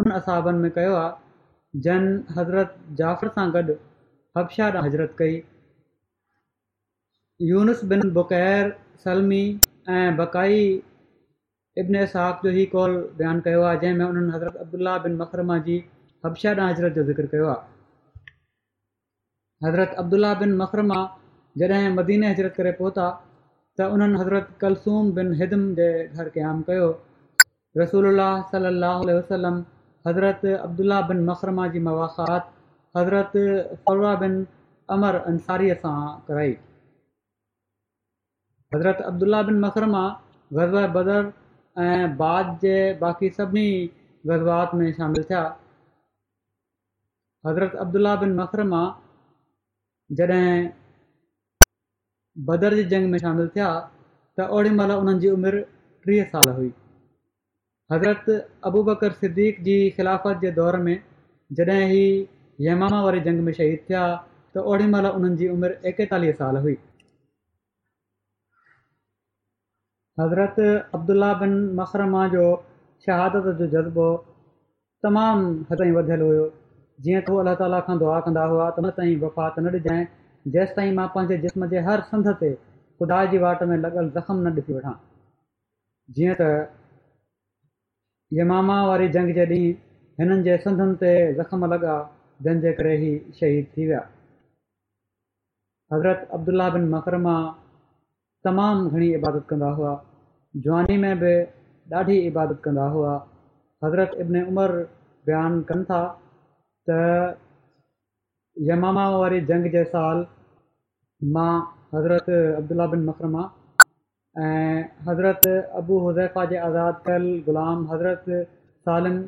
उन 0.00 0.10
असाबनि 0.18 0.58
में 0.64 0.70
कयो 0.76 0.92
आहे 0.96 1.80
जन 1.86 2.04
हज़रत 2.36 2.74
जाफ़र 2.98 3.28
सां 3.38 3.46
गॾु 3.56 3.74
हबशाह 4.38 4.68
ॾांहुं 4.70 4.84
हज़रत 4.86 5.14
कई 5.20 5.40
यूनुस 7.48 7.82
बिन 7.92 8.04
बुक़ैर 8.18 8.70
सलमी 9.04 9.40
ऐं 9.96 10.16
बक़ाई 10.20 10.60
इब्न 11.84 12.06
सहाक़ 12.14 12.46
ई 12.48 12.64
कौल 12.74 12.94
बयानु 13.22 13.44
कयो 13.48 13.62
आहे 13.70 13.80
जंहिंमें 13.86 14.04
हुननि 14.04 14.34
हज़रत 14.36 14.62
अब्दुला 14.66 14.96
बिन 15.06 15.16
मकरमा 15.24 15.58
जी 15.70 15.80
हबशा 16.26 16.52
ॾह 16.60 16.70
हज़रत 16.74 16.98
जो 17.00 17.06
ज़िक्र 17.10 17.30
कयो 17.34 17.48
आहे 17.56 18.28
हज़रत 19.68 19.98
अब्दुला 20.04 20.32
बिन 20.44 20.56
मखरमा 20.62 21.00
जॾहिं 21.64 21.90
मदीने 22.00 22.32
हज़रत 22.34 22.56
करे 22.60 22.72
पहुता 22.82 23.08
त 23.78 23.84
उन्हनि 23.94 24.18
हज़रत 24.20 24.46
कलसूम 24.60 25.10
बिन 25.16 25.28
हिदम 25.40 25.62
जे 25.80 25.84
घर 26.14 26.28
क़यामु 26.36 26.62
कयो 26.70 26.86
रसूल 27.80 28.06
सलाहु 28.54 29.04
वसलम 29.16 29.60
हज़रत 30.08 30.46
अब्दुला 30.68 30.96
बिन 31.10 31.20
मकरमा 31.28 31.66
जी 31.74 31.82
मवाखात 31.88 32.48
हज़रत 32.98 33.36
फरवा 33.88 34.14
बिन 34.22 34.34
अमर 34.96 35.20
अंसारीअ 35.32 35.76
सां 35.84 35.94
कराई 36.30 36.54
हज़रत 38.76 39.04
अब्दुला 39.12 39.42
बिन 39.50 39.62
मकरमा 39.66 40.02
ग़ज़ा 40.58 40.84
बदर 40.98 41.32
ऐं 41.86 42.10
बाद 42.24 42.52
जे 42.66 42.74
बाक़ी 43.04 43.30
सभिनी 43.38 43.70
ग़ज़बात 44.32 44.74
में 44.80 44.86
शामिलु 44.98 45.24
थिया 45.30 45.42
हज़रत 47.48 47.78
अब्दुला 47.86 48.14
बिन 48.24 48.34
मखरमा 48.42 48.80
जॾहिं 50.18 50.46
बदर 52.48 52.74
जी 52.78 52.84
जंग 52.92 53.10
में 53.14 53.18
शामिलु 53.22 53.48
थिया 53.54 53.68
त 54.40 54.44
ओॾी 54.56 54.70
महिल 54.78 54.92
उन्हनि 55.00 55.20
जी 55.22 55.30
उमिरि 55.36 55.58
टीह 56.08 56.28
साल 56.34 56.52
हुई 56.58 56.68
हज़रत 57.94 58.28
अबू 58.68 58.82
बकर 58.88 59.16
सिद्दीक़ 59.22 59.58
जी 59.68 59.74
ख़िलाफ़त 59.96 60.40
जे 60.44 60.52
दौर 60.58 60.76
में 60.86 60.94
जॾहिं 61.58 61.88
ही 61.92 62.04
यमामा 62.68 63.00
वारी 63.06 63.20
जंग 63.26 63.40
में 63.48 63.52
शहीद 63.58 63.82
थिया 63.90 64.04
त 64.54 64.64
ओॾी 64.74 64.86
महिल 64.94 65.08
उन्हनि 65.10 65.40
जी 65.42 65.48
उमिरि 65.56 65.76
एकेतालीह 65.92 66.36
साल 66.42 66.60
हुई 66.66 66.76
हज़रत 70.22 70.62
अब्दुला 71.00 71.32
बिन 71.42 71.58
मखरमा 71.82 72.22
जो 72.36 72.46
शहादत 73.08 73.50
जो 73.60 73.68
जज़्बो 73.76 74.06
तमामु 75.06 75.52
हद 75.72 75.82
ताईं 75.82 75.92
वधियलु 76.00 76.30
हुयो 76.32 76.48
जीअं 77.04 77.20
त 77.28 77.36
अलाह 77.42 77.60
ताला 77.64 77.84
खां 77.90 77.98
दुआ 78.04 78.16
कंदा 78.28 78.48
हुआ 78.54 78.70
त 78.78 78.86
हुन 78.86 78.96
ताईं 79.00 79.16
वफ़ात 79.26 79.60
न 79.66 79.76
ॾिजांइ 79.80 80.08
जेंसि 80.48 80.72
ताईं 80.76 80.94
मां 80.96 81.06
पंहिंजे 81.14 81.36
जिस्म 81.38 81.66
जे 81.70 81.80
हर 81.86 82.00
संध 82.10 82.28
ते 82.40 82.52
खुदा 82.98 83.24
जी 83.32 83.38
वाट 83.38 83.62
में 83.72 83.76
लॻल 83.76 84.10
ज़ख़्म 84.14 84.36
न 84.46 84.52
ॾिसी 84.58 84.72
वठां 84.76 84.92
जीअं 86.18 86.34
त 86.40 86.46
यमामा 88.38 88.76
वारी 88.90 89.08
जंग 89.16 89.32
जे 89.38 89.44
ॾींहुं 89.50 89.74
हिननि 90.20 90.42
जे 90.46 90.56
संदनि 90.64 90.94
ते 91.02 91.12
ज़ख़्म 91.40 91.70
लॻा 91.72 91.96
जंहिंजे 92.46 92.72
करे 92.80 92.94
ई 93.08 93.10
शहीद 93.40 93.68
थी 93.76 93.86
विया 93.90 94.00
हज़रत 95.92 96.28
अब्दुला 96.38 96.68
बिन 96.78 96.88
मकरमा 96.94 97.36
तमामु 98.48 98.88
घणी 98.96 99.10
इबादत 99.20 99.46
कंदा 99.50 99.70
हुआ 99.80 99.92
जवानी 100.66 100.96
में 101.04 101.12
बि 101.24 101.34
ॾाढी 101.98 102.18
इबादत 102.32 102.62
कंदा 102.64 102.86
हुआ 102.96 103.12
हज़रत 103.84 104.18
इब्न 104.26 104.44
उमर 104.54 104.76
बयानु 105.26 105.62
कनि 105.72 105.84
था 105.92 106.02
त 106.90 107.00
यमामा 108.68 109.02
वारी 109.16 109.40
जंग 109.48 109.66
जे 109.72 109.82
साल 109.90 110.20
मां 111.34 111.50
हज़रत 111.94 112.30
अब्दुला 112.36 112.86
बिन 112.94 113.04
मकरमा 113.10 113.42
ऐं 114.46 114.80
हज़रत 115.08 115.46
अबू 115.82 115.98
हुज़ैफ़ा 116.06 116.44
जे 116.54 116.56
आज़ादु 116.70 117.04
कयल 117.08 117.28
ग़ुलाम 117.48 117.86
हज़रत 117.92 118.24
सालनि 118.88 119.22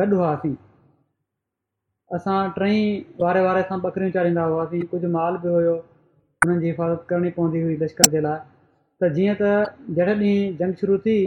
गॾु 0.00 0.18
हुआसीं 0.22 0.52
असां 2.18 2.38
टई 2.58 2.76
वारे 3.24 3.44
वारे 3.48 3.62
सां 3.72 3.80
ॿकरियूं 3.90 4.14
चाढ़ींदा 4.18 4.48
हुआसीं 4.54 4.82
कुझु 4.94 5.12
माल 5.18 5.40
बि 5.46 5.54
हुयो 5.58 5.76
हुननि 5.78 6.60
जी 6.64 6.72
हिफ़ाज़त 6.74 7.06
करणी 7.12 7.34
पवंदी 7.40 7.64
हुई 7.66 7.80
लश्कर 7.84 8.12
जे 8.16 8.24
लाइ 8.28 8.42
त 9.02 9.12
जीअं 9.18 9.34
त 9.42 9.98
जॾहिं 10.00 10.22
ॾींहुं 10.24 10.54
जंग 10.62 10.80
शुरू 10.84 10.98
थी 11.06 11.18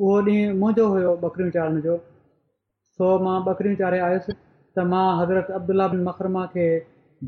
उहो 0.00 0.18
ॾींहुं 0.32 0.58
मुंहिंजो 0.64 0.90
हुयो 0.96 1.14
ॿकरियूं 1.30 1.54
चाढ़ण 1.58 1.86
जो 1.88 2.02
सो 3.00 3.14
मां 3.28 3.38
ॿकरियूं 3.52 3.80
चाढ़े 3.84 4.06
आयुसि 4.10 4.38
त 4.78 4.82
मां 4.90 5.06
हज़रत 5.20 5.48
अब्दुला 5.58 5.84
बिन 5.92 6.02
मखरमा 6.06 6.40
खे 6.50 6.64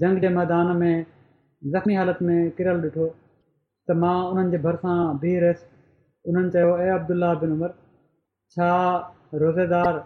जंग 0.00 0.18
जे 0.24 0.28
मैदान 0.34 0.68
में 0.80 0.90
ज़ख़्मी 1.76 1.94
हालति 2.00 2.24
में 2.26 2.50
किरियलु 2.58 2.84
ॾिठो 2.90 3.06
त 3.14 3.94
मां 4.02 4.12
उन्हनि 4.34 4.52
जे 4.56 4.58
भरिसां 4.66 4.92
बीह 5.22 5.38
रहियसि 5.44 6.28
उन्हनि 6.32 6.52
चयो 6.56 6.68
ऐं 6.84 6.92
अब्दुला 6.98 7.30
बिन 7.40 7.54
उमर 7.56 7.72
छा 8.56 8.68
रोज़ेदार 9.44 9.98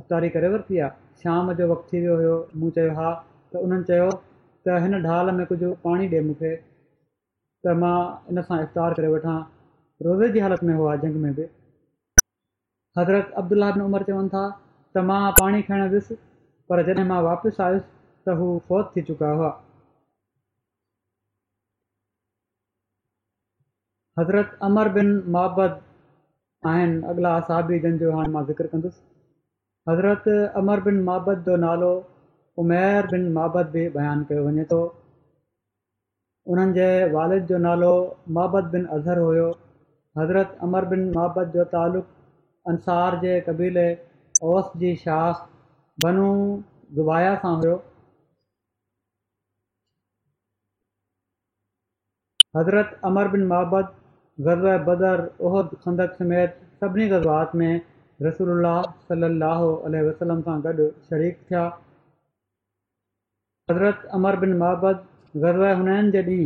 अफ़्तारी 0.00 0.28
करे 0.34 0.50
वरिती 0.56 0.80
आहे 0.88 1.22
शाम 1.22 1.48
जो 1.62 1.68
वक़्तु 1.72 1.90
थी 1.94 2.02
वियो 2.02 2.16
हुयो 2.20 2.34
मूं 2.64 2.72
चयो 2.80 2.92
हा 3.00 3.12
त 3.54 3.64
उन्हनि 3.68 3.88
चयो 3.92 4.08
त 4.66 4.76
हिन 4.88 4.96
ढाल 5.06 5.32
में 5.38 5.44
कुझु 5.52 5.70
पाणी 5.86 6.08
ॾे 6.16 6.20
मूंखे 6.28 6.50
त 6.56 7.74
मां 7.84 7.94
इन 8.34 8.42
सां 8.50 8.58
इफ़्तार 8.66 8.98
करे 9.00 9.14
वठां 9.16 9.38
रोज़े 10.10 10.28
जी 10.36 10.44
हालति 10.48 10.68
में 10.72 10.74
हुआ 10.82 10.98
जंग 11.06 11.16
में 11.24 11.32
बि 11.40 11.48
हज़रत 13.00 13.32
अब्दुला 13.44 13.72
बिन 13.78 13.86
उमर 13.88 14.06
चवनि 14.12 14.34
था 14.36 14.44
त 14.58 15.04
मां 15.12 15.22
पाणी 15.40 15.64
खणणु 15.70 15.88
वियुसि 15.96 16.18
पर 16.72 16.82
जॾहिं 16.86 17.02
मां 17.08 17.16
वापसि 17.24 17.62
आयुसि 17.62 17.88
त 18.26 18.34
हू 18.40 18.44
फ़ौत 18.68 18.92
थी 18.92 19.02
चुका 19.08 19.30
हुआ 19.38 19.48
हज़रत 24.20 24.54
अमर 24.68 24.90
बिन 24.94 25.10
महाबद 25.34 25.74
आहिनि 26.72 26.96
अॻिला 27.14 27.34
असाबी 27.42 27.80
जो 28.04 28.14
हाणे 28.16 28.32
मां 28.38 28.44
ज़िक्र 28.52 28.70
कंदुसि 28.72 29.04
हज़रत 29.92 30.28
अमर 30.62 30.82
बिन 30.88 31.02
महबद 31.10 31.44
जो 31.50 31.56
नालो 31.66 31.92
उमेर 32.64 33.10
बिन 33.12 33.28
महाबद 33.36 33.70
बि 33.76 33.84
बयानु 34.00 34.28
कयो 34.32 34.46
वञे 34.48 34.66
थो 34.72 34.80
उन्हनि 36.54 36.76
जे 36.80 36.88
वालिद 37.18 37.46
जो 37.54 37.60
नालो 37.68 37.92
महबद 38.38 38.72
बिन 38.78 38.86
अज़हर 38.98 39.22
हुयो 39.26 39.46
हज़रत 40.24 40.58
अमर 40.70 40.88
बिन 40.96 41.04
महबत 41.16 41.54
जो 41.58 41.68
तालुक़ु 41.78 42.12
अंसार 42.76 43.20
जे 43.28 43.40
क़बीले 43.52 43.88
ओस 44.58 44.76
जी 44.82 44.94
शाख़ 45.06 45.48
بنو 46.00 46.28
گایاں 47.06 47.34
ہو 47.42 47.74
حضرت 52.58 52.88
عمر 53.08 53.26
بن 53.32 53.46
محبد 53.48 53.86
غزوائے 54.44 54.78
بدر 54.86 55.18
عہد 55.46 55.68
خندق 55.84 56.16
سمیت 56.18 56.52
سبھی 56.80 57.10
غزوات 57.12 57.54
میں 57.60 57.74
رسول 58.28 58.50
اللہ 58.50 58.80
صلی 59.08 59.24
اللہ 59.30 59.58
علیہ 59.86 60.02
وسلم 60.08 60.40
سے 60.46 60.56
گڈ 60.68 60.78
شریک 61.08 61.46
تھیا 61.48 61.68
حضرت 63.70 64.06
عمر 64.18 64.36
بن 64.42 64.58
محبت 64.58 64.98
غزل 65.44 65.62
ہُنین 65.78 66.10
کے 66.12 66.22
ڈی 66.26 66.42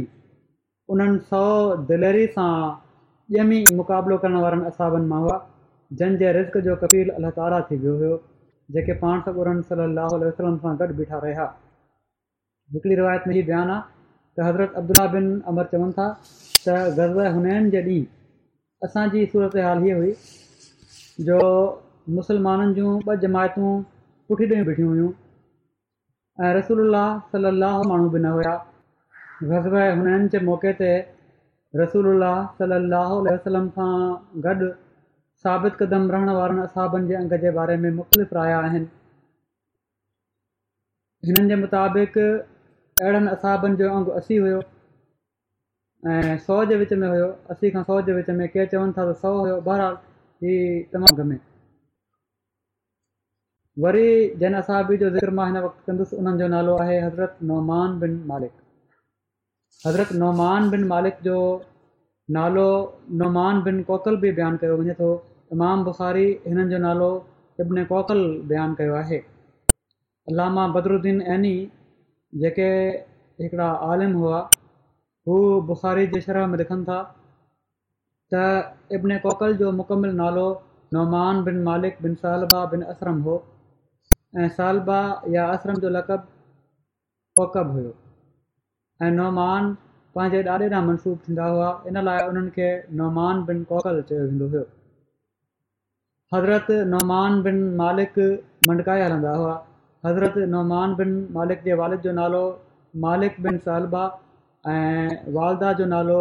ان 0.91 1.19
سو 1.29 1.45
دلری 1.89 2.27
سا 2.35 2.49
یم 3.37 3.51
مقابلوں 3.79 4.19
کرنے 4.23 4.41
والے 4.43 4.67
اصاب 4.69 4.93
میں 5.11 5.19
ہوا 5.19 5.39
جن 5.99 6.17
کے 6.19 6.33
رزق 6.33 6.57
جو 6.65 6.75
کبیل 6.83 7.11
اللہ 7.17 7.31
تعالیٰ 7.39 7.61
کیوں 7.69 8.19
जेके 8.75 8.93
पाण 9.01 9.21
सगुरन 9.25 9.59
ॻोरनि 9.63 9.63
सलाहु 9.67 10.17
उल्हम 10.19 10.55
सां 10.63 10.71
गॾु 10.79 10.95
बीठा 11.01 11.19
रहिया 11.25 11.43
हिकिड़ी 12.77 12.95
रिवायत 13.01 13.27
में 13.31 13.35
हीअ 13.35 13.45
बयानु 13.51 13.73
आहे 13.73 13.95
त 14.39 14.47
हज़रत 14.47 14.73
अब्दुला 14.81 15.05
बिन 15.13 15.29
अमर 15.53 15.69
चवनि 15.75 15.95
था 15.99 16.07
त 16.23 16.75
ग़ज़ब 16.97 17.21
हुनैन 17.37 17.69
जे 17.75 17.83
ॾींहुं 17.85 18.89
असांजी 18.89 19.23
सूरत 19.35 19.55
हाल 19.67 19.83
हीअ 19.85 19.99
हुई 19.99 20.15
जो 21.29 21.37
मुस्लमाननि 22.17 22.75
जूं 22.81 22.95
ॿ 23.11 23.21
जमायतूं 23.27 23.71
पुठी 24.33 24.49
ॾेई 24.57 24.67
बीठियूं 24.71 24.89
हुयूं 24.95 25.13
ऐं 26.47 26.53
रसूल 26.59 26.99
सल 27.37 27.51
माण्हू 27.93 28.09
बि 28.17 28.25
न 28.27 28.33
हुया 28.39 28.57
ग़ज़ब 29.53 29.77
हुनैन 30.03 30.27
जे 30.35 30.43
मौके 30.51 30.75
ते 30.83 30.91
रसूल 31.85 32.27
सलाहु 32.63 33.23
वसलम 33.31 33.71
सां 33.79 33.93
गॾु 34.49 34.73
साबित 35.44 35.75
क़दम 35.79 36.05
रहण 36.11 36.29
वारनि 36.37 36.61
असाबनि 36.62 37.07
जे 37.09 37.14
अंग 37.14 37.33
जे 37.40 37.51
बारे 37.57 37.77
में 37.81 37.90
मुख़्तलिफ़ 37.96 38.31
राय 38.37 38.53
आहिनि 38.59 38.87
हिननि 41.31 41.49
जे 41.51 41.57
मुताबिक़ 41.64 42.16
अहिड़नि 42.22 43.29
असाबनि 43.37 43.77
जो 43.81 43.90
अंगु 43.96 44.14
असी 44.20 44.37
हुयो 44.44 44.61
ऐं 46.14 46.38
सौ 46.46 46.57
जे 46.72 46.77
विच 46.85 46.92
में 47.03 47.09
हुयो 47.09 47.29
असी 47.57 47.70
खां 47.77 47.83
सौ 47.90 48.01
जे 48.09 48.16
विच 48.20 48.31
में 48.40 48.46
के 48.55 48.66
चवनि 48.72 48.96
था 49.01 49.07
त 49.11 49.16
सौ 49.27 49.35
हुयो 49.40 49.61
बहरहाल 49.68 50.01
ही 50.46 50.57
तमामु 50.96 51.16
घमे 51.27 51.38
वरी 53.87 54.09
जन 54.44 54.59
असाबी 54.64 55.01
जो 55.05 55.11
ज़िक्र 55.18 55.38
मां 55.40 55.51
हिन 55.53 55.62
वक़्तु 55.68 55.90
कंदुसि 55.92 56.16
उन्हनि 56.22 56.44
जो 56.44 56.49
नालो 56.57 56.79
आहे 56.87 56.99
हज़रत 57.07 57.46
नौमान 57.53 58.01
बिन 58.05 58.16
मालिक 58.35 58.61
हज़रत 59.87 60.18
नौमान 60.25 60.72
बिन 60.77 60.88
मालिक 60.94 61.25
जो 61.31 61.38
नालो 62.35 62.62
नुमान 63.19 63.59
बिन 63.67 63.77
कोकल 63.89 64.17
बि 64.23 64.31
बयानु 64.37 64.57
कयो 64.61 64.77
वञे 64.79 64.95
थो 65.01 65.11
इमाम 65.57 65.83
बुखारी 65.89 66.23
हिननि 66.47 66.62
जो 66.73 66.79
नालो 66.85 67.11
इब्न 67.65 67.85
कोकल 67.91 68.23
बयानु 68.53 68.75
कयो 68.81 68.95
आहे 69.01 69.19
इलामा 70.33 70.65
बदरुद्दीन 70.77 71.21
ऐनी 71.35 71.53
जेके 72.45 72.67
हिकिड़ा 73.45 73.69
आलिमु 73.95 74.19
हुआ 74.25 74.41
हू 75.29 75.37
बुख़ारी 75.71 76.07
जे 76.17 76.21
शरह 76.27 76.47
में 76.55 76.59
लिखनि 76.62 76.85
था 76.89 76.99
त 78.35 78.43
इब्न 78.99 79.19
कोकल 79.27 79.57
जो 79.62 79.71
मुकमिल 79.83 80.19
नालो 80.25 80.47
नुमान 80.99 81.45
बिन 81.51 81.62
मालिक 81.71 82.03
बिन 82.09 82.15
सालबा 82.27 82.65
बिन 82.77 82.83
असरम 82.97 83.23
हो 83.29 83.39
ऐं 84.39 84.49
सालबा 84.59 84.99
या 85.39 85.47
असरम 85.57 85.81
जो 85.87 85.95
लक़ब 85.99 86.29
कोकब 87.39 87.71
हुयो 87.79 87.95
ऐं 89.05 89.12
नौमान 89.21 89.77
पंहिंजे 90.17 90.39
ॾाॾे 90.51 90.67
ॾांहुं 90.73 90.87
मनसूब 90.89 91.17
थींदा 91.29 91.47
हुआ 91.55 91.71
इन 91.89 91.97
लाइ 92.05 92.21
उन्हनि 92.29 92.51
खे 92.53 92.67
नौमान 93.01 93.41
बिन 93.49 93.59
कोकल 93.73 93.99
चयो 94.11 94.21
वेंदो 94.29 94.47
हुयो 94.55 94.63
हज़रत 96.35 96.71
नौमान 96.93 97.43
बिन 97.47 97.59
मालिक 97.81 98.17
मंडकाए 98.69 99.03
हलंदा 99.07 99.35
हुआ 99.41 99.57
हज़रत 100.07 100.39
नौमान 100.55 100.95
बिन 101.03 101.13
मालिक 101.37 101.63
जे 101.69 101.77
वालिद 101.83 102.03
जो 102.09 102.15
नालो 102.21 102.41
मालिक 103.05 103.37
बिन 103.49 103.59
सालबा 103.69 104.07
ऐं 104.77 105.37
वालदा 105.37 105.73
जो 105.83 105.91
नालो 105.93 106.17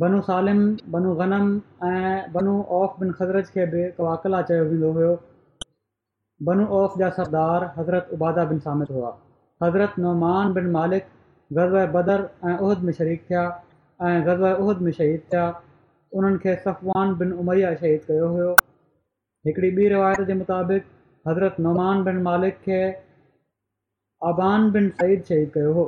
بن 0.00 0.14
سالم 0.26 0.60
بنو 0.92 1.10
غنم 1.16 1.48
این 1.86 2.46
اوف 2.76 2.92
بن 3.00 3.10
خزرت 3.16 3.48
کے 3.54 3.64
بھی 3.72 3.82
کواقلا 3.96 4.40
و 4.50 5.14
بنو 6.48 6.64
اوف 6.76 6.98
جا 6.98 7.10
سردار 7.16 7.62
حضرت 7.76 8.12
عبادہ 8.12 8.44
بن 8.50 8.58
شامل 8.64 8.88
ہوا 8.90 9.10
حضرت 9.64 9.98
نعمان 10.04 10.52
بن 10.52 10.70
مالک 10.72 11.04
غزہ 11.58 11.84
بدر 11.96 12.20
عہد 12.52 12.82
میں 12.84 12.92
شریک 12.98 13.26
تھیا 13.26 13.44
غزہ 14.26 14.50
عہد 14.62 14.80
میں 14.84 14.92
شہید 14.98 15.28
تھیا 15.30 15.46
انفوان 16.18 17.12
بن 17.20 17.32
عمریا 17.40 17.74
شہید 17.80 18.06
کیا 18.06 18.24
ہوی 18.24 19.88
روایت 19.90 20.26
کے 20.26 20.34
مطابق 20.40 20.90
حضرت 21.28 21.60
نعمان 21.66 22.02
بن 22.04 22.22
مالک 22.24 22.62
کے 22.64 22.82
عبان 24.30 24.68
بن 24.72 24.90
سعید 25.00 25.28
شہید 25.28 25.52
کیا 25.54 25.66
ہو 25.76 25.84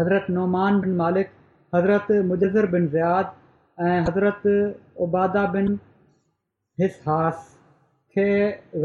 حضرت 0.00 0.30
نعمان 0.30 0.80
بن 0.80 0.96
مالک 0.96 1.36
हज़रत 1.74 2.06
मुजज़र 2.26 2.66
बिन 2.72 2.86
ज़ियाद 2.96 3.32
ऐं 3.86 4.00
हज़रत 4.04 4.42
उबादा 5.06 5.44
बिन 5.56 5.66
हिसहास 6.80 7.44
खे 8.14 8.24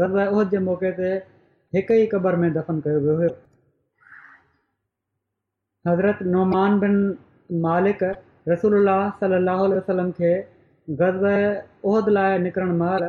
ग़ज़ 0.00 0.16
उहिद 0.24 0.48
जे 0.54 0.58
मौक़े 0.64 0.90
ते 0.98 1.12
हिकु 1.76 1.94
ई 2.02 2.06
क़बर 2.14 2.36
में 2.42 2.50
दफ़न 2.56 2.80
कयो 2.86 2.98
वियो 3.04 3.14
हुयो 3.20 3.30
हज़रत 5.88 6.18
नुमान 6.34 6.76
बिन 6.84 6.98
मालिक 7.68 8.02
रसूल 8.52 8.92
सलाहु 9.22 10.10
खे 10.20 10.34
ग़ज़ 11.00 11.24
उहिद 11.30 12.12
लाइ 12.18 12.38
निकिरणु 12.48 12.76
महल 12.84 13.06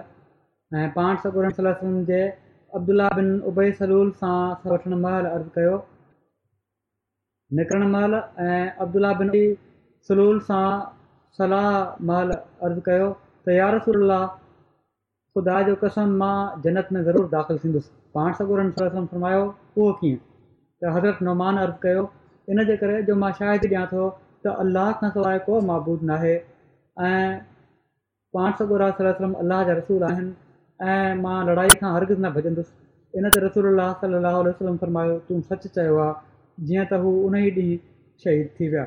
ऐं 0.79 0.87
पाण 0.97 1.15
सकूर 1.25 1.49
जे 2.13 2.21
अब्दुला 2.79 3.09
बिन 3.17 3.27
उबई 3.53 3.71
सलूल 3.83 4.09
सां 4.23 4.35
वठणु 4.71 5.01
महल 5.03 5.27
अर्ज़ु 5.33 5.49
कयो 5.59 5.75
निकिरणु 7.59 7.87
महल 7.99 8.15
ऐं 8.47 8.63
अब्दुला 8.87 9.11
बिनी 9.25 9.45
सलूल 10.09 10.39
सां 10.47 10.65
सलाह 11.37 11.67
महल 12.09 12.33
अर्ज़ु 12.67 12.81
कयो 12.87 13.05
त 13.45 13.53
या 13.57 13.69
रसोल्ला 13.75 14.17
ख़ुदा 15.37 15.55
जो 15.69 15.75
कसम 15.83 16.11
मां 16.19 16.33
जनत 16.65 16.91
में 16.97 16.99
ज़रूरु 17.07 17.29
दाख़िलु 17.33 17.61
थींदुसि 17.63 17.89
पाण 18.17 18.35
सगोर 18.41 18.61
सलम 18.81 19.07
फरमायो 19.13 19.39
उहो 19.47 19.87
कीअं 20.01 20.19
त 20.83 20.93
हज़रत 20.97 21.23
नौमान 21.29 21.57
अर्ज़ु 21.63 21.81
कयो 21.87 22.03
इन 22.55 22.63
जे 22.69 22.75
करे 22.83 22.99
जो 23.09 23.15
मां 23.23 23.31
शाहिदु 23.39 23.71
ॾियां 23.71 23.83
थो 23.93 24.05
त 24.47 24.53
अलाह 24.65 24.91
खां 25.01 25.09
सवाइ 25.17 25.41
को 25.47 25.57
महबूदु 25.71 26.09
नाहे 26.11 26.33
ऐं 27.09 27.31
पाण 28.37 28.57
सलम 28.61 29.33
अलाह 29.45 29.63
जा 29.71 29.77
रसूल 29.81 30.05
आहिनि 30.09 30.35
ऐं 30.93 31.15
मां 31.25 31.35
लड़ाई 31.49 31.79
खां 31.81 31.95
हरगिज़ 31.97 32.21
न 32.21 32.31
भॼंदुसि 32.37 33.19
इन 33.23 33.29
ते 33.37 33.41
रसूल 33.47 33.69
अलाह 33.73 33.89
सलाहु 34.05 34.75
फरमायो 34.85 35.17
तूं 35.31 35.39
सचु 35.49 35.73
चयो 35.79 35.97
आहे 36.07 36.69
जीअं 36.69 36.85
त 36.93 37.01
हू 37.07 37.15
उन 37.31 37.39
ई 37.43 37.55
ॾींहुं 37.63 37.79
शहीद 38.27 38.53
थी 38.61 38.69
विया 38.75 38.85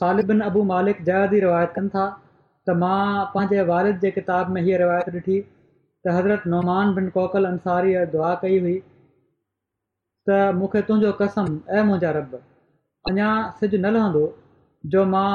सालिफ़िन 0.00 0.40
अबू 0.46 0.60
मालिक 0.70 0.98
जयादि 1.06 1.38
रिवायत 1.44 1.70
कनि 1.76 1.88
था 1.92 2.02
त 2.68 2.74
मां 2.82 3.30
पंहिंजे 3.30 3.62
वारिद 3.70 3.96
जे 4.04 4.10
किताब 4.18 4.50
में 4.56 4.60
हीअ 4.66 4.76
रिवायत 4.82 5.08
ॾिठी 5.20 5.38
त 6.06 6.14
हज़रत 6.16 6.44
नौमान 6.52 6.92
बिन 6.98 7.08
कोकल 7.16 7.48
अंसारी 7.48 7.94
दुआ 8.12 8.28
कई 8.42 8.60
हुई 8.66 8.74
त 10.30 10.36
मूंखे 10.60 10.82
तुंहिंजो 10.90 11.10
कसम 11.22 11.50
ऐं 11.78 11.82
मुंहिंजा 11.90 12.12
रब 12.18 12.38
अञा 13.10 13.30
सिॼु 13.62 13.74
न 13.80 13.92
लहंदो 13.98 14.22
जो 14.94 15.04
मां 15.16 15.26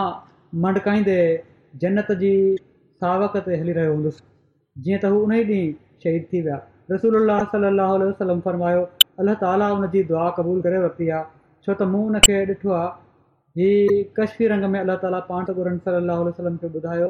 मंडकाईंदे 0.68 1.18
जन्नत 1.84 2.14
जी 2.24 2.32
सावक 3.04 3.38
ते 3.50 3.60
हली 3.64 3.78
रहियो 3.82 3.98
हूंदुसि 3.98 4.26
जीअं 4.88 5.00
त 5.06 5.14
हू 5.16 5.22
हुन 5.28 5.38
ई 5.42 5.46
ॾींहुं 5.54 5.78
शहीद 6.06 6.30
थी 6.34 6.46
विया 6.50 6.62
रसूल 6.96 7.20
अलाहु 7.24 8.00
वसलम 8.08 8.44
फरमायो 8.50 8.88
अलाह 9.26 9.40
ताली 9.46 9.72
हुन 9.78 9.88
जी 9.98 10.08
दुआ 10.14 10.28
क़बूल 10.40 10.66
करे 10.70 10.84
वरिती 10.88 11.14
आहे 11.22 11.34
छो 11.68 11.74
त 11.82 11.94
मूं 11.96 12.06
हुनखे 12.10 12.44
ॾिठो 12.48 12.78
आहे 12.82 12.92
یہ 13.62 13.88
کشفی 14.18 14.48
رنگ 14.50 14.70
میں 14.72 14.80
اللہ 14.80 14.96
تعالیٰ 15.02 15.20
صلی 15.48 15.96
اللہ 15.96 16.12
علیہ 16.12 16.26
وسلم 16.28 16.56
کے 16.58 16.68
بدھاؤ 16.78 17.10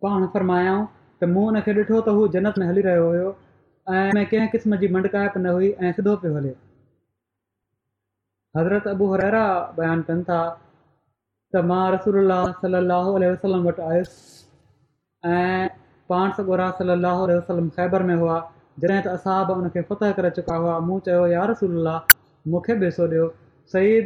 پان 0.00 0.26
فرمایاں 0.32 0.74
تو 1.20 1.26
ان 1.48 1.60
کے 1.64 1.72
ڈٹھو 1.78 2.00
تو 2.08 2.26
جنت 2.36 2.58
میں 2.58 2.68
ہلی 2.68 2.82
رہے 2.82 2.98
ہوسم 2.98 4.76
کی 4.80 4.88
منکائپ 4.94 5.36
نہ 5.36 5.48
ہوئی 5.48 5.72
سو 5.96 6.14
پہ 6.22 6.28
ہلے 6.36 6.52
حضرت 8.58 8.86
ابو 8.86 9.14
ہرا 9.14 9.42
بیان 9.76 10.02
کن 10.06 10.22
تھا 10.28 10.42
رسول 11.94 12.18
اللہ 12.18 12.44
صلی 12.60 12.76
اللہ 12.76 13.06
وسلم 13.18 13.66
وسا 13.66 13.92
صلی 16.78 16.90
اللہ 16.90 17.24
علیہ 17.26 17.36
وسلم 17.36 17.68
خیبر 17.76 18.02
میں 18.10 18.16
ہوا 18.22 18.40
جن 18.82 19.00
سب 19.24 19.52
فتح 19.88 20.12
کر 20.16 20.30
چکا 20.36 20.56
ہوا 20.58 20.78
من 20.86 21.10
یار 21.32 21.48
رسول 21.48 21.76
اللہ 21.76 22.14
مختص 22.54 23.00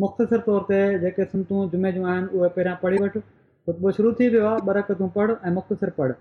मुख़्तसिर 0.03 0.44
तौर 0.51 0.61
ते 0.68 0.79
जेके 1.05 1.25
सुनतूं 1.33 1.64
जुमे 1.73 1.90
जूं 1.97 2.05
आहिनि 2.12 2.31
उहे 2.40 2.51
पहिरियां 2.59 2.77
पढ़ी 2.85 3.01
वठि 3.05 3.23
ख़ुतबो 3.25 3.92
शुरू 3.99 4.12
थी 4.20 4.29
वियो 4.37 4.44
आहे 4.53 4.61
ॿ 4.68 4.77
रकतूं 4.79 5.09
पढ़ 5.16 5.33
ऐं 5.35 5.53
मुख़्तसिर 5.59 5.92
पढ़ 5.99 6.12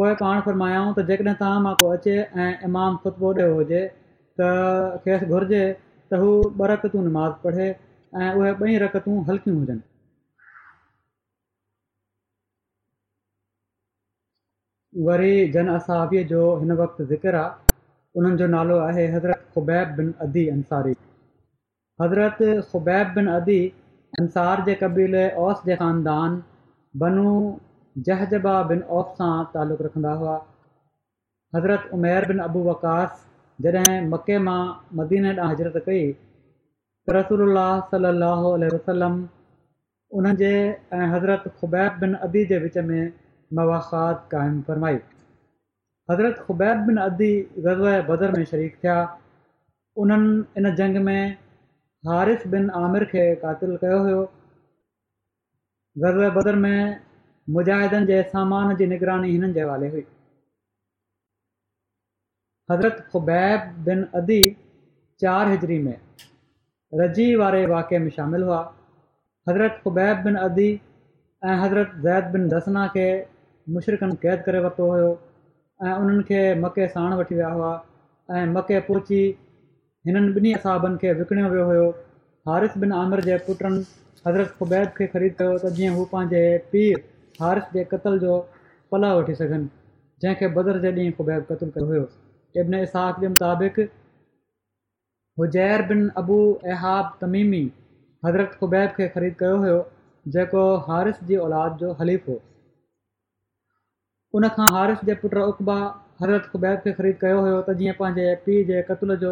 पोइ 0.00 0.16
पाण 0.24 0.40
फरमायाऊं 0.48 0.88
त 0.96 1.04
जेकॾहिं 1.12 1.36
तव्हां 1.44 1.60
मां 1.68 1.76
को 1.84 1.92
अचे 1.98 2.16
ऐं 2.16 2.48
इमाम 2.70 2.96
ख़ुतबो 3.04 3.30
ॾियो 3.44 3.48
हुजे 3.60 3.84
त 4.42 4.50
खेसि 5.06 5.30
घुरिजे 5.36 5.62
त 5.68 6.20
हू 6.24 6.34
ॿ 6.48 6.72
रकतूं 6.74 7.04
नमाज़ 7.10 7.38
पढ़े 7.46 7.68
ऐं 7.68 8.32
उहे 8.42 8.52
ॿई 8.68 8.82
रकतूं 8.86 9.16
हल्कियूं 9.30 9.58
हुजनि 9.62 9.88
वरी 15.06 15.34
जन 15.54 15.68
असाबीअ 15.70 16.22
जो 16.28 16.38
हिन 16.60 16.70
वक़्तु 16.78 17.04
ज़िकिर 17.08 17.34
आहे 17.40 17.74
उन्हनि 18.20 18.36
जो 18.38 18.46
नालो 18.54 18.78
आहे 18.86 19.04
हज़रत 19.12 19.42
खुबैब 19.54 19.92
बिन 19.98 20.08
अदी 20.26 20.46
अंसारी 20.54 20.94
हज़रत 22.02 22.38
खुबैब 22.72 23.12
बिन 23.18 23.26
अदी 23.38 23.58
अंसार 24.20 24.62
जे 24.68 24.74
क़बीले 24.80 25.22
ओस 25.44 25.62
जे 25.66 25.76
ख़ानदान 25.82 26.34
बनू 27.04 27.34
जहज़बा 28.08 28.56
बिन 28.72 28.82
औस 28.98 29.14
सां 29.20 29.30
तालुक़ 29.54 29.84
रखंदा 29.88 30.16
हुआ 30.24 30.34
हज़रत 31.58 31.86
उमेर 32.00 32.28
बिन 32.32 32.42
अबू 32.48 32.64
वकास 32.70 33.22
जॾहिं 33.68 33.96
मके 34.16 34.40
मां 34.50 34.58
मदीने 35.02 35.36
ॾांहुं 35.38 35.52
हज़रत 35.54 35.82
कई 35.88 36.04
त 36.18 37.26
रसल 37.46 38.12
अल 38.14 38.68
वसलम 38.74 39.22
उन 40.22 40.32
जे 40.44 40.54
ऐं 40.66 41.08
हज़रत 41.16 41.50
खुबैब 41.62 42.04
बिन 42.06 42.22
अदी 42.28 42.44
जे 42.52 42.64
विच 42.68 42.78
में 42.92 43.02
مواقعات 43.58 44.18
قائم 44.30 44.60
فرمائی 44.66 44.96
حضرت 46.10 46.36
خبیب 46.46 46.78
بن 46.88 46.98
عدی 47.06 47.32
غزوہ 47.64 47.94
بدر 48.08 48.30
میں 48.36 48.44
شریف 48.50 48.72
تھیا 48.80 48.96
ان 50.00 50.74
جنگ 50.78 51.02
میں 51.04 51.22
حارف 52.08 52.46
بن 52.52 52.70
عامر 52.80 53.04
کے 53.12 53.24
قاتل 53.42 53.76
کیا 53.80 53.96
ہو 54.06 54.20
غزل 56.02 56.30
بدر 56.36 56.54
میں 56.64 56.80
مجاہدن 57.56 58.06
کے 58.06 58.22
سامان 58.32 58.68
کی 58.76 58.84
جی 58.84 58.90
نگرانی 58.94 59.36
ہوئی 59.36 60.02
حضرت 62.72 62.98
خبیب 63.12 63.62
بن 63.86 64.02
ادی 64.20 64.42
چار 65.22 65.46
ہجری 65.52 65.78
میں 65.86 65.96
رجی 67.00 67.28
والے 67.42 67.64
واقعے 67.74 67.98
میں 68.04 68.10
شامل 68.16 68.42
ہوا 68.42 68.62
حضرت 69.48 69.82
خبیب 69.84 70.24
بن 70.24 70.36
ادی 70.46 70.70
حضرت 71.62 71.96
زید 72.06 72.32
بن 72.34 72.48
رسنہ 72.56 72.86
मुशरक़नि 73.74 74.14
क़ैद 74.22 74.40
करे 74.46 74.58
वरितो 74.66 74.86
हुयो 74.92 75.08
ऐं 75.88 75.94
उन्हनि 76.04 76.22
खे 76.28 76.38
मके 76.62 76.86
साण 76.94 77.12
वठी 77.18 77.34
विया 77.34 77.48
हुआ 77.56 77.68
ऐं 78.38 78.46
मके 78.54 78.78
पहुची 78.86 79.18
हिननि 80.08 80.32
ॿिन्ही 80.38 80.52
असाबनि 80.58 80.98
खे 81.02 81.12
विकणियो 81.18 81.50
वियो 81.52 81.64
हुयो 81.68 81.84
हारिस 82.50 82.76
बिन 82.84 82.92
आमिर 83.02 83.22
जे 83.28 83.36
पुटनि 83.50 83.84
हज़रत 84.26 84.56
ख़ुबैद 84.60 84.90
खे 84.96 85.06
ख़रीद 85.14 85.36
कयो 85.42 85.54
त 85.64 85.72
जीअं 85.78 85.94
हू 86.00 86.06
पंहिंजे 86.16 86.42
पीउ 86.74 86.98
हारिस 87.44 87.70
जे 87.76 87.84
क़त्ल 87.94 88.18
जो 88.26 88.38
पलाउ 88.94 89.20
वठी 89.22 89.38
सघनि 89.44 89.72
जंहिंखे 90.24 90.50
बदर 90.58 90.82
जे 90.88 90.94
ॾींहुं 90.98 91.14
ख़ुबैद 91.22 91.48
क़तलु 91.52 91.70
कयो 91.78 91.86
हुयो 91.94 92.10
तिबिन 92.58 92.78
इसहा 92.82 93.04
जे 93.24 93.32
मुताबिक़ 93.38 93.80
हुजैर 95.44 95.86
बिन 95.94 96.06
अबू 96.26 96.40
एहाब 96.74 97.14
तमीमी 97.24 97.62
हज़रत 98.28 98.60
ख़ुबैब 98.62 98.94
खे 99.00 99.10
ख़रीद 99.16 99.40
कयो 99.44 99.56
हुयो 99.66 99.80
जेको 100.38 100.68
हारिस 100.92 101.24
जी 101.30 101.44
औलाद 101.48 101.80
जो 101.84 101.96
हलीफ़ 102.02 102.32
हो 102.34 102.40
उन 104.38 104.46
खां 104.56 104.66
हारिफ़ 104.74 105.00
जे 105.08 105.14
पुटु 105.22 105.40
उक़बा 105.52 105.74
हज़रत 106.22 106.44
कुबैब 106.52 106.76
खे 106.86 106.90
ख़रीद 106.98 107.16
कयो 107.22 107.38
हुयो 107.46 107.54
त 107.68 107.72
जीअं 107.80 107.94
पंहिंजे 108.02 108.26
पीउ 108.44 108.60
जे 108.68 108.82
कतल 108.90 109.14
जो 109.22 109.30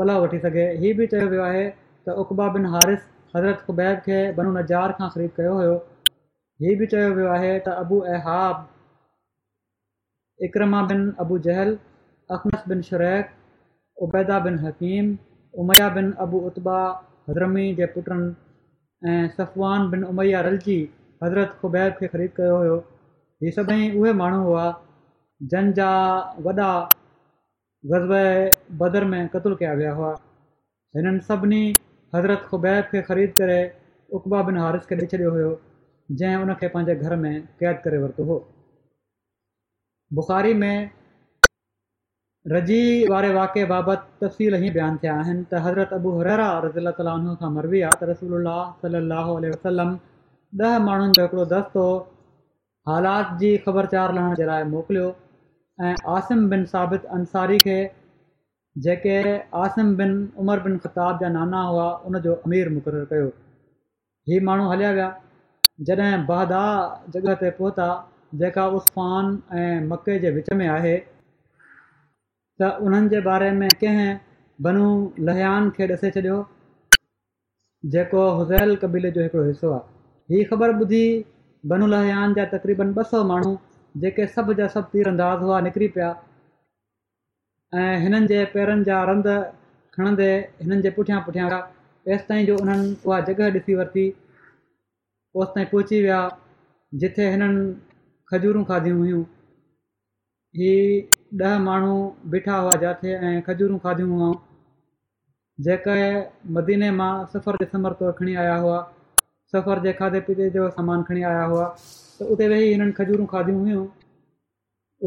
पलाउ 0.00 0.24
वठी 0.24 0.40
सघे 0.44 0.66
हीअ 0.82 0.92
बि 0.98 1.06
चयो 1.12 1.28
वियो 1.34 1.44
आहे 1.48 1.62
त 2.08 2.16
उकबा 2.24 2.48
बिन 2.58 2.66
हारिफ़ 2.74 3.06
हज़रत 3.36 3.62
खुबैब 3.70 4.02
खे 4.08 4.18
बनुनि 4.40 4.58
नज़ार 4.60 4.94
खां 5.00 5.08
ख़रीद 5.16 5.32
कयो 5.40 5.54
हुयो 5.60 5.76
हीउ 6.64 6.76
बि 6.82 6.90
चयो 6.96 7.08
वियो 7.20 7.30
आहे 7.38 7.52
त 7.68 7.76
Abu 7.84 8.00
Ahab 8.18 8.62
Ikrima 10.50 10.82
bin 10.94 11.04
Abu 11.26 11.40
Jahl 11.48 11.72
Akhnas 12.38 12.68
bin 12.74 12.84
Shariq 12.92 13.34
Ubaida 14.08 14.38
bin 14.48 14.60
Hakim 14.66 15.10
Umayya 15.64 15.88
bin 16.00 16.12
Abu 16.26 16.44
Utba 16.50 16.78
Hazrami 17.30 17.70
जे 17.80 17.90
पुटनि 17.96 18.28
ऐं 19.12 19.20
सफ़वान 19.40 19.90
बिन 19.96 20.08
उमैया 20.14 20.44
रलजी 20.50 20.80
हज़रत 21.26 21.60
ख़ुबैब 21.64 22.00
खे 22.02 22.16
ख़रीद 22.16 22.36
कयो 22.42 22.58
हुयो 22.64 22.82
इहे 23.44 23.50
सभई 23.52 23.88
उहे 24.00 24.12
माण्हू 24.18 24.42
हुआ 24.44 24.64
जंहिंजा 25.54 25.88
वॾा 26.44 26.68
ग़ज़ब 27.92 28.12
बदर 28.82 29.04
में 29.12 29.24
क़तलु 29.34 29.56
कया 29.62 29.72
विया 29.80 29.90
हुआ 29.98 30.12
हिननि 30.96 31.20
सभिनी 31.26 31.58
हज़रत 32.14 32.46
ख़ुबैब 32.52 32.84
खे 32.92 33.02
ख़रीद 33.08 33.34
करे 33.40 33.58
उकबा 34.18 34.40
बिन 34.48 34.56
हारिश 34.62 34.86
खे 34.92 34.96
ॾेई 35.00 35.08
छॾियो 35.14 35.32
हुयो 35.34 35.50
जंहिं 36.20 36.70
पंहिंजे 36.76 36.94
घर 37.10 37.16
में 37.26 37.34
क़ैद 37.62 37.82
करे 37.88 37.98
वरितो 38.04 38.24
हो 38.30 38.38
बुखारी 40.20 40.54
में 40.62 40.74
रज़ी 42.54 42.80
वारे 43.12 43.34
वाक़े 43.40 43.64
बाबति 43.74 44.08
तफ़सील 44.26 44.56
ई 44.64 44.70
बयानु 44.78 44.98
थिया 45.04 45.18
आहिनि 45.26 45.44
त 45.52 45.62
हज़रत 45.68 45.94
अबू 45.98 46.16
हरा 46.22 46.48
रज़ीला 46.68 46.96
ताली 47.02 47.36
खां 47.44 47.52
मरबी 47.60 47.84
आहे 47.92 48.06
त 48.06 48.16
वसलम 48.16 49.94
ॾह 50.72 50.74
माण्हुनि 50.88 51.14
जो 51.14 51.22
हिकिड़ो 51.28 51.86
हालात 52.88 53.28
जी 53.40 53.50
ख़बरचार 53.66 54.12
लहण 54.14 54.34
जे 54.38 54.46
लाइ 54.48 54.64
मोकिलियो 54.70 55.04
ऐं 55.82 55.92
आसिम 56.14 56.40
बिन 56.50 56.64
साबित 56.72 57.06
अंसारी 57.18 57.56
खे 57.62 57.76
जेके 58.86 59.14
आसिम 59.60 59.94
बिन 60.00 60.10
उमर 60.44 60.60
बिन 60.66 60.76
ख़िताब 60.86 61.20
जा 61.22 61.30
नाना 61.38 61.62
हुआ 61.68 61.86
उन 62.10 62.18
अमीर 62.32 62.68
मुक़ररु 62.76 63.06
कयो 63.14 63.30
हीअ 64.32 64.42
माण्हू 64.50 64.66
हलिया 64.72 64.90
विया 64.98 65.08
जॾहिं 65.90 66.20
बहदा 66.32 66.60
जॻह 67.16 67.38
ते 67.46 67.50
पहुता 67.60 67.86
जेका 68.42 68.66
उसफान 68.80 69.32
ऐं 69.62 69.80
मकई 69.94 70.18
जे 70.26 70.34
विच 70.38 70.52
में 70.62 70.66
आहे 70.76 70.94
त 72.62 72.70
उन्हनि 72.88 73.12
जे 73.14 73.20
बारे 73.32 73.50
में 73.62 73.68
कंहिं 73.84 74.08
बनू 74.68 74.84
लहयान 75.30 75.72
खे 75.78 75.88
ॾिसे 75.96 76.12
छॾियो 76.18 76.36
जेको 77.96 78.28
हुज़ैल 78.42 78.76
कबीले 78.84 79.14
जो 79.18 79.22
हिकिड़ो 79.28 79.48
हिसो 79.52 79.76
आहे 79.78 80.34
हीअ 80.36 80.50
ख़बर 80.52 80.80
ॿुधी 80.84 81.04
बनूलयान 81.70 82.32
जा 82.36 82.44
तक़रीबन 82.52 82.88
ॿ 82.94 83.04
सौ 83.10 83.18
माण्हू 83.30 83.52
जेके 84.04 84.24
सभु 84.32 84.54
जा 84.60 84.66
सभु 84.72 84.88
तीर 84.94 85.08
अंदाज़ 85.10 85.42
हुआ 85.44 85.60
निकिरी 85.66 85.86
पिया 85.96 86.08
ऐं 87.82 87.92
हिननि 88.02 88.26
जे 88.32 88.40
पेरनि 88.56 88.84
जा 88.88 88.96
रंध 89.10 89.28
खणंदे 89.96 90.26
हिननि 90.62 90.80
जे 90.86 90.90
पुठियां 90.98 91.20
पुठियां 91.28 91.46
विया 91.50 91.60
तेसि 92.08 92.26
ताईं 92.32 92.44
जो 92.50 92.56
उन्हनि 92.64 92.90
उहा 93.10 93.20
जॻह 93.30 93.42
ॾिसी 93.58 93.76
वरिती 93.78 94.04
ओसि 95.44 95.56
ताईं 95.56 95.70
पहुची 95.74 96.00
विया 96.06 96.20
जिथे 97.04 97.28
हिननि 97.36 97.62
खजूरूं 98.32 98.64
खाधियूं 98.72 98.98
हुयूं 99.04 99.22
ही 100.58 100.70
ॾह 101.52 101.54
माण्हू 101.68 101.94
बीठा 102.34 102.58
हुआ 102.64 102.74
जिते 102.84 103.14
ऐं 103.30 103.34
खजूरूं 103.48 103.78
खाधियूं 103.86 104.18
हुयूं 104.18 104.34
जेके 105.68 105.98
मदीने 106.58 106.90
मां 107.00 107.12
सफ़र 107.36 107.64
तौरु 107.76 108.12
खणी 108.20 108.36
आया 108.44 108.56
हुआ 108.66 108.82
सफ़र 109.52 109.80
जे 109.84 109.92
खाधे 110.00 110.20
पीते 110.28 110.48
जो 110.56 110.68
सामान 110.78 111.02
खणी 111.10 111.22
आया 111.32 111.42
हुआ 111.52 111.64
त 111.78 112.28
उते 112.34 112.46
वेही 112.52 112.68
हिननि 112.72 112.92
खजूरूं 112.98 113.24
खाधियूं 113.32 113.60
हुयूं 113.64 113.82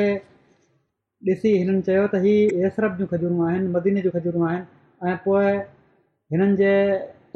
ॾिसी 1.33 1.51
हिननि 1.57 1.85
चयो 1.89 2.05
त 2.15 2.21
हीअ 2.27 2.65
एसरफ 2.69 2.97
जूं 3.01 3.09
खजूरूं 3.13 3.45
आहिनि 3.49 3.69
मदीने 3.77 4.03
जूं 4.07 4.13
खजूरूं 4.17 4.41
आहिनि 4.51 5.09
ऐं 5.11 5.15
पोइ 5.27 5.53
हिननि 6.35 6.57
जे 6.63 6.73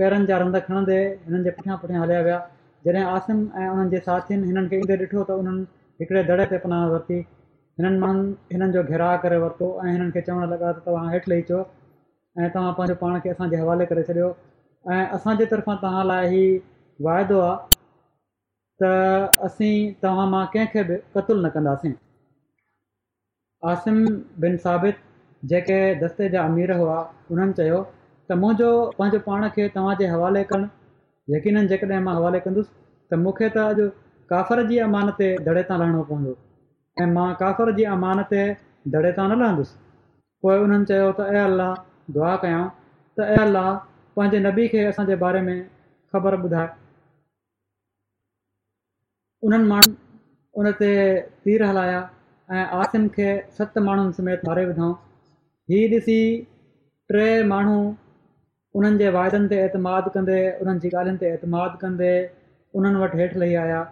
पेरनि 0.01 0.29
जा 0.31 0.39
रंध 0.43 0.61
खणंदे 0.69 0.97
हिननि 1.07 1.43
जे 1.49 1.53
पुठियां 1.59 1.77
पुठियां 1.83 2.03
हलिया 2.05 2.21
विया 2.29 2.39
जॾहिं 2.87 3.07
आसिम 3.15 3.41
ऐं 3.63 3.69
उन्हनि 3.73 3.93
जे 3.95 4.01
साथियुनि 4.11 4.51
हिननि 4.51 4.73
खे 4.75 4.81
ईंदे 4.85 4.99
ॾिठो 5.07 5.23
त 5.31 5.39
उन्हनि 5.43 5.67
हिकिड़े 6.03 6.25
दड़े 6.31 6.45
ते 6.55 6.59
पनाह 6.67 6.85
वरिती 6.95 7.19
हिननि 7.21 8.03
माण्हुनि 8.05 8.55
हिननि 8.57 8.77
जो 8.77 8.85
घिराउ 8.93 9.23
करे 9.27 9.41
वरितो 9.45 9.69
ऐं 9.85 9.91
हिननि 9.97 10.15
खे 10.17 10.23
चवणु 10.31 10.49
लॻा 10.55 10.71
त 10.79 10.85
तव्हां 10.89 11.05
हेठि 11.15 11.33
लही 11.35 11.45
अचो 11.47 11.59
ऐं 12.37 12.49
तव्हां 12.55 12.71
पंहिंजो 12.77 12.93
पाण 12.95 13.17
खे 13.23 13.29
असांजे 13.29 13.57
हवाले 13.57 13.85
करे 13.85 14.01
छॾियो 14.07 14.25
ऐं 14.93 15.05
असांजे 15.15 15.45
तर्फ़ां 15.51 15.75
तव्हां 15.83 16.05
लाइ 16.07 16.27
ही 16.33 16.41
वाइदो 17.03 17.39
आहे 17.41 17.77
त 18.81 19.39
असीं 19.45 19.91
तव्हां 20.03 20.27
मां 20.33 20.45
कंहिंखे 20.53 20.83
बि 20.89 20.97
क़तलु 21.15 21.41
न 21.45 21.49
कंदासीं 21.55 21.93
आसिम 23.71 23.97
बिन 24.43 24.55
साबित 24.65 24.93
जेके 25.53 25.77
दस्ते 26.03 26.29
जा 26.35 26.43
अमीर 26.51 26.71
हुआ 26.81 26.97
हुननि 27.31 27.53
चयो 27.61 27.81
त 28.31 28.37
मुंहिंजो 28.43 28.69
पंहिंजो 28.99 29.19
पाण 29.29 29.47
खे 29.57 29.67
तव्हांजे 29.79 30.05
हवाले 30.13 30.43
कनि 30.53 30.69
यकीननि 31.35 31.67
जे 31.73 31.77
कॾहिं 31.85 32.01
मां 32.09 32.15
हवाले 32.19 32.39
कंदुसि 32.45 32.71
त 33.11 33.19
मूंखे 33.23 33.49
त 33.55 33.57
अॼु 33.65 33.89
काफ़र 34.33 34.63
जी 34.69 34.77
अमान 34.87 35.11
ते 35.19 35.29
दड़े 35.49 35.63
तां 35.71 35.79
लहिणो 35.83 36.03
पवंदो 36.13 36.37
ऐं 37.03 37.11
मां 37.17 37.27
काफ़र 37.43 37.75
जी 37.81 37.89
अमान 37.97 38.23
ते 38.33 38.43
दड़े 38.97 39.11
तां 39.19 39.27
न 39.31 39.41
लहंदुसि 39.43 39.77
पोइ 40.45 40.57
उन्हनि 40.65 40.97
दुआ 42.17 42.29
कयऊं 42.43 42.65
त 43.19 43.25
अलाह 43.45 43.65
पंहिंजे 44.17 44.37
नबी 44.45 44.67
खे 44.73 44.83
असांजे 44.91 45.15
बारे 45.23 45.41
में 45.47 45.57
ख़बर 46.13 46.37
ॿुधाए 46.45 46.69
उन्हनि 49.47 49.67
माण्हुनि 49.71 49.97
उन 50.61 50.69
ते 50.79 50.89
तीर 51.45 51.63
हलाया 51.69 51.99
ऐं 52.57 52.63
आसिम 52.83 53.07
खे 53.17 53.27
सत 53.57 53.77
माण्हुनि 53.89 54.15
समेत 54.21 54.45
मारे 54.49 54.65
विधऊं 54.69 54.91
हीअ 55.73 55.89
ॾिसी 55.95 56.19
टे 57.13 57.27
माण्हू 57.53 57.77
उन्हनि 58.79 58.97
जे 59.03 59.11
वाइदनि 59.17 59.49
ते 59.53 59.59
एतमाद 59.67 60.09
कंदे 60.15 60.39
उन्हनि 60.63 60.85
जी 60.85 60.93
ॻाल्हियुनि 60.95 61.21
ते 61.25 61.33
एतमाद 61.39 61.75
कंदे 61.83 62.11
उन्हनि 62.79 63.03
वटि 63.03 63.21
हेठि 63.23 63.39
लही 63.43 63.59
आया 63.65 63.83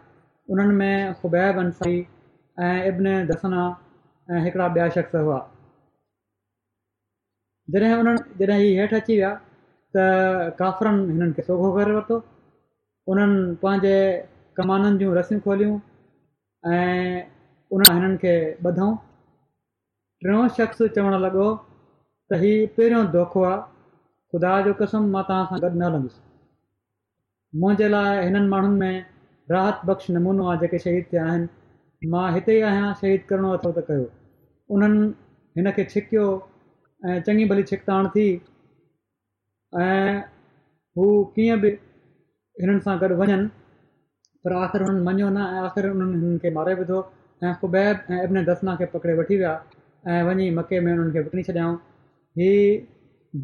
उन्हनि 0.56 0.80
में 0.80 1.14
ख़ुबैब 1.22 1.62
अंसी 1.66 1.96
ऐं 2.70 2.74
इब्न 2.94 3.14
दसना 3.34 3.62
ऐं 4.34 4.42
हिकिड़ा 4.50 4.68
ॿिया 4.80 4.90
शख़्स 4.98 5.24
हुआ 5.30 5.40
जॾहिं 7.74 7.92
हुननि 7.92 8.46
जॾहिं 8.46 8.62
हीअ 8.66 8.82
हेठि 8.82 8.96
अची 8.96 9.14
विया 9.14 9.32
त 9.96 10.04
काफ़रनि 10.60 11.02
हिननि 11.12 11.34
खे 11.36 11.42
सोगो 11.48 11.68
करे 11.78 11.92
वरितो 11.96 12.16
उन्हनि 13.12 13.56
पंहिंजे 13.64 13.96
कमाननि 14.58 14.98
जूं 15.02 15.16
रसियूं 15.18 15.42
खोलियूं 15.46 15.76
ऐं 16.72 17.28
उन 17.76 17.82
हिननि 17.92 18.18
खे 18.24 18.34
ॿधऊं 18.70 18.92
टियों 20.24 20.48
शख़्स 20.60 20.80
चवणु 20.96 21.18
लॻो 21.26 21.48
त 22.30 22.42
हीउ 22.44 22.74
पहिरियों 22.78 23.04
दोखो 23.20 23.40
आहे 23.52 23.62
ख़ुदा 24.32 24.56
जो 24.68 24.72
कसम 24.86 25.04
मां 25.18 25.24
तव्हां 25.32 25.46
सां 25.52 25.58
गॾु 25.66 25.76
न 25.80 25.90
हलंदुसि 25.90 26.20
मुंहिंजे 27.62 27.88
लाइ 27.94 28.26
हिननि 28.28 28.48
माण्हुनि 28.56 28.78
में 28.84 28.96
राहत 29.56 29.76
बख़्श 29.88 30.06
नमूनो 30.16 30.44
आहे 30.52 30.58
जेके 30.68 30.80
शहीद 30.90 31.04
थिया 31.16 31.22
आहिनि 31.30 32.08
मां 32.16 32.26
हिते 32.34 32.52
ई 32.60 32.68
आहियां 32.74 32.94
शहीद 33.02 33.22
करणो 33.32 33.50
अथव 33.58 33.72
त 33.80 33.86
कयो 33.92 34.08
उन्हनि 34.76 35.06
हिन 35.60 35.72
खे 35.78 35.84
छिकियो 35.96 36.26
ऐं 37.06 37.20
चङी 37.26 37.44
भली 37.50 37.64
छिकताण 37.70 38.08
थी 38.14 38.24
ऐं 39.86 40.18
हू 41.00 41.08
कीअं 41.36 41.58
बि 41.66 41.70
हिननि 42.62 42.82
सां 42.86 42.96
गॾु 43.04 43.18
वञनि 43.20 43.38
पर 44.46 44.56
आख़िर 44.62 44.86
हुननि 44.86 45.04
मञियो 45.10 45.28
न 45.36 45.44
ऐं 45.58 45.62
आख़िर 45.68 45.90
उन्हनि 45.90 46.16
हिननि 46.24 46.40
खे 46.46 46.52
मारे 46.58 46.74
विधो 46.82 47.00
ऐं 47.44 47.54
कुबैब 47.64 48.10
ऐं 48.20 48.44
दसना 48.50 48.76
खे 48.82 48.86
पकिड़े 48.96 49.14
वठी 49.22 49.38
विया 49.44 49.54
ऐं 50.16 50.24
वञी 50.30 50.50
मके 50.58 50.80
में 50.88 50.92
हुननि 50.94 51.14
खे 51.18 51.26
विकिणी 51.30 51.44
छॾियाऊं 51.50 51.78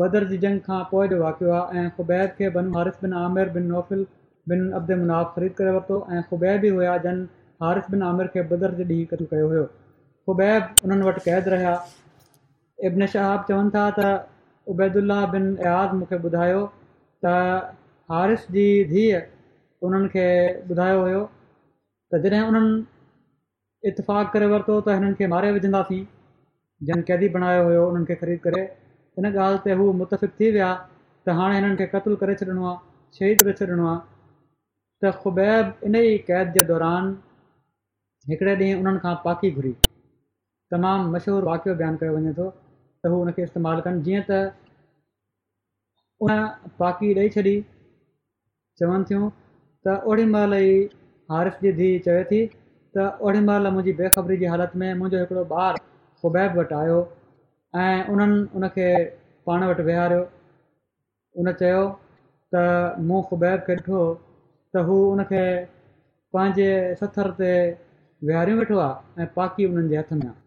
बदर 0.01 0.25
जी 0.33 0.37
जंग 0.47 0.59
खां 0.69 0.81
पोइ 0.91 1.07
जो 1.13 1.21
वाक़ियो 1.23 1.53
आहे 1.61 1.85
ऐं 1.85 1.89
कुबैब 1.97 2.35
खे 2.41 2.49
हारिस 2.77 3.01
बिन 3.05 3.13
आमिर 3.23 3.49
बिन 3.57 3.69
नौफ़िल 3.75 4.05
बिन 4.51 4.69
अब्द 4.79 4.91
मुनाफ़ 5.03 5.35
ख़रीद 5.35 5.53
करे 5.57 5.69
वरितो 5.77 5.97
ऐं 6.13 6.21
ख़ुबैब 6.29 6.59
बि 6.61 6.69
हुया 6.77 6.97
जन 7.05 7.25
हारिस 7.63 7.89
बिन 7.95 8.01
आमिर 8.11 8.33
खे 8.35 8.41
बदर 8.55 8.71
जे 8.77 8.83
ॾींहुं 8.93 9.07
कदमु 9.11 9.27
कयो 9.33 9.49
हुयो 9.53 9.67
क़ैद 10.29 11.51
रहिया 11.55 11.75
इब्न 12.87 13.05
शहाब 13.11 13.43
चवनि 13.49 13.69
था 13.75 13.83
त 13.97 14.05
उबैदुल्ला 14.71 15.19
बिन 15.33 15.45
अयाज़ 15.65 15.91
मूंखे 15.99 16.17
ॿुधायो 16.29 16.61
त 17.25 17.29
हारिफ़ 18.13 18.43
जी 18.55 18.65
धीअ 18.91 19.19
उन्हनि 19.87 20.07
खे 20.15 20.25
ॿुधायो 20.73 20.99
हुयो 21.03 21.21
त 22.13 22.19
जॾहिं 22.25 22.41
उन्हनि 22.47 22.73
इतफ़ाक़ 23.89 24.33
करे 24.35 24.49
वरितो 24.53 24.75
त 24.87 24.95
हिननि 24.97 25.19
खे 25.21 25.29
मारे 25.35 25.51
विझंदासीं 25.57 25.99
जिन 26.89 27.03
कैदी 27.11 27.29
बणायो 27.37 27.61
हुयो 27.69 27.85
हुननि 27.93 28.07
खे 28.11 28.17
ख़रीद 28.23 28.41
करे 28.47 28.63
इन 29.21 29.29
ॻाल्हि 29.31 29.61
ते 29.67 29.77
हू 29.81 29.85
मुतफ़िक़ 30.01 30.33
थी 30.41 30.49
विया 30.57 30.71
त 31.27 31.37
हाणे 31.39 31.61
हिननि 31.61 31.87
खे 31.93 32.17
करे 32.23 32.35
छॾिणो 32.41 32.65
आहे 32.71 33.15
शहीद 33.19 33.43
करे 33.43 33.53
छॾिणो 33.63 33.85
आहे 33.93 34.01
त 35.03 35.13
ख़ुबैब 35.21 35.71
इन 35.91 35.95
ई 36.03 36.15
कैद 36.31 36.51
जे 36.59 36.67
दौरान 36.73 37.13
हिकड़े 38.33 38.57
ॾींहुं 38.63 38.83
उन्हनि 38.83 39.15
पाकी 39.27 39.53
घुरी 39.61 39.73
तमामु 40.75 41.11
मशहूरु 41.17 41.47
वाक़ियो 41.51 41.75
बयानु 41.83 41.97
कयो 42.03 42.13
वञे 42.19 42.31
थो 42.41 42.45
त 43.05 43.09
हू 43.13 43.21
हुन 43.21 43.31
खे 43.37 43.45
इस्तेमालु 43.47 43.81
कनि 43.85 44.01
जीअं 44.03 44.19
त 44.25 44.35
उन 46.25 46.35
पाकी 46.81 47.07
ॾेई 47.21 47.31
छॾी 47.31 47.53
चवनि 48.81 49.07
थियूं 49.09 49.23
त 49.87 49.95
ओॾी 50.11 50.27
महिल 50.35 50.53
ई 50.57 50.69
हारिफ़ 51.33 51.57
जी 51.65 51.73
धीउ 51.79 51.97
चवे 52.05 52.21
थी 52.29 52.37
त 52.51 53.07
ओड़ी 53.29 53.41
महिल 53.49 53.67
मुंहिंजी 53.77 53.93
बेखबरी 54.01 54.37
जी 54.43 54.47
हालति 54.53 54.79
में 54.83 54.87
मुंहिंजो 55.01 55.23
हिकिड़ो 55.23 55.43
ॿारु 55.63 55.81
ख़ुबैब 56.21 56.55
वटि 56.61 56.77
आयो 56.83 57.01
ऐं 57.85 58.13
उन्हनि 58.15 58.37
उनखे 58.61 58.87
पाण 59.51 59.65
वटि 59.71 60.19
उन 61.43 61.51
चयो 61.63 61.81
त 62.55 62.61
मूं 63.09 63.21
ख़ुबैब 63.33 63.65
खे 63.67 63.75
ॾिठो 63.81 64.05
त 64.21 64.85
हू 64.91 65.01
हुन 65.03 65.23
पंहिंजे 65.33 66.69
सथर 67.03 67.31
ते 67.41 67.53
वेठो 68.31 68.79
आहे 68.87 69.27
ऐं 69.27 69.29
पाकी 69.39 69.69
उन्हनि 69.73 69.93
जे 69.95 69.99
हथ 70.03 70.15
में 70.21 70.23
आहे 70.29 70.41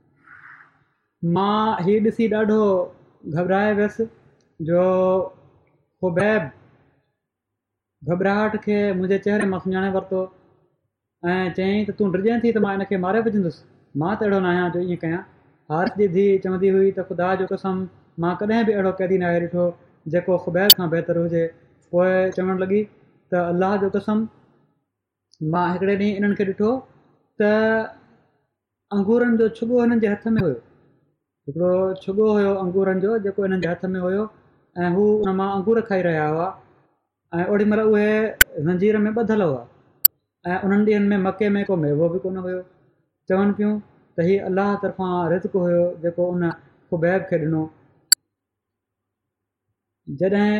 मां 1.25 1.83
हीउ 1.85 1.99
ॾिसी 2.05 2.25
ॾाढो 2.35 2.57
घबराए 3.35 3.69
वियसि 3.77 4.05
जो 4.71 4.81
ख़ुबैब 6.03 6.51
घबराहट 8.15 8.57
खे 8.65 8.75
मुंहिंजे 8.99 9.19
चहिरे 9.27 9.47
मां 9.53 9.61
सुञाणे 9.67 9.89
वरितो 9.95 10.19
ऐं 11.35 11.39
चयईं 11.61 11.87
त 11.91 11.95
तूं 12.01 12.11
डिॼे 12.17 12.35
थी 12.43 12.51
त 12.57 12.63
मां 12.67 12.75
हिन 12.77 12.85
खे 12.91 12.99
मारे 13.07 13.23
विझंदुसि 13.29 13.65
मां 14.03 14.11
त 14.17 14.27
अहिड़ो 14.27 14.41
न 14.43 14.51
आहियां 14.53 14.67
जो 14.77 14.83
ईअं 14.91 15.01
कयां 15.07 15.23
हारश 15.75 15.97
जी 16.03 16.11
धीउ 16.19 16.37
चवंदी 16.49 16.75
हुई 16.77 16.91
त 16.99 17.07
ख़ुदा 17.09 17.31
जो 17.43 17.49
कसम 17.55 17.81
मां 18.27 18.35
कॾहिं 18.43 18.61
बि 18.71 18.77
अहिड़ो 18.77 18.93
क़ैदी 19.01 19.21
न 19.25 19.31
आहे 19.31 19.41
ॾिठो 19.49 19.67
जेको 20.17 20.39
ख़ुबैब 20.45 20.79
खां 20.83 20.91
बहितरु 20.97 21.25
हुजे 21.29 21.43
पोइ 21.97 22.13
चवणु 22.37 22.61
लॻी 22.67 22.83
त 23.33 23.43
अलाह 23.47 23.79
जो 23.87 23.93
कसम 23.99 24.23
मां 25.57 25.65
हिकिड़े 25.73 25.97
ॾींहुं 26.03 26.13
इन्हनि 26.21 26.41
खे 26.45 26.49
ॾिठो 26.55 26.73
त 27.43 27.53
अंगूरनि 29.01 29.43
जो 29.45 29.53
छुॻो 29.61 29.85
हिननि 29.87 30.03
जे 30.07 30.15
हथ 30.17 30.33
में 30.39 30.43
हुयो 30.47 30.66
हिकिड़ो 31.49 31.73
छुॻो 32.03 32.27
हुयो 32.37 32.53
अंगूरनि 32.61 33.01
जो 33.03 33.17
जेको 33.25 33.43
हिननि 33.43 33.57
जे 33.65 33.69
हथ 33.71 33.83
में 33.91 33.99
हुयो 34.05 34.23
ऐं 34.85 34.89
हू 34.95 35.03
हुन 35.27 35.35
मां 35.41 35.45
अंगूर 35.59 35.81
खाई 35.91 36.03
रहिया 36.07 36.25
हुआ 36.31 36.47
ऐं 37.41 37.45
ओॾी 37.57 37.67
महिल 37.73 37.83
उहे 37.91 38.07
ज़ंजीर 38.71 38.99
में 39.05 39.11
ॿधल 39.23 39.43
हुआ 39.45 39.61
ऐं 40.51 40.57
उन्हनि 40.69 40.95
ॾींहनि 40.97 41.09
में 41.13 41.23
मके 41.29 41.49
में 41.57 41.61
को 41.69 41.77
मेवो 41.85 42.09
बि 42.15 42.19
कोन 42.25 42.41
हुयो 42.49 42.59
चवनि 43.33 43.55
पियूं 43.61 43.71
त 44.19 44.27
हीअ 44.31 44.41
अलाह 44.49 44.75
तरफ़ां 44.87 45.23
रितक 45.35 45.57
हुयो 45.63 45.87
जेको 46.07 46.29
उन 46.35 46.51
खुबैब 46.91 47.29
खे 47.31 47.41
ॾिनो 47.47 47.63
जॾहिं 50.23 50.51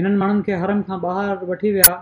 हिननि 0.00 0.16
माण्हुनि 0.24 0.48
खे 0.50 0.60
हरम 0.66 0.82
खां 0.90 1.00
ॿाहिरि 1.12 1.52
वठी 1.54 1.74
विया 1.78 1.92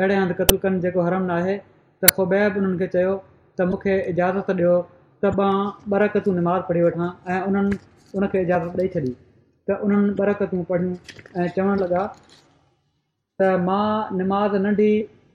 अहिड़े 0.00 0.22
हंधि 0.22 0.38
कतल 0.42 0.62
कनि 0.66 0.86
जेको 0.86 1.10
हरम 1.12 1.28
न 1.32 1.38
आहे 1.42 1.58
त 1.62 2.18
ख़ुबैब 2.18 2.62
उन्हनि 2.64 2.80
खे 2.84 2.92
चयो 2.98 3.16
त 3.26 3.72
मूंखे 3.72 4.02
इजाज़त 4.14 4.58
ॾियो 4.58 4.78
त 5.24 5.28
मां 5.40 5.58
बरकतूं 5.92 6.32
निमाज़ 6.38 6.62
पढ़ी 6.68 6.80
वठां 6.86 7.04
ऐं 7.34 7.38
उन्हनि 7.50 7.76
उनखे 8.20 8.40
इजाज़त 8.46 8.74
ॾेई 8.82 8.88
छॾी 8.96 9.12
त 9.68 9.76
उन्हनि 9.86 10.10
बरकतूं 10.20 10.64
पढ़ियूं 10.70 11.22
ऐं 11.42 11.46
चवण 11.58 11.78
लॻा 11.82 12.02
त 13.42 13.48
मां 13.68 13.84
निमाज़ 14.18 14.56
नंढी 14.64 14.88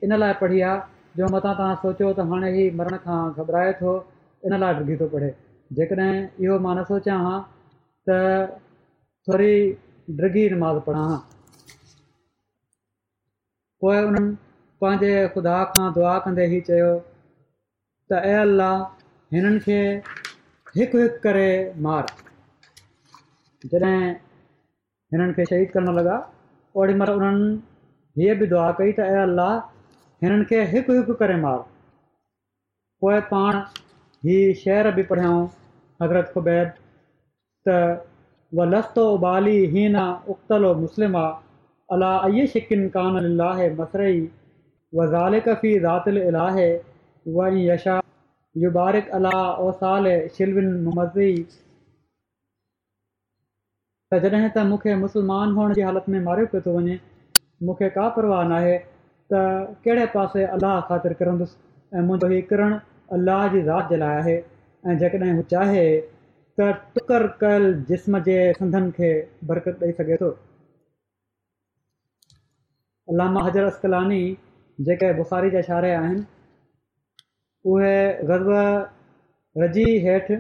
इन 0.08 0.16
लाइ 0.24 0.36
पढ़ी 0.42 0.62
आहे 0.68 1.22
जो 1.22 1.30
मथां 1.38 1.54
तव्हां 1.62 1.80
सोचियो 1.86 2.10
त 2.20 2.26
हाणे 2.34 2.52
ई 2.60 2.68
मरण 2.82 3.00
खां 3.08 3.18
घबराए 3.46 3.72
थो 3.82 3.96
इन 4.52 4.58
लाइ 4.66 4.78
ड्रगी 4.82 5.00
थो 5.02 5.10
पढ़े 5.16 5.32
जेकॾहिं 5.82 6.14
इहो 6.20 6.60
मां 6.68 6.76
न 6.78 6.86
सोचियां 6.92 7.18
हा 7.30 7.34
त 8.12 8.20
थोरी 9.30 9.50
डि॒गी 10.22 10.46
निमाज़ 10.58 10.84
पढ़ां 10.92 11.10
पोइ 13.86 14.06
उन्हनि 14.14 14.38
पंहिंजे 14.86 15.12
ख़ुदा 15.36 15.58
खां 15.76 15.92
दुआ 16.00 16.16
कंदे 16.30 16.48
ई 16.56 16.64
चयो 16.72 16.94
کرار 19.32 19.58
جدین 23.72 25.32
کے 25.36 25.44
شہید 25.50 25.70
کرنے 25.74 25.92
لگا 26.02 26.20
مل 27.02 27.10
ان 27.24 27.38
یہ 28.22 28.34
بھی 28.40 28.46
دعا 28.52 28.72
کئی 28.78 28.92
اللہ 29.02 29.60
کے 30.50 31.36
مار 31.42 31.60
پوئیں 33.02 33.20
پان 33.30 33.60
یہ 34.30 34.54
شعر 34.64 34.92
بھی 34.96 35.04
پڑیاں 35.12 35.36
حضرت 36.04 36.34
قبیت 36.34 37.70
و 38.98 39.16
بالی 39.22 39.58
ہینا 39.76 40.10
اختلو 40.28 40.74
مسلم 40.82 41.16
اللہ 41.18 42.26
ائ 42.26 42.46
شقین 42.54 42.88
قام 42.94 43.16
اللہ 43.16 43.62
مسرئی 43.78 44.26
وہ 44.98 45.06
ظالقفی 45.12 45.78
ذاتل 45.80 46.18
الاہ 46.28 47.98
इहो 48.58 48.70
बारिक 48.76 49.10
ओसाल 49.64 50.06
शिल 50.36 50.54
मज़ी 50.98 51.34
त 54.14 54.18
जॾहिं 54.26 54.46
त 54.56 54.64
मूंखे 54.70 54.96
मुस्लमान 55.02 55.52
हुअण 55.58 55.74
जी 55.80 55.82
हालति 55.88 56.12
में 56.14 56.22
मारियो 56.28 56.48
पियो 56.54 56.62
थो 56.68 56.74
वञे 56.78 56.96
मूंखे 57.70 57.90
का 57.98 58.08
परवाह 58.16 58.40
न 58.52 58.56
आहे 58.62 58.72
त 59.34 59.42
कहिड़े 59.84 60.06
पासे 60.16 60.46
अलाह 60.56 60.80
ख़ातिर 60.88 61.14
किरंदुसि 61.20 61.60
ऐं 61.98 62.02
मुंहिंजो 62.08 62.32
हीउ 62.32 62.48
किरणु 62.54 62.80
अल्लाह 63.20 63.46
जी 63.56 63.62
ज़ात 63.70 63.94
जे 63.94 64.02
लाइ 64.06 64.18
आहे 64.24 64.36
ऐं 64.88 64.98
जेकॾहिं 65.04 65.36
हू 65.42 65.46
चाहे 65.54 65.86
त 66.62 66.72
टुकरु 66.98 67.30
कयल 67.46 67.70
जिस्म 67.94 68.24
जे 68.30 68.40
संदनि 68.64 68.96
खे 69.00 69.12
बरकत 69.54 69.86
ॾेई 69.90 69.96
सघे 70.02 70.20
थो 70.24 70.32
अलामा 73.16 73.48
हज़र 73.52 73.72
अस्तलानी 73.76 74.22
जेके 74.90 75.14
बुख़ारी 75.22 75.58
जा 75.58 75.62
शारे 75.72 75.96
उहे 77.68 77.96
गज़ब 78.28 78.50
रजी 79.62 79.86
हेठि 80.06 80.34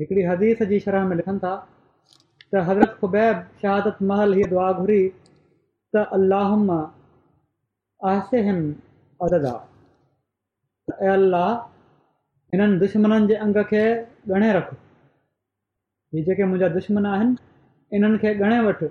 हिकिड़ी 0.00 0.22
हदीस 0.24 0.62
जी 0.70 0.78
शरह 0.86 1.04
में 1.08 1.16
लिखनि 1.16 1.38
था 1.44 1.52
त 2.54 2.62
हज़रत 2.68 2.96
खुबैब 3.00 3.46
शहादत 3.62 3.98
महल 4.10 4.34
हीअ 4.34 4.46
दुआ 4.50 4.72
घुरी 4.80 5.02
त 5.94 6.04
अल्लाह 6.16 6.50
आसे 8.10 8.40
हिननि 8.48 9.30
दुश्मन 12.84 13.26
जे 13.28 13.34
अंग 13.46 13.62
खे 13.72 13.82
ॻणे 14.38 14.52
रख 14.58 14.70
ही 16.14 16.22
जेके 16.24 16.44
मुंहिंजा 16.52 16.68
दुश्मन 16.78 17.06
आहिनि 17.14 17.96
इन्हनि 17.96 18.18
खे 18.24 18.34
ॻणे 18.44 18.60
वठि 18.68 18.86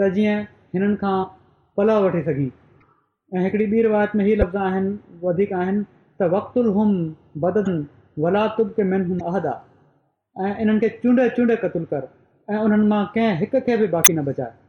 त 0.00 0.10
जीअं 0.16 0.42
हिननि 0.76 0.96
खां 1.04 1.16
पलउ 1.76 1.98
वठी 2.06 2.22
सघी 2.30 2.48
ऐं 3.34 3.44
हिकिड़ी 3.44 3.66
ॿी 3.76 3.82
रिवायत 3.88 4.16
में 4.16 4.24
हीअ 4.24 4.40
लफ़्ज़ 4.42 4.56
आहिनि 4.70 4.96
वधीक 5.24 5.52
आहिनि 5.60 5.84
تو 6.18 6.24
وقت 6.36 6.56
الم 6.58 6.90
بدتم 7.42 7.80
ولاب 8.22 8.60
کے 8.76 8.82
مین 8.90 9.02
اہدا 9.30 9.50
ان 10.58 10.80
چونڈے 11.02 11.28
چونڈے 11.36 11.56
قتل 11.64 11.84
کر 11.90 12.04
بھی 13.80 13.86
باقی 13.96 14.12
نہ 14.16 14.20
بچائے 14.28 14.64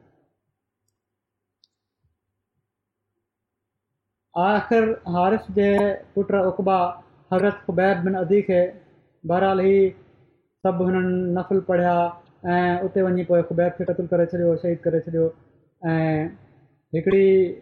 آخر 4.47 4.91
حارف 5.13 5.47
کے 5.55 5.69
پٹ 6.13 6.33
اقبا 6.39 6.77
حضط 7.31 7.65
قبیب 7.65 8.03
بن 8.05 8.15
ادیق 8.15 8.49
ہے 8.49 8.61
بہرحال 9.29 9.59
ہی 9.59 9.89
سب 10.63 10.83
ان 10.83 11.05
نفل 11.35 11.59
پڑھیا 11.69 11.95
اتنے 12.43 13.03
وی 13.03 13.41
قبیب 13.49 13.77
کے 13.77 13.85
قتل 13.93 14.07
کرد 14.07 15.15
کری 17.05 17.53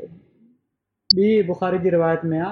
بی 1.16 1.28
بخاری 1.48 1.78
کی 1.84 1.92
روایت 1.92 2.24
میں 2.30 2.40
آ 2.42 2.52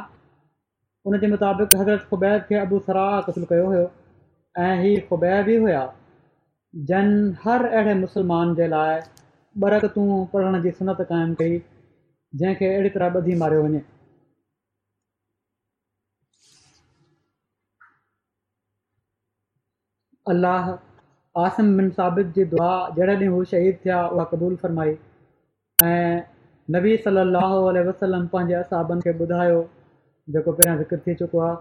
उन 1.06 1.18
जे 1.20 1.28
मुताबिक़ 1.28 1.76
हज़रत 1.76 2.06
कुबैद 2.10 2.41
खे 2.49 2.56
अबूसरा 2.56 3.01
क़तलु 3.28 3.45
कयो 3.47 3.64
हुयो 3.72 3.80
ऐं 4.66 4.76
हीअ 4.82 4.99
ख़ुबै 5.08 5.32
बि 5.49 5.56
हुया 5.64 5.80
जन 6.91 7.10
हर 7.45 7.66
अहिड़े 7.70 7.93
मुसलमान 8.04 8.54
जे 8.60 8.68
लाइ 8.74 9.01
बरकतू 9.64 10.04
पढ़ण 10.36 10.60
जी 10.68 10.72
सनत 10.78 11.01
क़ाइमु 11.10 11.36
कई 11.41 11.58
जंहिंखे 12.43 12.70
अहिड़ी 12.78 12.93
तरह 12.95 13.20
ॿधी 13.22 13.36
मारियो 13.43 13.66
वञे 13.68 13.82
अलाह 20.36 20.72
आसम 21.45 21.76
बिन 21.82 21.89
साबित 22.01 22.32
जी 22.39 22.45
दुआ 22.58 22.72
जॾहिं 22.99 23.18
ॾींहुं 23.18 23.36
हू 23.39 23.43
शहीद 23.54 23.84
थिया 23.86 23.99
उहा 24.08 24.28
कबूल 24.36 24.56
फरमाई 24.66 24.97
ऐं 25.91 26.18
नबी 26.78 26.95
सलाह 27.08 27.60
वसलम 27.93 28.28
पंहिंजे 28.38 28.62
असाबनि 28.66 29.10
खे 29.10 29.18
ॿुधायो 29.26 29.62
जेको 30.32 30.51
पहिरियां 30.51 30.78
ज़िक्र 30.80 30.97
थी 31.05 31.13
चुको 31.21 31.39
आहे 31.45 31.55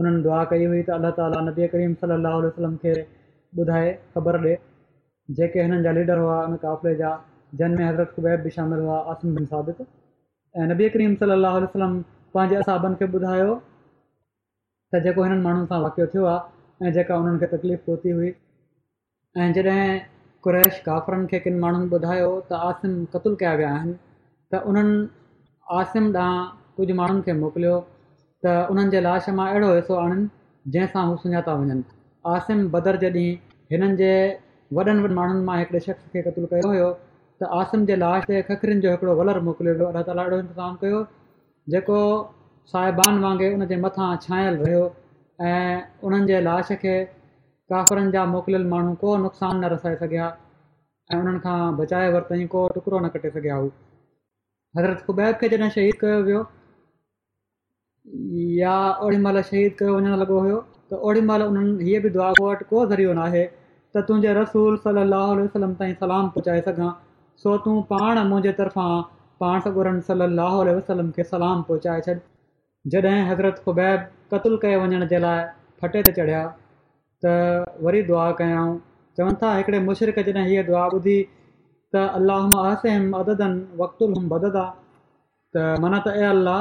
उन्हनि 0.00 0.22
दुआ 0.22 0.38
कई 0.52 0.64
हुई 0.70 0.80
त 0.88 0.90
अलाह 0.94 1.10
ताली 1.18 1.42
नबी 1.48 1.66
करीम 1.74 1.92
सलाहु 2.00 2.28
आल 2.38 2.44
वसलम 2.46 2.72
खे 2.84 2.94
ॿुधाए 3.64 3.92
ख़बर 4.14 4.38
ॾिए 4.44 4.56
जेके 5.40 5.60
हिननि 5.66 5.82
जा 5.84 5.92
लीडर 5.98 6.22
हुआ 6.22 6.38
हुन 6.46 6.56
काफ़िरे 6.64 6.94
जा 7.02 7.68
में 7.76 7.84
हज़रत 7.84 8.12
कुबैब 8.16 8.42
बि 8.48 8.50
शामिल 8.58 8.80
हुआ 8.86 8.98
आसिम 9.14 9.34
बिन 9.38 9.46
साबित 9.54 9.82
ऐं 9.82 10.68
नबी 10.72 10.88
करीम 10.96 11.14
सलाह 11.22 11.56
वसलम 11.68 11.94
पंहिंजे 12.34 12.60
असाबनि 12.64 13.00
खे 13.04 13.10
ॿुधायो 13.20 13.54
त 14.94 15.02
जेको 15.08 15.28
हिननि 15.30 15.46
माण्हुनि 15.48 15.72
सां 15.74 15.82
वाक़ियो 15.88 16.10
थियो 16.14 16.28
आहे 16.34 16.86
ऐं 16.86 16.96
जेका 17.00 17.22
उन्हनि 17.22 17.44
खे 17.44 17.54
तकलीफ़ 17.56 17.88
पहुती 17.88 18.20
हुई 18.20 18.36
ऐं 19.46 19.52
जॾहिं 19.56 19.82
कुरैश 20.48 20.78
काफ़िरनि 20.92 21.32
खे 21.34 21.44
किन 21.46 21.62
माण्हुनि 21.66 21.92
ॿुधायो 21.98 22.30
त 22.52 22.64
आसिम 22.70 23.00
क़तल 23.18 23.40
कया 23.44 23.54
विया 23.62 23.72
आहिनि 23.80 23.98
त 24.54 24.66
उन्हनि 24.74 24.96
आसिम 25.82 26.14
ॾांहुं 26.22 26.58
कुझु 26.80 26.94
माण्हुनि 26.98 27.22
खे 27.24 27.32
मोकिलियो 27.44 27.74
त 28.44 28.52
उन्हनि 28.72 28.90
जे 28.96 29.00
लाश 29.06 29.26
मां 29.38 29.46
अहिड़ो 29.52 29.68
हिसो 29.78 29.96
आणनि 30.02 30.22
जंहिंसां 30.74 31.02
हू 31.08 31.16
सुञाता 31.22 31.54
वञनि 31.62 31.82
आसिम 32.34 32.60
बदर 32.76 32.96
जे 33.02 33.08
ॾींहुं 33.16 33.32
हिननि 33.74 33.96
जे 34.00 34.12
वॾनि 34.78 34.92
वॾनि 35.06 35.14
माण्हुनि 35.18 35.42
मां 35.48 35.56
हिकिड़े 35.62 35.80
शख़्स 35.86 36.14
खे 36.14 36.22
क़तलु 36.28 36.48
कयो 36.52 36.70
हुयो 36.70 36.86
त 37.42 37.50
आसिम 37.64 37.84
जे 37.90 37.98
लाश 38.04 38.24
ते 38.30 38.40
खखरियुनि 38.50 38.84
जो 38.86 38.94
हिकिड़ो 38.94 39.16
वलर 39.20 39.40
मोकिलियो 39.48 39.74
वियो 39.80 39.88
अलाह 39.94 40.06
ताला 40.08 40.24
अहिड़ो 40.28 40.38
इंतज़ाम 40.44 40.78
कयो 40.84 41.00
जेको 41.74 41.98
साहिबान 42.72 43.20
वांगुरु 43.26 43.58
उन 43.60 43.64
जे 43.74 43.78
मथां 43.84 44.06
छांयल 44.28 44.56
रहियो 44.62 44.86
ऐं 45.48 45.74
उन्हनि 46.10 46.30
जे 46.32 46.38
लाश 46.48 46.70
खे 46.84 46.94
काफ़रनि 47.74 48.14
जा 48.16 48.22
मोकिलियल 48.36 48.64
माण्हू 48.74 48.94
को 49.04 49.14
नुक़सान 49.26 49.54
न 49.64 49.70
रसाए 49.74 49.98
सघिया 50.04 50.30
ऐं 51.10 51.20
उन्हनि 51.24 51.44
खां 51.48 51.58
बचाए 51.82 52.08
वरितईं 52.16 52.48
को 52.56 52.64
टुकड़ो 52.78 52.96
न 53.04 53.12
कटे 53.18 53.32
सघिया 53.36 53.60
हू 53.62 53.68
हज़रत 54.80 55.04
कुबैब 55.10 55.38
खे 55.44 55.52
जॾहिं 55.54 55.70
शहीद 55.78 56.00
कयो 56.04 56.20
वियो 56.30 56.42
या 58.56 58.76
महिल 59.24 59.40
शहीद 59.48 59.74
कयो 59.78 59.92
वञणु 59.96 60.16
लॻो 60.22 60.38
हुयो 60.46 60.58
त 60.92 61.24
महिल 61.30 61.42
उन्हनि 61.50 61.84
हीअ 61.88 62.00
बि 62.06 62.10
दुआ 62.16 62.30
वटि 62.40 62.64
को 62.70 62.84
ज़रियो 62.92 63.12
न 63.14 63.18
आहे 63.26 63.44
त 63.94 64.02
तुंहिंजे 64.08 64.32
रसूल 64.40 64.76
सलाहु 64.86 65.34
वसलम 65.40 65.72
ताईं 65.82 65.94
सलाम 66.00 66.28
पहुचाए 66.36 66.60
सघां 66.68 66.90
सो 67.42 67.56
तूं 67.66 67.76
पाण 67.92 68.18
मुंहिंजे 68.30 68.52
तरफ़ां 68.60 68.88
पाण 69.44 69.60
सगुरनि 69.66 70.02
सल 70.08 70.26
वसलम 70.78 71.10
खे 71.18 71.26
सलाम 71.32 71.62
पहुचाए 71.70 72.02
छॾ 72.08 72.16
जॾहिं 72.94 73.22
हज़रत 73.30 73.62
खुबैब 73.68 74.06
क़तलु 74.34 74.58
कयो 74.66 74.82
वञण 74.84 75.06
जे 75.14 75.22
लाइ 75.26 75.46
फटे 75.82 76.02
ते 76.08 76.12
चढ़िया 76.18 76.42
त 77.24 77.34
वरी 77.88 78.02
दुआ 78.10 78.26
कयाऊं 78.42 78.74
चवनि 79.18 79.40
था 79.44 79.54
हिकिड़े 79.60 79.82
मुशरक 79.86 80.20
जॾहिं 80.30 80.48
हीअ 80.50 80.66
दुआ 80.72 80.82
ॿुधी 80.98 81.16
त 81.94 82.04
अलाह 82.20 82.44
मां 82.54 82.68
अददनि 82.74 83.16
अददन 83.22 84.20
हुम 84.20 84.28
बददा 84.36 84.66
त 85.56 85.82
माना 85.86 86.02
त 86.06 86.18
ए 86.20 86.28
अलाह 86.34 86.60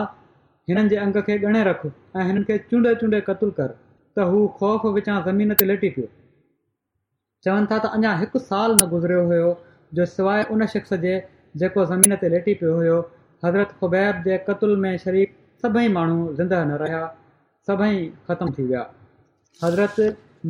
हिननि 0.70 0.90
जे 0.90 0.96
अंग 1.04 1.16
खे 1.28 1.36
ॻणे 1.50 1.62
रख 1.68 1.80
ऐं 1.90 2.24
हिननि 2.30 2.44
खे 2.48 2.56
चूंडे 2.72 2.90
चूंडे 3.02 3.20
क़तलु 3.28 3.54
कर 3.60 3.70
त 4.18 4.26
हू 4.32 4.42
ख़ौफ़ 4.58 4.84
विचां 4.98 5.16
ज़मीन 5.28 5.54
ते 5.62 5.66
लेटी 5.70 5.90
पियो 5.96 6.10
चवनि 7.46 7.70
था 7.72 7.78
त 7.86 7.92
अञा 8.00 8.12
हिकु 8.24 8.42
साल 8.50 8.72
न 8.82 8.86
गुज़रियो 8.92 9.24
हुयो 9.32 9.48
जो 10.00 10.06
सवाइ 10.12 10.44
उन 10.56 10.66
शख़्स 10.74 10.94
जे 11.06 11.14
जेको 11.64 11.86
ज़मीन 11.94 12.16
ते 12.26 12.30
लेटी 12.34 12.56
पियो 12.60 12.74
हुयो 12.82 12.98
हज़रत 13.46 13.72
ख़ुबैब 13.80 14.20
जे 14.28 14.38
कतुल 14.50 14.76
में 14.86 14.92
शरीफ़ 15.06 15.34
सभई 15.66 15.90
माण्हू 15.98 16.20
ज़िंदह 16.42 16.62
न 16.64 16.78
रहिया 16.84 17.02
सभई 17.72 17.98
ख़तमु 18.30 18.56
थी 18.60 18.68
विया 18.74 18.84
हज़रत 19.64 20.00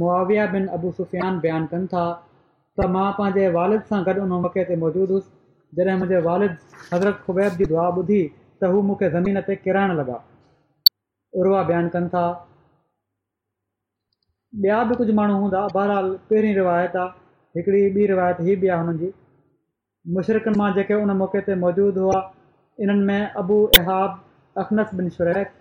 मुआविया 0.04 0.50
बिन 0.58 0.68
अबू 0.80 0.92
सुफ़ियान 1.00 1.40
बयानु 1.48 1.72
कनि 1.76 1.90
था 1.94 2.04
त 2.82 2.92
मां 2.98 3.08
पंहिंजे 3.22 3.48
वालिद 3.60 3.88
सां 3.94 4.04
गॾु 4.12 4.28
उन 4.28 4.36
मौके 4.48 4.68
ते 4.74 4.80
मौजूदु 4.86 5.18
हुउसि 5.22 5.82
जॾहिं 5.82 5.98
मुंहिंजे 6.04 6.22
वालिद 6.30 6.60
हज़रत 6.92 7.26
खुबैब 7.30 7.62
जी 7.64 7.70
दुआ 7.74 7.88
ॿुधी 8.04 8.22
त 8.62 8.70
हू 8.72 8.80
मूंखे 8.88 9.08
ज़मीन 9.12 9.38
ते 9.48 9.56
किराइण 9.66 9.92
लॻा 9.98 10.16
उर्वा 11.42 11.60
बयानु 11.68 11.90
कनि 11.94 12.10
था 12.16 12.22
ॿिया 14.64 14.80
बि 14.90 14.98
कुझु 15.02 15.14
माण्हू 15.20 15.38
हूंदा 15.44 15.62
बहरहाल 15.76 16.10
पहिरीं 16.32 16.52
रिवायत 16.58 16.98
आहे 17.04 17.60
हिकिड़ी 17.60 17.84
ॿी 17.98 18.04
रिवायत 18.12 18.42
हीअ 18.48 18.56
बि 18.64 18.72
आहे 18.76 18.80
हुननि 18.86 19.00
जी 19.04 19.12
मुशरक़नि 20.18 20.60
मां 20.64 20.68
जेके 20.80 20.98
उन 21.04 21.14
मौक़े 21.22 21.44
ते 21.50 21.58
मौजूदु 21.64 22.04
हुआ 22.08 22.18
इन्हनि 22.88 23.08
में 23.12 23.40
अबू 23.44 23.60
एहाब 23.82 24.18
अखनस 24.66 24.94
बिन 25.02 25.10
शुरैक 25.20 25.56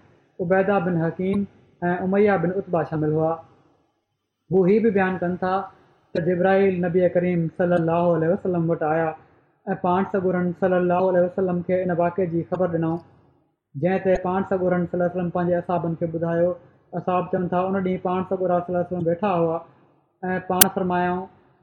उबैदा 0.47 0.81
बिन 0.89 0.99
हकीम 1.05 1.47
ऐं 1.91 1.95
उमैया 2.09 2.41
बिन 2.47 2.57
उतबा 2.63 2.83
शामिल 2.93 3.15
हुआ 3.21 3.31
हू 4.57 4.65
हीअ 4.73 4.83
बि 4.89 4.95
बयानु 4.99 5.23
कनि 5.27 5.41
था 5.47 5.55
त 5.63 6.27
जिब्राहिल 6.33 6.83
नबी 6.89 7.09
करीम 7.21 7.47
सलाहु 7.63 8.21
वसलम 8.35 8.71
वटि 8.75 8.89
आया 8.95 9.09
پان 9.81 10.05
سگورن 10.13 10.51
صلی 10.61 10.75
اللہ 10.75 11.09
علیہ 11.11 11.21
وسلم 11.21 11.61
کے 11.63 11.83
ان 11.83 11.91
واقعے 11.97 12.27
کی 12.27 12.43
خبر 12.51 12.67
ڈنؤں 12.77 12.97
جنتیں 13.83 14.15
پان 14.23 14.43
سگو 14.51 14.71
صلی 14.91 15.03
وسلم 15.03 15.53
اصحاب 15.59 15.85
کے 15.99 16.07
بداؤ 16.13 16.53
اصاب 17.01 17.27
چن 17.33 17.49
تھا 17.49 17.61
پان 18.03 18.23
سگوس 18.31 18.93
ویٹا 19.07 19.33
ہوا 19.39 19.59
پان 20.49 20.69
فرمایاں 20.75 21.17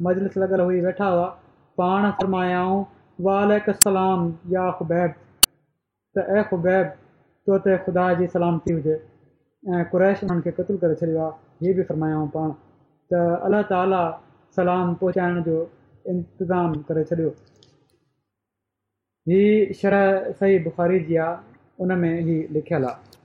مجلس 0.07 0.37
لگل 0.37 0.59
ہوئی 0.59 0.79
ویٹا 0.85 1.09
ہوا 1.13 1.29
پان 1.75 2.09
فرمایاں 2.21 2.65
خوبیب 4.79 5.11
ت 6.15 6.19
خوبیب 6.49 6.87
تو 7.45 7.57
خدا 7.85 8.11
کی 8.19 8.27
سلامتی 8.33 8.73
ہو 8.73 9.83
قریش 9.91 10.23
ان 10.29 10.41
کو 10.41 10.49
قتل 10.61 10.77
کر 10.81 10.93
دیا 11.05 11.29
یہ 11.69 11.83
فرمایاں 11.87 12.25
پان 12.33 12.51
ت 13.09 13.25
اللہ 13.41 13.61
تعالیٰ 13.69 14.09
سلام 14.55 14.93
پہنچائن 14.95 15.41
جو 15.45 15.65
انتظام 16.11 16.81
کر 16.87 17.01
हीअ 19.29 19.73
शरह 19.77 20.31
सही 20.39 20.57
बुख़ारी 20.63 20.99
जी 21.05 21.15
आहे 21.21 21.83
उन 21.83 21.93
में 22.01 22.09
ई 22.09 22.35
लिखियलु 22.57 22.87
आहे 22.87 23.15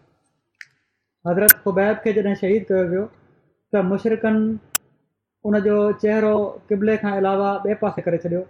हज़रत 1.29 1.53
खुबैब 1.65 1.97
खे 2.05 2.13
जॾहिं 2.19 2.33
शहीद 2.43 2.63
कयो 2.71 2.85
वियो 2.93 3.03
त 3.75 3.83
मुशरक़नि 3.91 4.47
उनजो 5.51 5.75
चहिरो 6.05 6.33
क़िबले 6.71 6.95
खां 7.05 7.13
अलावा 7.19 7.51
ॿिए 7.67 7.77
पासे 7.85 8.05
करे 8.09 8.21
छॾियो 8.25 8.41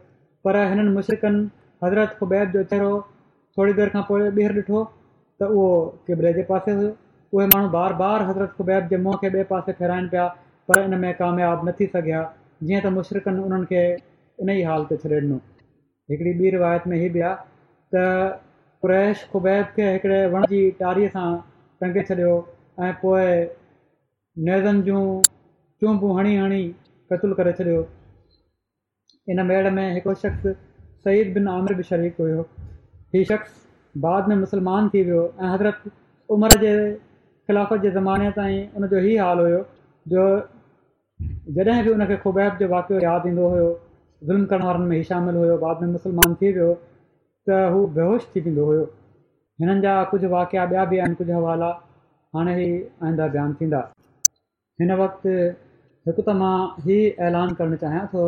पर 0.46 0.60
हिननि 0.74 0.94
मुशरक़नि 1.00 1.42
हज़रत 1.86 2.14
खुबैब 2.20 2.54
जो 2.56 2.62
चहिरो 2.74 2.92
थोरी 3.58 3.76
देरि 3.80 3.94
खां 3.96 4.04
पोइ 4.14 4.22
ॿीहर 4.38 4.56
ॾिठो 4.62 4.86
त 5.40 5.52
उहो 5.58 5.66
क़िबले 6.06 6.32
जे 6.40 6.46
पासे 6.54 6.78
हुयो 6.80 6.94
उहे 7.38 7.50
माण्हू 7.56 7.74
बार 7.76 7.98
बार 8.06 8.28
हज़रत 8.32 8.56
खुबैब 8.62 8.88
जे 8.94 9.02
मुंहुं 9.06 9.22
खे 9.24 9.34
ॿिए 9.36 9.48
पासे 9.54 9.76
फेराइनि 9.82 10.14
पिया 10.16 10.30
पर 10.70 10.84
इन 10.86 10.98
में 11.06 11.12
कामयाबु 11.22 11.68
न 11.68 11.76
थी 11.82 11.92
सघिया 11.98 12.24
जीअं 12.70 12.82
त 12.88 12.96
मुशरक़नि 13.00 13.46
उन्हनि 13.50 13.72
खे 13.76 13.84
इन 14.44 14.58
ई 14.60 14.62
हाल 14.72 14.92
ते 14.94 15.04
छॾे 15.06 15.18
ॾिनो 15.24 15.42
हिकिड़ी 16.10 16.30
ॿी 16.44 16.50
रिवायत 16.52 16.86
में 16.90 16.96
हीअ 17.00 17.10
बि 17.14 17.20
आहे 17.26 17.94
त 17.94 18.04
क्रैश 18.84 19.24
खुबैब 19.32 19.66
खे 19.76 19.90
हिकिड़े 19.92 20.20
वण 20.34 20.44
जी 20.52 20.60
टारीअ 20.78 21.10
सां 21.16 21.26
टंगे 21.82 22.02
छॾियो 22.10 22.30
ऐं 22.86 22.92
पोइ 23.02 23.26
नेज़नि 24.48 24.82
जूं 24.88 25.02
चूंबूं 25.82 26.12
हणी 26.18 26.32
हणी 26.38 26.60
क़तलु 27.12 27.34
करे 27.40 27.52
छॾियो 27.60 27.82
इन 29.34 29.42
मेड़ 29.50 29.70
में 29.76 29.84
हिकिड़ो 29.96 30.14
शख़्स 30.22 30.56
सईद 31.08 31.30
बिन 31.36 31.48
आमिर 31.56 31.74
बि 31.82 31.86
शरीक 31.90 32.18
हुयो 32.24 32.44
हीउ 33.16 33.28
शख़्स 33.32 33.62
बाद 34.06 34.32
में 34.32 34.36
मुस्लमान 34.44 34.88
थी 34.94 35.02
वियो 35.10 35.22
ऐं 35.36 35.52
हज़रत 35.54 35.92
उमिरि 36.38 36.58
जे 36.64 36.72
ख़िलाफ़त 36.96 37.86
जे 37.86 37.90
ज़माने 37.98 38.30
ताईं 38.40 38.80
उनजो 38.82 39.04
हीउ 39.06 39.22
हाल 39.26 39.44
हुयो 39.46 39.62
जो 40.14 40.26
जॾहिं 41.60 41.84
बि 41.86 41.92
उनखे 41.98 42.16
खुबैब 42.26 42.58
जो 42.64 42.68
वाकियो 42.74 43.00
यादि 43.08 43.32
ईंदो 43.34 43.48
हुयो 43.54 43.70
ज़ुल्म 44.28 44.44
करण 44.46 44.62
वारनि 44.66 44.84
में 44.86 44.96
ई 44.98 45.02
शामिलु 45.08 45.38
हुयो 45.38 45.56
बाद 45.58 45.80
में 45.82 45.88
मुस्लमान 45.92 46.34
थी 46.40 46.50
वियो 46.56 46.72
त 47.48 47.58
हू 47.74 47.78
बेहोश 47.98 48.26
थी 48.32 48.40
वेंदो 48.46 48.64
हुयो 48.70 48.82
हिननि 49.62 49.80
जा 49.84 49.92
कुझु 50.10 50.28
वाकिया 50.36 50.64
ॿिया 50.72 50.82
बि 50.90 50.98
आहिनि 51.04 51.14
कुझु 51.20 51.32
हवाला 51.36 51.68
हाणे 52.38 52.56
ई 52.64 52.74
आईंदा 53.04 53.28
बयानु 53.36 53.54
थींदा 53.60 53.80
हिन 54.82 54.92
वक़्तु 55.02 55.32
हिकु 56.10 56.24
त 56.26 56.34
मां 56.42 56.52
ई 56.90 56.98
ऐलान 57.28 57.54
करणु 57.62 57.80
चाहियां 57.84 58.04
थो 58.16 58.26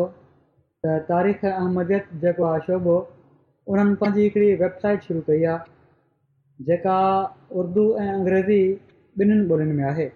त 0.87 0.97
तारीख़ 1.11 1.45
अहमदीअ 1.51 2.01
जेको 2.25 2.47
आहे 2.53 2.65
शोभो 2.69 2.97
उन्हनि 3.73 4.01
पंहिंजी 4.03 4.27
हिकिड़ी 4.27 4.49
वेबसाइट 4.63 5.07
शुरू 5.09 5.23
कई 5.31 5.47
आहे 5.53 6.67
जेका 6.71 6.97
उर्दू 7.61 7.85
ऐं 8.05 8.09
अंग्रेज़ी 8.17 8.59
ॿिन्हिनि 9.21 9.49
ॿोलियुनि 9.53 9.79
में 9.81 9.85
आहे 9.93 10.09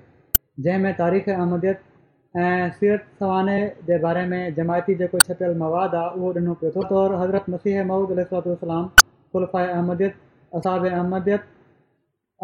जंहिंमें 0.66 0.94
तारीख़ 1.04 1.30
अहमदियत 1.40 1.87
ऐं 2.36 2.70
सीरत 2.80 3.04
फवान 3.20 3.48
जे 3.90 3.98
बारे 4.06 4.24
में 4.32 4.54
जमायती 4.56 4.94
जेको 5.02 5.20
छपियल 5.28 5.54
मवाद 5.60 5.94
आहे 6.00 6.10
उहो 6.22 6.32
ॾिनो 6.40 6.54
पियो 6.64 6.72
थो 6.76 6.84
तौरु 6.90 7.20
हज़रत 7.22 7.46
मसीह 7.54 7.78
महमूद 7.84 8.12
अलसलाम 8.16 8.88
फ़ुलफ़ 9.34 9.56
अहमदीद 9.60 10.18
असाज़ 10.60 10.88
अहमदीद 10.90 11.48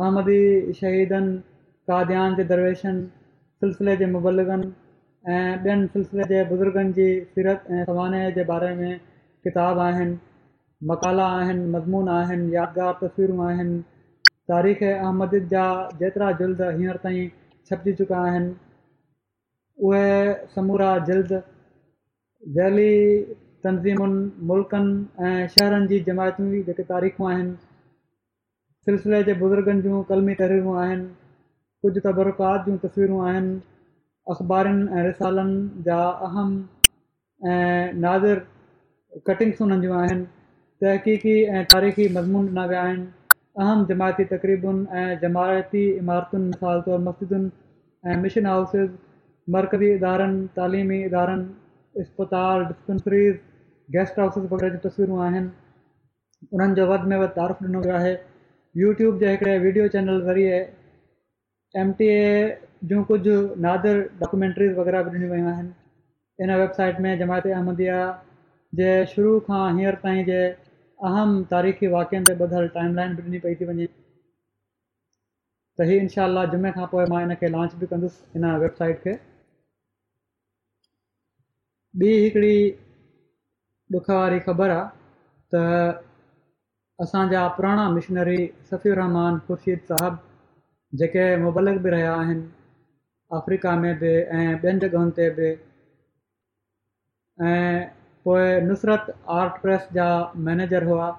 अहमदी 0.06 0.38
शहीदनि 0.80 1.36
काद्यान 1.92 2.38
जे 2.40 2.46
दरवेशनि 2.54 3.04
सिलसिले 3.66 3.98
जे 4.04 4.08
मुबलगनि 4.16 4.72
ऐं 5.34 5.44
ॿियनि 5.68 5.94
सिलसिले 6.00 6.30
जे 6.34 6.40
बुज़ुर्गनि 6.56 6.96
जी 7.02 7.10
सीरत 7.36 7.70
ऐं 7.80 7.84
फवाने 7.94 8.24
जे 8.40 8.48
बारे 8.56 8.72
में 8.82 8.96
किताब 9.48 9.84
आहिनि 9.92 10.16
मक़ाला 10.94 11.28
आहिनि 11.42 11.68
मज़मून 11.78 12.10
आहिनि 12.20 12.48
यादिगारु 12.60 12.98
तस्वीरूं 13.08 13.44
आहिनि 13.52 13.78
तारीख़ 14.54 14.88
अहमदीद 14.98 15.56
जा 15.56 15.68
जेतिरा 16.04 16.36
जुल्ज़ 16.44 16.70
हींअर 16.82 17.06
ताईं 17.08 17.34
छपजी 17.72 18.00
चुका 18.02 18.24
आहिनि 18.28 18.54
उहे 19.82 20.34
समूरा 20.56 20.98
जिल्द 21.06 21.28
ज़हिली 22.56 22.90
तनज़ीमुनि 23.64 24.22
मुल्कनि 24.48 25.26
ऐं 25.28 25.48
शहरनि 25.54 25.88
जी 25.92 26.00
जमायतूं 26.10 26.50
जेके 26.70 26.84
तारीख़ूं 26.92 27.30
आहिनि 27.32 27.56
सिलसिले 28.86 29.24
जे 29.30 29.34
बुज़ुर्गनि 29.44 29.82
जूं 29.82 30.02
कलमी 30.12 30.36
तहरीरूं 30.42 30.76
आहिनि 30.84 31.08
कुझु 31.86 32.02
तबरकात 32.08 32.66
जूं 32.66 32.78
तस्वीरूं 32.86 33.22
आहिनि 33.30 33.54
अख़बारनि 34.34 34.86
ऐं 35.00 35.06
रिसालनि 35.08 35.84
जा 35.88 35.98
अहम 36.30 36.52
ऐं 37.54 37.94
नाज़िर 38.06 38.44
कटिंग्स 39.32 39.62
हुननि 39.62 39.80
जूं 39.88 39.96
आहिनि 40.02 40.26
तहक़ीक़ी 40.84 41.38
ऐं 41.44 41.64
तारीख़ी 41.76 42.08
मज़मून 42.20 42.46
ॾिना 42.58 42.66
विया 42.74 42.84
आहिनि 42.84 43.08
अहम 43.64 43.86
जमायती 43.94 44.26
तक़रीबुनि 44.36 44.86
ऐं 45.04 45.08
जमायती 45.26 45.84
इमारतुनि 46.04 46.46
मिसाल 46.54 46.82
तौरु 46.90 47.02
मस्जिदुनि 47.10 47.52
ऐं 48.12 48.22
मिशन 48.28 48.46
हाउसिस 48.56 48.90
مرکزی 49.56 49.88
ادارن 49.94 50.34
تعلیمی 50.56 51.00
ادارن 51.06 51.42
اسپتال 52.02 52.64
ڈسپنسریز 52.70 53.36
گیسٹ 53.94 54.18
ہاؤسز 54.20 54.46
وغیرہ 54.52 54.78
تصویر 54.88 55.10
آن 55.26 55.34
ان 56.52 56.80
ود 56.90 57.04
میں 57.08 57.18
ود 57.20 57.30
تعارف 57.36 57.60
دنوں 57.64 57.84
گی 57.84 57.90
ہے 58.04 58.16
یو 58.82 58.92
ٹوبڑے 58.98 59.58
ویڈیو 59.62 59.88
چینل 59.94 60.22
ذریعے 60.26 60.58
ایم 61.80 61.92
ٹی 61.98 62.10
جو 62.90 63.04
کچھ 63.08 63.28
نادر 63.66 64.00
ڈاکومینٹریز 64.20 64.78
وغیرہ 64.78 65.02
بھی 65.10 65.28
ڈن 66.38 66.50
ویبسائٹ 66.50 67.00
میں 67.00 67.16
جماعت 67.18 67.46
ہوں 67.56 67.76
جی 68.78 68.88
شروع 69.16 69.40
کا 69.48 69.68
ہیرر 69.78 69.96
تی 70.04 70.32
اہم 71.10 71.42
تاریخی 71.50 71.88
واقعے 71.88 72.20
میں 72.28 72.36
بدل 72.40 72.68
ٹائم 72.74 72.94
لائن 72.96 73.14
بھی 73.16 73.24
ڈنی 73.24 73.40
پی 73.40 73.54
تھی 73.56 73.66
وجہ 73.66 73.86
تھی 75.82 76.00
ان 76.00 76.08
شاء 76.16 76.24
اللہ 76.24 76.52
جمعے 76.52 76.72
کا 76.76 77.48
لانچ 77.48 77.76
بھی 77.80 77.88
کندھ 77.92 78.06
ان 78.36 78.44
ویبسائٹ 78.62 79.04
کے 79.04 79.14
ॿी 82.02 82.08
हिकिड़ी 82.22 82.70
बुख 83.92 84.10
वारी 84.10 84.40
ख़बर 84.46 84.70
आहे 84.76 85.56
त 85.56 85.60
असांजा 87.04 87.42
पुराणा 87.58 87.84
मिशनरी 87.98 88.38
सफ़ी 88.70 88.92
रहमान 89.00 89.36
ख़ुर्शीद 89.50 89.84
साहिबु 89.92 90.98
जेके 91.02 91.26
मुबलक 91.44 91.78
बि 91.84 91.90
रहिया 91.96 92.16
आहिनि 92.22 92.48
अफ्रीका 93.40 93.76
में 93.84 93.94
बि 94.02 94.10
ऐं 94.40 94.48
ॿियनि 94.64 94.80
जॻहियुनि 94.86 95.12
ते 95.20 95.28
बि 95.38 95.52
ऐं 97.52 97.78
पोए 98.26 98.50
नुसरत 98.72 99.14
आर्ट 99.38 99.62
प्रेस 99.68 99.88
जा 100.00 100.10
मैनेजर 100.50 100.90
हुआ 100.92 101.12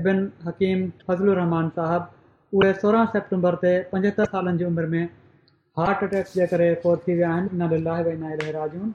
इबिन 0.00 0.22
हकीम 0.46 0.88
फज़ल 1.10 1.34
रहमान 1.42 1.74
साहबु 1.80 2.58
उहे 2.62 2.72
सोरहं 2.84 3.12
सेप्टेंबर 3.18 3.58
ते 3.66 3.74
पंजहतरि 3.94 4.32
सालनि 4.38 4.58
जी 4.62 4.72
उमिरि 4.72 4.94
में 4.96 5.04
हार्ट 5.82 6.08
अटैक 6.10 6.34
जे 6.40 6.50
करे 6.56 6.74
फोर 6.86 7.04
थी 7.08 7.22
विया 7.22 7.36
आहिनि 7.36 8.92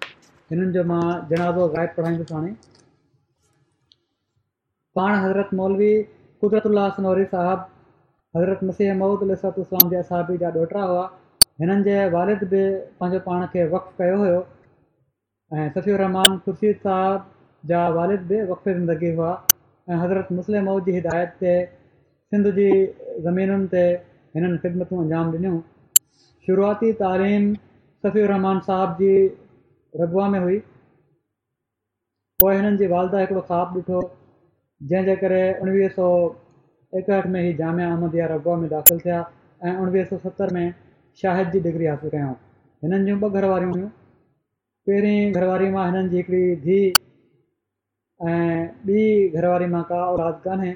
हिननि 0.52 0.72
जो 0.76 0.82
मां 0.88 1.02
जनाज़ो 1.28 1.66
ग़ाइबु 1.74 1.94
पढ़ाईंदुसि 1.98 2.34
हाणे 2.36 2.50
पाण 5.00 5.14
हज़रत 5.26 5.54
मौलवी 5.60 5.92
कुदरत 6.44 7.00
नौरी 7.06 7.26
साहबु 7.34 8.40
हज़रत 8.40 8.64
मसीह 8.70 8.94
महुूद 9.02 9.22
अलतलाम 9.28 9.90
जे 9.94 10.00
असाबी 10.00 10.36
जा 10.42 10.50
ॾोहिटा 10.58 10.82
हुआ 10.90 11.06
हिननि 11.64 11.86
जे 11.88 11.96
वारिद 12.16 12.44
बि 12.56 12.62
पंहिंजो 13.04 13.22
पाण 13.30 13.46
खे 13.56 13.64
वक्फु 13.76 13.96
कयो 14.02 14.18
हुयो 14.24 14.44
ऐं 15.60 15.70
सफ़ी 15.78 15.96
रहमान 16.04 16.38
ख़ुर्शीद 16.48 16.82
साहब 16.90 17.34
जा 17.74 17.88
वारिद 18.02 18.28
बि 18.32 18.42
वक़फ़ 18.54 18.72
ज़िंदगी 18.80 19.14
हुआ 19.22 19.32
ऐं 19.92 20.04
हज़रत 20.06 20.34
मुस्लिम 20.42 20.66
मऊद 20.72 20.86
जी 20.90 20.96
हिदायत 20.98 21.34
ते 21.46 21.54
सिंध 22.34 22.52
जी 22.60 22.68
ज़मीनुनि 23.30 23.72
ते 23.76 23.86
हिननि 24.38 24.62
ख़िदमतूं 24.66 25.02
अंजाम 25.06 25.36
ॾिनियूं 25.42 25.60
शुरूआती 26.48 26.98
तालीम 27.04 27.54
सफ़ी 28.08 28.26
रहमान 28.34 28.62
साहब 28.68 28.98
जी 29.04 29.14
रगवा 30.00 30.28
में 30.30 30.40
हुई 30.40 30.58
पोइ 32.42 32.56
हिननि 32.56 32.78
जी 32.78 32.88
वालदा 32.94 33.20
हिकिड़ो 33.20 33.42
ख़्वाबु 33.48 33.80
ॾिठो 33.80 34.00
जंहिंजे 34.92 35.16
करे 35.24 35.40
उणिवीह 35.62 35.90
सौ 35.98 36.06
एकहठि 37.00 37.30
में 37.34 37.42
ई 37.50 37.54
जामिया 37.62 37.88
अहमद 37.94 38.16
इहा 38.16 38.28
रगुआ 38.34 38.56
में 38.62 38.70
दाख़िल 38.76 39.00
थिया 39.04 39.18
ऐं 39.66 39.76
उणिवीह 39.82 40.06
सौ 40.14 40.18
सतरि 40.28 40.54
में 40.58 40.74
शाहिद 41.22 41.52
जी 41.56 41.60
डिग्री 41.68 41.86
हासिलु 41.92 42.12
कयऊं 42.16 42.34
हिननि 42.84 43.06
जूं 43.10 43.20
ॿ 43.26 43.42
घरवारियूं 43.42 43.72
हुयूं 43.74 43.90
पहिरीं 44.86 45.22
घरवारी 45.34 45.70
मां 45.76 45.86
हिननि 45.92 46.10
जी 46.16 46.18
हिकड़ी 46.24 46.44
धीउ 46.66 46.90
ऐं 48.32 48.96
ॿी 48.96 49.30
घरवारी 49.30 49.66
मां 49.78 49.84
का 49.94 50.02
औलाद 50.14 50.42
कोन्हे 50.50 50.72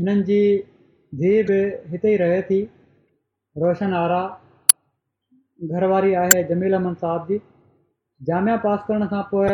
हिननि 0.00 0.28
जी 0.32 0.40
धीउ 1.24 1.44
बि 1.54 1.62
हिते 1.94 2.14
ई 2.18 2.26
रहे 2.26 2.42
थी 2.52 2.66
रोशन 3.66 3.94
आरा 4.04 4.20
گھر 5.70 5.82
والی 5.90 6.14
ہے 6.16 6.42
جمیل 6.48 6.74
احمد 6.74 7.00
صاحب 7.00 7.28
جی 7.28 7.36
جامعہ 8.26 8.56
پاس 8.62 8.80
کرنے 8.88 9.06
کا 9.10 9.22
پوئر 9.30 9.50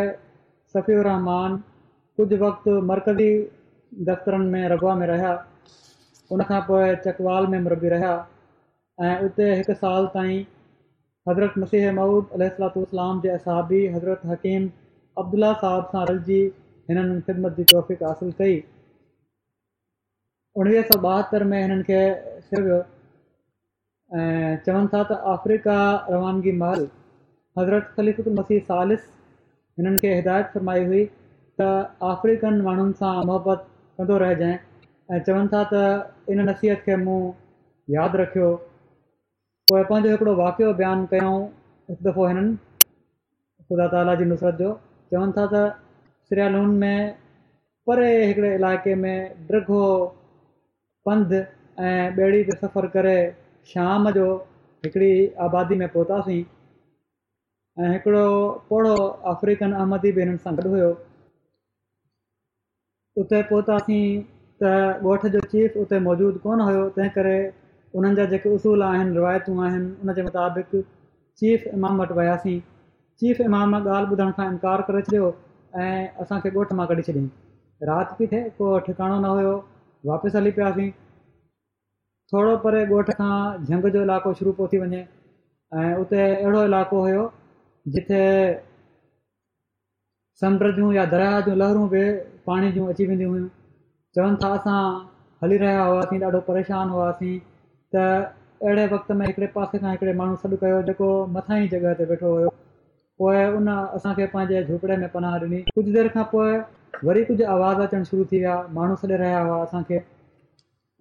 سفی 0.73 0.95
الرحمان 0.95 1.57
کچھ 2.19 2.33
وقت 2.41 2.69
مرکزی 2.91 3.31
دفتر 4.09 4.37
میں 4.53 4.69
ربا 4.69 4.95
میں 4.99 5.07
رہا 5.07 5.31
ان 6.31 6.41
چکوال 7.05 7.47
میں 7.51 7.61
ربی 7.71 7.91
رہا 7.91 8.15
ہے 9.03 9.15
اتنے 9.25 9.53
ایک 9.53 9.71
سال 9.81 10.07
تعی 10.13 10.41
حضرت 11.31 11.57
مسیح 11.59 11.91
محدود 11.91 12.33
علیہ 12.35 12.47
السلات 12.49 12.77
السلام 12.77 13.21
کے 13.21 13.31
اصحبی 13.33 13.87
حضرت 13.95 14.25
حکیم 14.33 14.67
عبد 15.21 15.35
اللہ 15.35 15.53
صاحب 15.61 15.91
سا 15.93 16.05
رلجی 16.13 16.43
ان 16.89 17.21
خدمت 17.27 17.57
کی 17.57 17.65
توفیق 17.73 18.03
حاصل 18.03 18.31
کری 18.39 18.59
اُویس 20.55 20.87
سو 20.93 20.99
بہتر 21.01 21.45
میں 21.53 21.63
ان 21.65 21.83
کے 21.83 22.01
صرف 22.51 22.85
ऐं 24.23 24.57
चवनि 24.67 24.89
था 24.93 24.99
त 25.11 25.15
अफ्रीका 25.29 25.77
रवानगी 26.11 26.51
महल 26.59 26.83
हज़रत 27.59 27.89
खलीकुल 27.97 28.29
मसीह 28.37 28.61
सालिस 28.69 29.07
हिननि 29.81 29.99
खे 30.03 30.13
हिदायत 30.17 30.51
फरमाई 30.57 30.85
हुई 30.91 31.01
त 31.63 31.67
अफ्रीकन 32.11 32.61
माण्हुनि 32.69 32.95
सां 33.01 33.15
मोहबत 33.33 33.67
कंदो 33.99 34.19
रहिजांइ 34.25 34.55
ऐं 35.17 35.21
चवनि 35.31 35.51
था 35.57 35.63
त 35.73 35.81
इन 36.37 36.45
नसीहत 36.51 36.85
खे 36.87 36.97
मूं 37.07 37.19
यादि 37.97 38.21
रखियो 38.23 38.53
पोइ 39.73 39.83
पंहिंजो 39.93 40.13
हिकिड़ो 40.17 40.37
वाक़ियो 40.45 40.71
बयानु 40.85 41.11
कयऊं 41.17 41.37
हिकु 41.93 42.11
दफ़ो 42.11 42.31
हिननि 42.33 42.89
ख़ुदा 43.69 43.93
ताला 43.97 44.15
जी 44.25 44.31
नुसरत 44.33 44.65
जो 44.65 44.73
चवनि 45.15 45.37
था 45.41 45.49
त 45.57 45.67
सिरियालून 46.27 46.83
में 46.85 46.99
परे 47.91 48.11
हिकिड़े 48.27 48.55
इलाइक़े 48.65 48.95
में 49.07 49.17
डग 49.55 49.75
हो 49.79 49.83
पंध 51.11 51.41
ऐं 51.93 52.03
ॿेड़ी 52.27 52.51
ते 52.51 52.63
सफ़र 52.67 52.95
करे 53.01 53.19
शाम 53.73 54.11
जो 54.15 54.25
हिकिड़ी 54.85 55.15
आबादी 55.43 55.75
में 55.83 55.89
पहुतासीं 55.93 56.43
ऐं 57.85 57.93
हिकिड़ो 57.93 58.25
पोड़ो 58.71 58.95
अफ्रीकन 59.33 59.73
अहमदी 59.83 60.11
बि 60.17 60.21
हिननि 60.23 60.39
सां 60.47 60.53
गॾु 60.59 60.71
हुयो 60.75 60.91
उते 63.23 63.43
पहुतासीं 63.53 64.03
त 64.63 64.73
ॻोठ 65.13 65.27
जो 65.37 65.41
चीफ़ 65.55 65.79
उते 65.85 65.99
मौजूदु 66.09 66.43
कोन 66.47 66.61
हुयो 66.67 66.83
तंहिं 66.99 67.13
करे 67.17 67.37
उन्हनि 68.01 68.17
जा 68.19 68.25
जेके 68.35 68.53
उसूल 68.59 68.83
आहिनि 68.89 69.17
रिवायतूं 69.19 69.55
आहिनि 69.69 69.89
उन 70.05 70.15
जे 70.19 70.25
मुताबिक़ 70.29 70.75
चीफ 71.43 71.65
इमाम 71.79 72.03
वटि 72.05 72.19
वियासीं 72.21 72.57
चीफ 73.23 73.41
इमाम 73.47 73.75
ॻाल्हि 73.81 74.17
ॿुधण 74.19 74.33
खां 74.41 74.47
इनकार 74.53 74.83
करे 74.91 75.03
छॾियो 75.09 75.31
ऐं 75.87 75.97
असांखे 76.27 76.53
ॻोठ 76.59 76.77
मां 76.83 76.87
कढी 76.93 77.07
छॾियईं 77.11 77.29
राति 77.91 78.17
पई 78.21 78.31
थिए 78.35 78.49
को 78.61 78.79
ठिकाणो 78.91 79.19
न 79.25 79.33
हुयो 79.37 79.55
वापसि 80.11 80.37
हली 80.39 80.51
पियासीं 80.61 80.91
थोरो 82.33 82.53
परे 82.65 82.79
ॻोठ 82.97 83.11
खां 83.17 83.31
झंग 83.71 83.87
जो 83.95 84.03
इलाइक़ो 84.05 84.31
शुरू 84.37 84.53
पियो 84.59 84.69
थी 84.75 84.79
वञे 84.83 85.01
ऐं 85.81 85.89
उते 86.05 86.21
अहिड़ो 86.35 86.63
इलाइक़ो 86.69 87.01
हुयो 87.07 87.25
जिथे 87.97 88.21
समुंड 90.43 90.71
जूं 90.79 90.93
या 90.97 91.05
दरिया 91.15 91.41
जूं 91.49 91.57
लहरूं 91.63 91.83
बि 91.95 92.05
पाणी 92.51 92.71
जूं 92.79 92.87
अची 92.93 93.07
वेंदियूं 93.11 93.33
हुयूं 93.33 93.49
चवनि 94.17 94.39
था 94.45 94.53
असां 94.61 94.79
हली 95.45 95.59
रहिया 95.65 95.83
हुआसीं 95.91 96.23
ॾाढो 96.31 96.41
परेशान 96.49 96.95
हुआसीं 96.97 97.35
त 97.97 98.05
अहिड़े 98.65 98.87
वक़्त 98.95 99.13
में 99.21 99.27
हिकिड़े 99.29 99.49
पासे 99.59 99.79
खां 99.85 99.93
हिकिड़े 99.97 100.13
माण्हू 100.23 100.37
सॾु 100.45 100.61
कयो 100.65 100.81
जेको 100.89 101.11
मथां 101.37 101.61
ई 101.65 101.69
जॻह 101.75 101.95
ते 102.01 102.09
वेठो 102.15 102.33
हुयो 102.37 102.49
पोइ 103.23 103.45
उन 103.61 103.69
असांखे 103.77 104.27
पंहिंजे 104.37 104.65
झोपड़े 104.73 104.97
में 105.05 105.09
पनाह 105.19 105.39
ॾिनी 105.45 105.61
कुझु 105.79 105.93
देरि 105.99 106.15
खां 106.17 106.25
पोइ 106.35 106.59
वरी 107.11 107.25
कुझु 107.33 107.47
आवाज़ु 107.59 107.87
अचणु 107.91 108.13
शुरू 108.13 108.27
थी 108.33 108.37
विया 108.45 108.59
माण्हू 108.81 109.01
सॾे 109.05 109.17
रहिया 109.25 109.41
हुआ 109.49 109.63
असांखे 109.69 110.01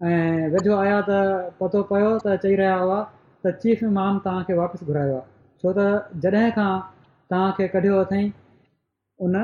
ऐं 0.02 0.38
वेझो 0.54 0.76
आया 0.84 0.94
त 1.08 1.18
पतो 1.60 1.82
पियो 1.90 2.10
त 2.26 2.32
चई 2.44 2.54
रहिया 2.60 2.78
हुआ 2.84 2.96
त 3.46 3.52
चीफ 3.64 3.84
इमाम 3.90 4.18
तव्हांखे 4.28 4.54
वापसि 4.62 4.86
घुरायो 4.88 5.16
आहे 5.18 5.64
छो 5.64 5.74
त 5.80 6.24
जॾहिं 6.24 6.48
खां 6.56 6.72
तव्हांखे 7.34 7.68
कढियो 7.74 8.00
अथई 8.06 8.24
उन 9.28 9.36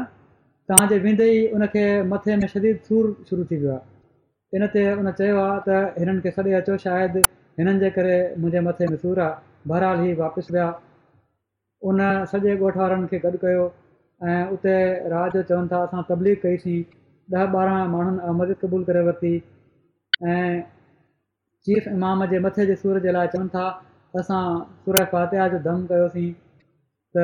तव्हांजे 0.72 0.98
वेंदे 1.04 1.28
ई 1.34 1.46
उन 1.58 1.66
मथे 2.14 2.36
में 2.44 2.48
शदीद 2.54 2.80
सूर 2.88 3.10
शुरू 3.30 3.46
थी 3.52 3.58
वियो 3.66 3.76
आहे 3.76 4.58
इन 4.62 4.68
ते 4.78 4.84
उन 5.04 5.12
चयो 5.20 5.38
आहे 5.44 5.60
त 5.68 6.02
हिननि 6.02 6.26
खे 6.26 6.34
छॾे 6.40 6.58
अचो 6.62 6.78
शायदि 6.86 7.24
हिननि 7.62 7.80
जे 7.86 7.90
करे 8.00 8.18
मुंहिंजे 8.40 8.66
मथे 8.70 8.90
में 8.94 8.98
सूर 9.06 9.24
आहे 9.28 9.70
बहरहाल 9.74 10.04
ई 10.08 10.18
वापसि 10.24 10.54
विया 10.58 10.68
उन 11.92 12.04
सॼे 12.34 12.58
ॻोठ 12.64 12.82
वारनि 12.84 13.12
खे 13.14 13.22
गॾु 13.28 13.44
कयो 13.46 13.70
ऐं 14.34 14.42
उते 14.58 14.76
चवनि 15.38 15.74
था 15.76 15.86
असां 15.90 16.08
तबलीग 16.12 16.44
कईसीं 16.48 16.78
ॾह 17.38 17.50
ॿारहं 17.62 17.90
माण्हुनि 17.98 18.36
मदद 18.42 18.62
क़बूल 18.66 18.84
करे 18.92 19.08
वरिती 19.12 19.34
चीफ़ 20.24 21.88
इमाम 21.90 22.26
जे 22.32 22.40
मथे 22.46 22.66
जे 22.66 22.76
सूर 22.76 23.00
जे 23.04 23.12
लाइ 23.12 23.28
चवनि 23.36 23.50
था 23.56 23.64
असां 24.20 24.42
सुर 24.86 25.04
फातिह 25.12 25.48
जो 25.56 25.60
दम 25.68 25.86
कयोसीं 25.92 26.28
त 27.18 27.24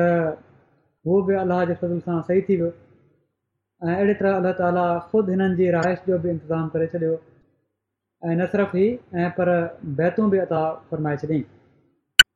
उहो 1.06 1.22
बि 1.30 1.34
अलाह 1.44 1.60
जे 1.70 1.74
फज़ल 1.82 1.98
सां 2.08 2.20
सही 2.30 2.42
थी 2.48 2.56
वियो 2.62 2.70
ऐं 3.88 3.94
अहिड़ी 3.96 4.14
तरह 4.20 4.36
अलाह 4.42 4.54
ताला 4.62 4.86
ख़ुदि 5.10 5.36
हिननि 5.36 5.56
जी 5.60 5.68
रहाइश 5.76 6.00
जो 6.08 6.18
बि 6.24 6.30
इंतिज़ामु 6.36 6.72
करे 6.76 6.86
छॾियो 6.94 7.18
ऐं 7.18 8.34
न 8.36 8.46
सिर्फ़ु 8.54 8.78
ई 8.84 8.88
ऐं 9.24 9.30
पर 9.40 9.52
बैतूं 10.00 10.30
बि 10.34 10.38
अता 10.46 10.62
फ़रमाए 10.92 11.20
छॾियईं 11.24 12.26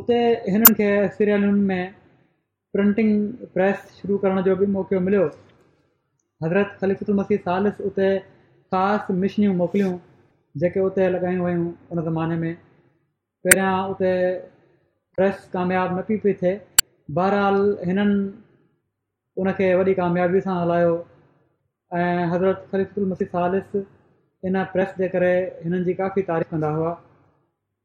उते 0.00 0.20
हिननि 0.50 0.74
खे 0.82 0.90
सीरियलुनि 1.20 1.66
में 1.72 1.82
प्रिंटिंग 2.74 3.16
प्रेस 3.56 3.86
शुरू 4.00 4.18
करण 4.26 4.42
जो 4.50 4.56
बि 4.56 4.66
मौक़ो 4.76 5.00
मिलियो 5.08 5.30
हज़रत 6.44 6.76
ख़लीफ़ल 6.80 7.14
मसीह 7.20 7.38
सालिस 7.46 7.80
उते 7.88 8.08
ख़ासि 8.74 9.12
मिशनियूं 9.24 9.54
मोकिलियूं 9.56 9.96
जेके 10.62 10.80
उते 10.90 11.08
लॻायूं 11.14 11.44
वयूं 11.46 11.66
उन 11.94 12.02
ज़माने 12.06 12.36
में 12.44 12.54
पहिरियां 13.46 13.74
उते 13.94 14.12
प्रेस 15.18 15.42
कामयाबु 15.56 15.98
न 15.98 16.04
पई 16.10 16.16
पई 16.24 16.34
थिए 16.42 16.54
बहरहाल 17.18 17.60
हिननि 17.90 18.16
उनखे 19.44 19.68
वॾी 19.80 19.94
कामयाबी 20.00 20.42
सां 20.48 20.56
हलायो 20.62 20.96
ऐं 22.00 22.26
हज़रत 22.34 22.98
मसीह 23.14 23.32
सालिस 23.36 23.84
इन 24.50 24.64
प्रेस 24.74 24.96
जे 25.04 25.12
करे 25.16 25.32
हिननि 25.62 25.84
जी 25.90 25.98
काफ़ी 26.02 26.26
तारीफ़ 26.32 26.52
कंदा 26.56 26.72
हुआ 26.80 26.94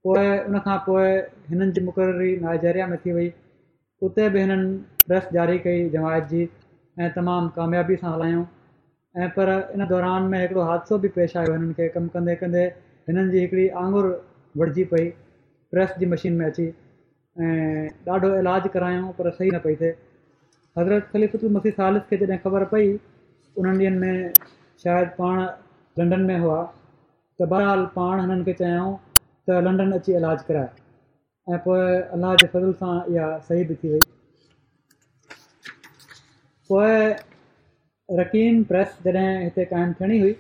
पोइ 0.08 0.28
उन 0.52 0.62
खां 0.70 0.78
पोइ 0.92 1.12
हिननि 1.54 1.70
जी 1.80 1.88
मुक़ररी 1.90 2.34
नाइजेरिया 2.48 2.88
में 2.94 3.00
थी 3.06 3.18
वई 3.20 3.30
उते 4.10 4.30
बि 4.38 4.48
हिननि 4.48 5.08
प्रेस 5.12 5.32
जारी 5.40 5.64
कई 5.70 5.90
जमायत 5.98 6.34
जी 6.36 6.48
ऐं 7.04 7.10
तमामु 7.16 7.48
कामयाबी 7.56 7.96
सां 8.02 8.12
हलायूं 8.12 8.44
ऐं 9.24 9.30
पर 9.38 9.50
इन 9.78 9.86
दौरान 9.88 10.28
में 10.34 10.40
हिकिड़ो 10.42 10.68
हादसो 10.68 10.98
बि 11.06 11.10
पेश 11.18 11.34
आयो 11.42 11.56
हिननि 11.58 11.74
खे 11.80 11.88
कमु 11.96 12.12
कंदे 12.14 12.36
कंदे 12.44 12.62
हिननि 13.10 13.26
जी 13.34 13.42
हिकिड़ी 13.46 13.66
आङुर 13.82 14.08
वढ़जी 14.62 14.86
पई 14.94 15.10
प्रेस 15.74 15.96
जी 16.04 16.10
मशीन 16.14 16.38
में 16.42 16.46
अची 16.46 16.68
ऐं 17.48 17.90
ॾाढो 18.16 18.30
इलाजु 18.44 18.72
करायूं 18.78 19.10
पर 19.20 19.30
सही 19.42 19.50
न 19.56 19.62
पई 19.68 19.76
थिए 19.84 19.92
हज़रत 20.80 21.12
खलीफ़ुल 21.18 21.54
मसी 21.58 21.76
सालिस 21.82 22.08
खे 22.14 22.22
जॾहिं 22.24 22.40
ख़बर 22.48 22.66
पई 22.76 22.88
उन्हनि 22.96 23.92
ॾींहनि 23.92 24.08
में 24.08 24.56
शायदि 24.88 25.14
पाण 25.22 25.46
लंडन 26.00 26.28
में 26.32 26.36
हुआ 26.48 26.60
त 26.72 27.52
बरहाल 27.56 27.86
पाण 28.00 28.26
हिननि 28.26 28.48
खे 28.50 28.58
चयाऊं 28.64 28.98
त 29.50 29.60
लंडन 29.70 29.96
अची 30.02 30.18
इलाजु 30.26 30.50
कराए 30.52 31.56
ऐं 31.58 31.64
पोइ 31.72 31.80
अलाह 32.20 32.42
जे 32.46 32.52
फज़ल 32.60 32.78
सां 32.84 32.96
इहा 33.18 33.32
सही 33.54 33.72
बि 33.74 33.84
थी 33.84 33.94
वई 33.98 34.14
पोइ 36.70 38.20
रकीन 38.20 38.64
प्रेस 38.70 38.94
जॾहिं 39.06 39.32
हिते 39.42 39.64
क़ाइमु 39.74 39.94
थियणी 39.98 40.18
हुई 40.22 40.32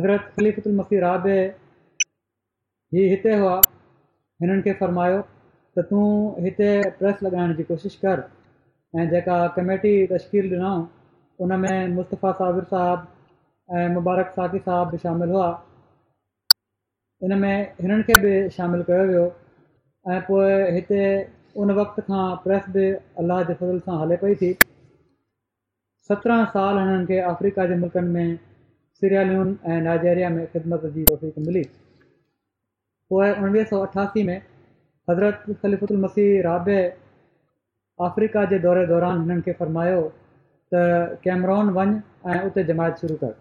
अगरत 0.00 0.22
खलीपुत 0.36 0.64
मसी 0.78 0.98
राबे 1.04 1.34
ही 2.94 3.02
हिते 3.12 3.34
हुआ 3.42 3.52
हिननि 4.44 4.64
खे 4.66 4.72
फरमायो 4.80 5.20
त 5.78 5.84
तूं 5.90 6.08
हिते 6.46 6.70
प्रेस 7.02 7.22
लॻाइण 7.26 7.52
जी 7.60 7.66
कोशिशि 7.70 8.00
कर 8.04 8.22
ऐं 9.02 9.04
जेका 9.12 9.36
कमेटी 9.58 9.92
तशकील 10.14 10.48
ॾिनऊं 10.54 11.44
उन 11.46 11.56
में 11.64 11.94
मुस्तफ़ा 11.98 12.32
साबिर 12.42 12.66
साहब 12.74 13.04
ऐं 13.80 13.84
मुबारक 13.98 14.32
साकी 14.40 14.62
साहब 14.68 14.90
बि 14.96 15.00
शामिल 15.06 15.34
हुआ 15.36 15.48
इन 17.28 17.36
में 17.44 17.52
हिननि 17.82 18.08
खे 18.10 18.16
बि 18.26 18.34
शामिल 18.58 18.82
कयो 18.90 19.06
वियो 19.12 19.26
ऐं 20.16 20.18
पोइ 20.32 20.52
हिते 20.78 21.04
उन 21.64 21.72
वक़्त 21.82 22.02
खां 22.10 22.26
प्रेस 22.48 22.68
बि 22.78 22.88
अलाह 23.24 23.44
जे 23.52 23.56
फज़ल 23.62 23.80
सां 23.88 24.00
हले 24.04 24.20
पई 24.24 24.40
थी 24.44 24.50
सत्रहं 26.10 26.44
साल 26.52 26.78
हिननि 26.80 27.04
खे 27.08 27.16
अफ्रीका 27.30 27.64
जे 27.70 27.74
मुल्कनि 27.80 28.08
में 28.12 28.28
सिरायल 29.00 29.48
ऐं 29.72 29.80
नाइजेरिया 29.86 30.28
में 30.36 30.44
ख़िदमत 30.52 30.84
जी 30.94 31.02
वफ़ीक़ 31.10 31.38
मिली 31.48 31.62
पोइ 33.12 33.28
उणिवीह 33.40 33.64
सौ 33.72 33.80
अठासी 33.86 34.22
में 34.28 34.36
हज़रत 35.10 35.42
खलीफ़ुल 35.62 35.96
मसीह 36.04 36.28
रा 36.46 36.54
अफ्रीका 38.08 38.44
जे 38.52 38.58
दौरे 38.66 38.84
दौरान 38.92 39.20
हिननि 39.24 39.42
खे 39.48 39.52
फरमायो 39.58 39.98
त 40.74 40.82
कैमरॉन 41.26 41.70
वञु 41.78 42.00
ऐं 42.34 42.38
उते 42.50 42.64
जमायत 42.70 43.04
शुरू 43.04 43.16
कर 43.24 43.34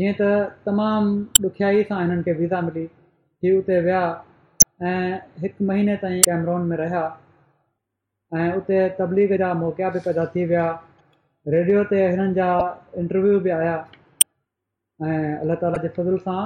जीअं 0.00 0.14
त 0.20 0.28
तमामु 0.68 1.16
ॾुखियाई 1.50 1.82
सां 1.92 2.00
हिननि 2.04 2.22
खे 2.28 2.32
वीज़ा 2.42 2.60
मिली 2.68 2.82
हीउ 3.46 3.58
उते 3.64 3.78
विया 3.88 4.02
ऐं 4.90 5.00
हिकु 5.46 5.70
महीने 5.72 5.96
ताईं 6.04 6.20
कैमरॉन 6.28 6.68
में 6.74 6.76
रहिया 6.84 7.06
ऐं 8.42 8.50
उते 8.62 8.82
तबलीग 9.00 9.34
जा 9.44 9.50
मौक़ा 9.64 9.90
बि 9.96 10.04
पैदा 10.08 10.26
थी 10.36 10.46
विया 10.52 10.66
रेडियो 11.52 11.82
ते 11.90 11.98
हिननि 12.12 12.32
जा 12.36 12.46
इंटरव्यू 13.00 13.34
बि 13.44 13.50
आया 13.58 13.74
ऐं 15.10 15.30
अलाह 15.44 15.56
ताला 15.60 15.78
जे 15.84 15.90
फज़ल 15.98 16.16
सां 16.24 16.40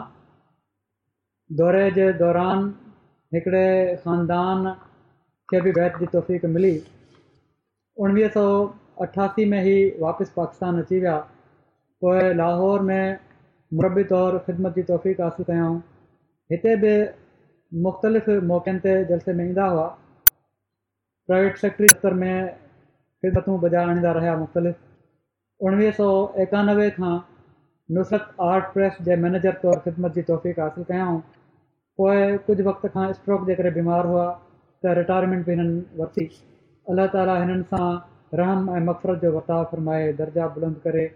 दौरे 1.60 1.80
जे 1.96 2.04
दौरान 2.20 2.60
हिकिड़े 3.36 3.62
ख़ानदान 4.04 4.68
खे 5.52 5.60
बि 5.64 5.72
बैत 5.78 5.98
जी 6.02 6.08
तौफ़ 6.12 6.30
मिली 6.58 6.70
उणिवीह 8.06 8.30
सौ 8.36 8.44
अठासी 9.06 9.48
में 9.54 9.56
ई 9.64 9.72
वापसि 10.04 10.34
पाकिस्तान 10.36 10.78
अची 10.84 11.00
विया 11.06 11.16
पोइ 12.06 12.22
लाहौर 12.42 12.86
में 12.90 13.02
मरबी 13.80 14.04
तौरु 14.12 14.44
ख़िदमत 14.50 14.78
जी 14.82 14.86
तौफ़ 14.92 15.08
हासिलु 15.24 15.48
कयाऊं 15.50 15.74
हिते 16.56 16.76
बि 16.86 16.94
मुख़्तलिफ़ 17.88 18.30
मौक़नि 18.52 18.84
ते 18.86 18.94
जलसे 19.10 19.36
में 19.42 19.44
ईंदा 19.48 19.66
हुआ 19.74 19.88
प्राइवेट 20.30 21.60
सेक्ट्री 21.66 21.92
दफ़्तर 21.94 22.18
में 22.24 22.32
ख़िदमतूं 22.50 23.60
बजाए 23.68 23.90
आणींदा 23.90 24.16
रहिया 24.20 24.38
मुख़्तलिफ़ 24.46 24.88
उणिवीह 25.68 25.90
सौ 25.96 26.06
एकानवे 26.44 26.86
खां 26.94 27.10
नुसत 27.96 28.40
आर्ट 28.46 28.70
प्रेस 28.76 28.94
जे 29.08 29.16
मैनेजर 29.24 29.58
तौरु 29.64 29.82
ख़िदमत 29.82 30.16
जी 30.16 30.22
तौफ़ीक़ासिल 30.30 30.86
कयाऊं 30.88 31.20
पोइ 32.00 32.24
कुझु 32.48 32.64
वक़्त 32.68 32.86
खां 32.94 33.04
स्ट्रोक 33.18 33.44
जे 33.50 33.56
करे 33.60 33.72
बीमार 33.76 34.08
हुआ 34.12 34.24
त 34.38 34.94
रिटायरमेंट 35.00 35.44
बि 35.50 35.56
हिननि 35.60 36.00
वरिती 36.00 36.24
अलाह 36.94 37.06
ताला 37.12 37.36
हिननि 37.42 37.68
सां 37.74 37.86
रहम 38.42 38.66
ऐं 38.78 38.82
मक़फ़त 38.88 39.22
जो 39.26 39.32
वर्ताव 39.36 39.62
फ़रमाए 39.76 40.10
दर्जा 40.22 40.48
बुलंद 40.56 40.82
करे 40.88 41.06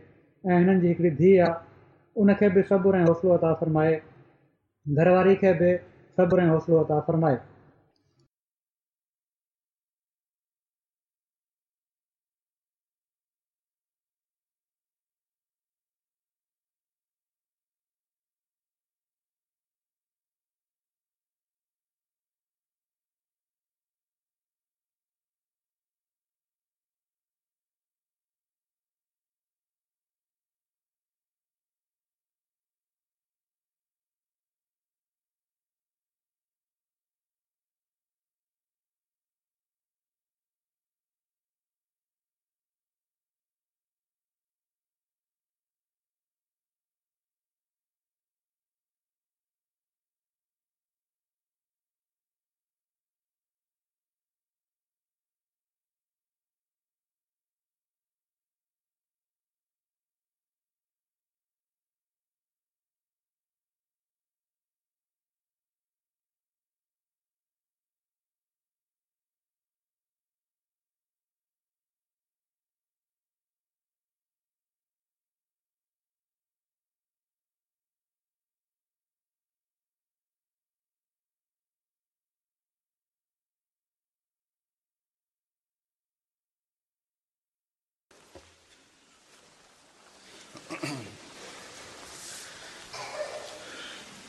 ऐं 0.52 0.60
हिननि 0.60 0.76
जी 0.86 0.92
हिकिड़ी 0.94 1.14
धीउ 1.24 1.42
आहे 1.48 1.66
हुनखे 2.22 2.52
बि 2.60 2.66
सबुरु 2.70 3.02
ऐं 3.02 3.10
हौसलो 3.10 3.34
अता 3.40 3.52
फ़रमाए 3.64 3.98
घरवारी 5.02 5.36
खे 5.44 5.54
बि 5.64 5.74
सबुर 6.20 6.46
ऐं 6.46 6.48
हौसलो 6.54 6.84
अता 6.86 7.00
फरमाए 7.10 7.42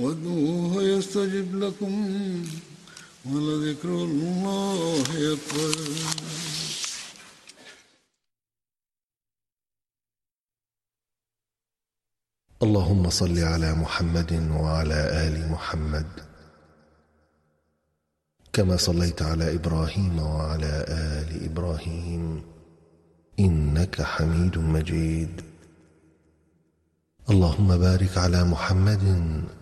وادعوه 0.00 0.82
يستجب 0.82 1.54
لكم 1.60 1.92
ولذكر 3.26 3.88
الله 3.88 5.00
أكبر 5.02 5.76
اللهم 12.62 13.10
صل 13.10 13.38
على 13.38 13.74
محمد 13.74 14.30
وعلى 14.58 14.98
ال 15.28 15.48
محمد 15.52 16.08
كما 18.52 18.76
صليت 18.76 19.22
على 19.22 19.54
ابراهيم 19.54 20.18
وعلى 20.18 20.72
ال 21.16 21.50
ابراهيم 21.52 22.42
انك 23.38 24.02
حميد 24.02 24.58
مجيد 24.58 25.49
اللهم 27.30 27.68
بارك 27.78 28.16
على 28.18 28.42
محمد 28.44 29.04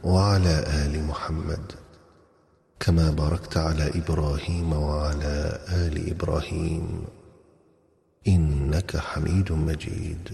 وعلى 0.05 0.55
آل 0.85 1.05
محمد 1.05 1.73
كما 2.81 3.11
باركت 3.11 3.57
على 3.57 3.87
إبراهيم 4.01 4.73
وعلى 4.73 5.37
آل 5.85 6.11
إبراهيم 6.13 7.05
إنك 8.29 8.97
حميد 8.97 9.53
مجيد 9.53 10.29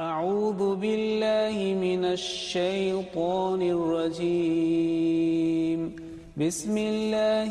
أعوذ 0.00 0.76
بالله 0.82 1.56
من 1.86 2.04
الشيطان 2.04 3.60
الرجيم 3.62 5.80
بسم 6.38 6.76
الله 6.78 7.50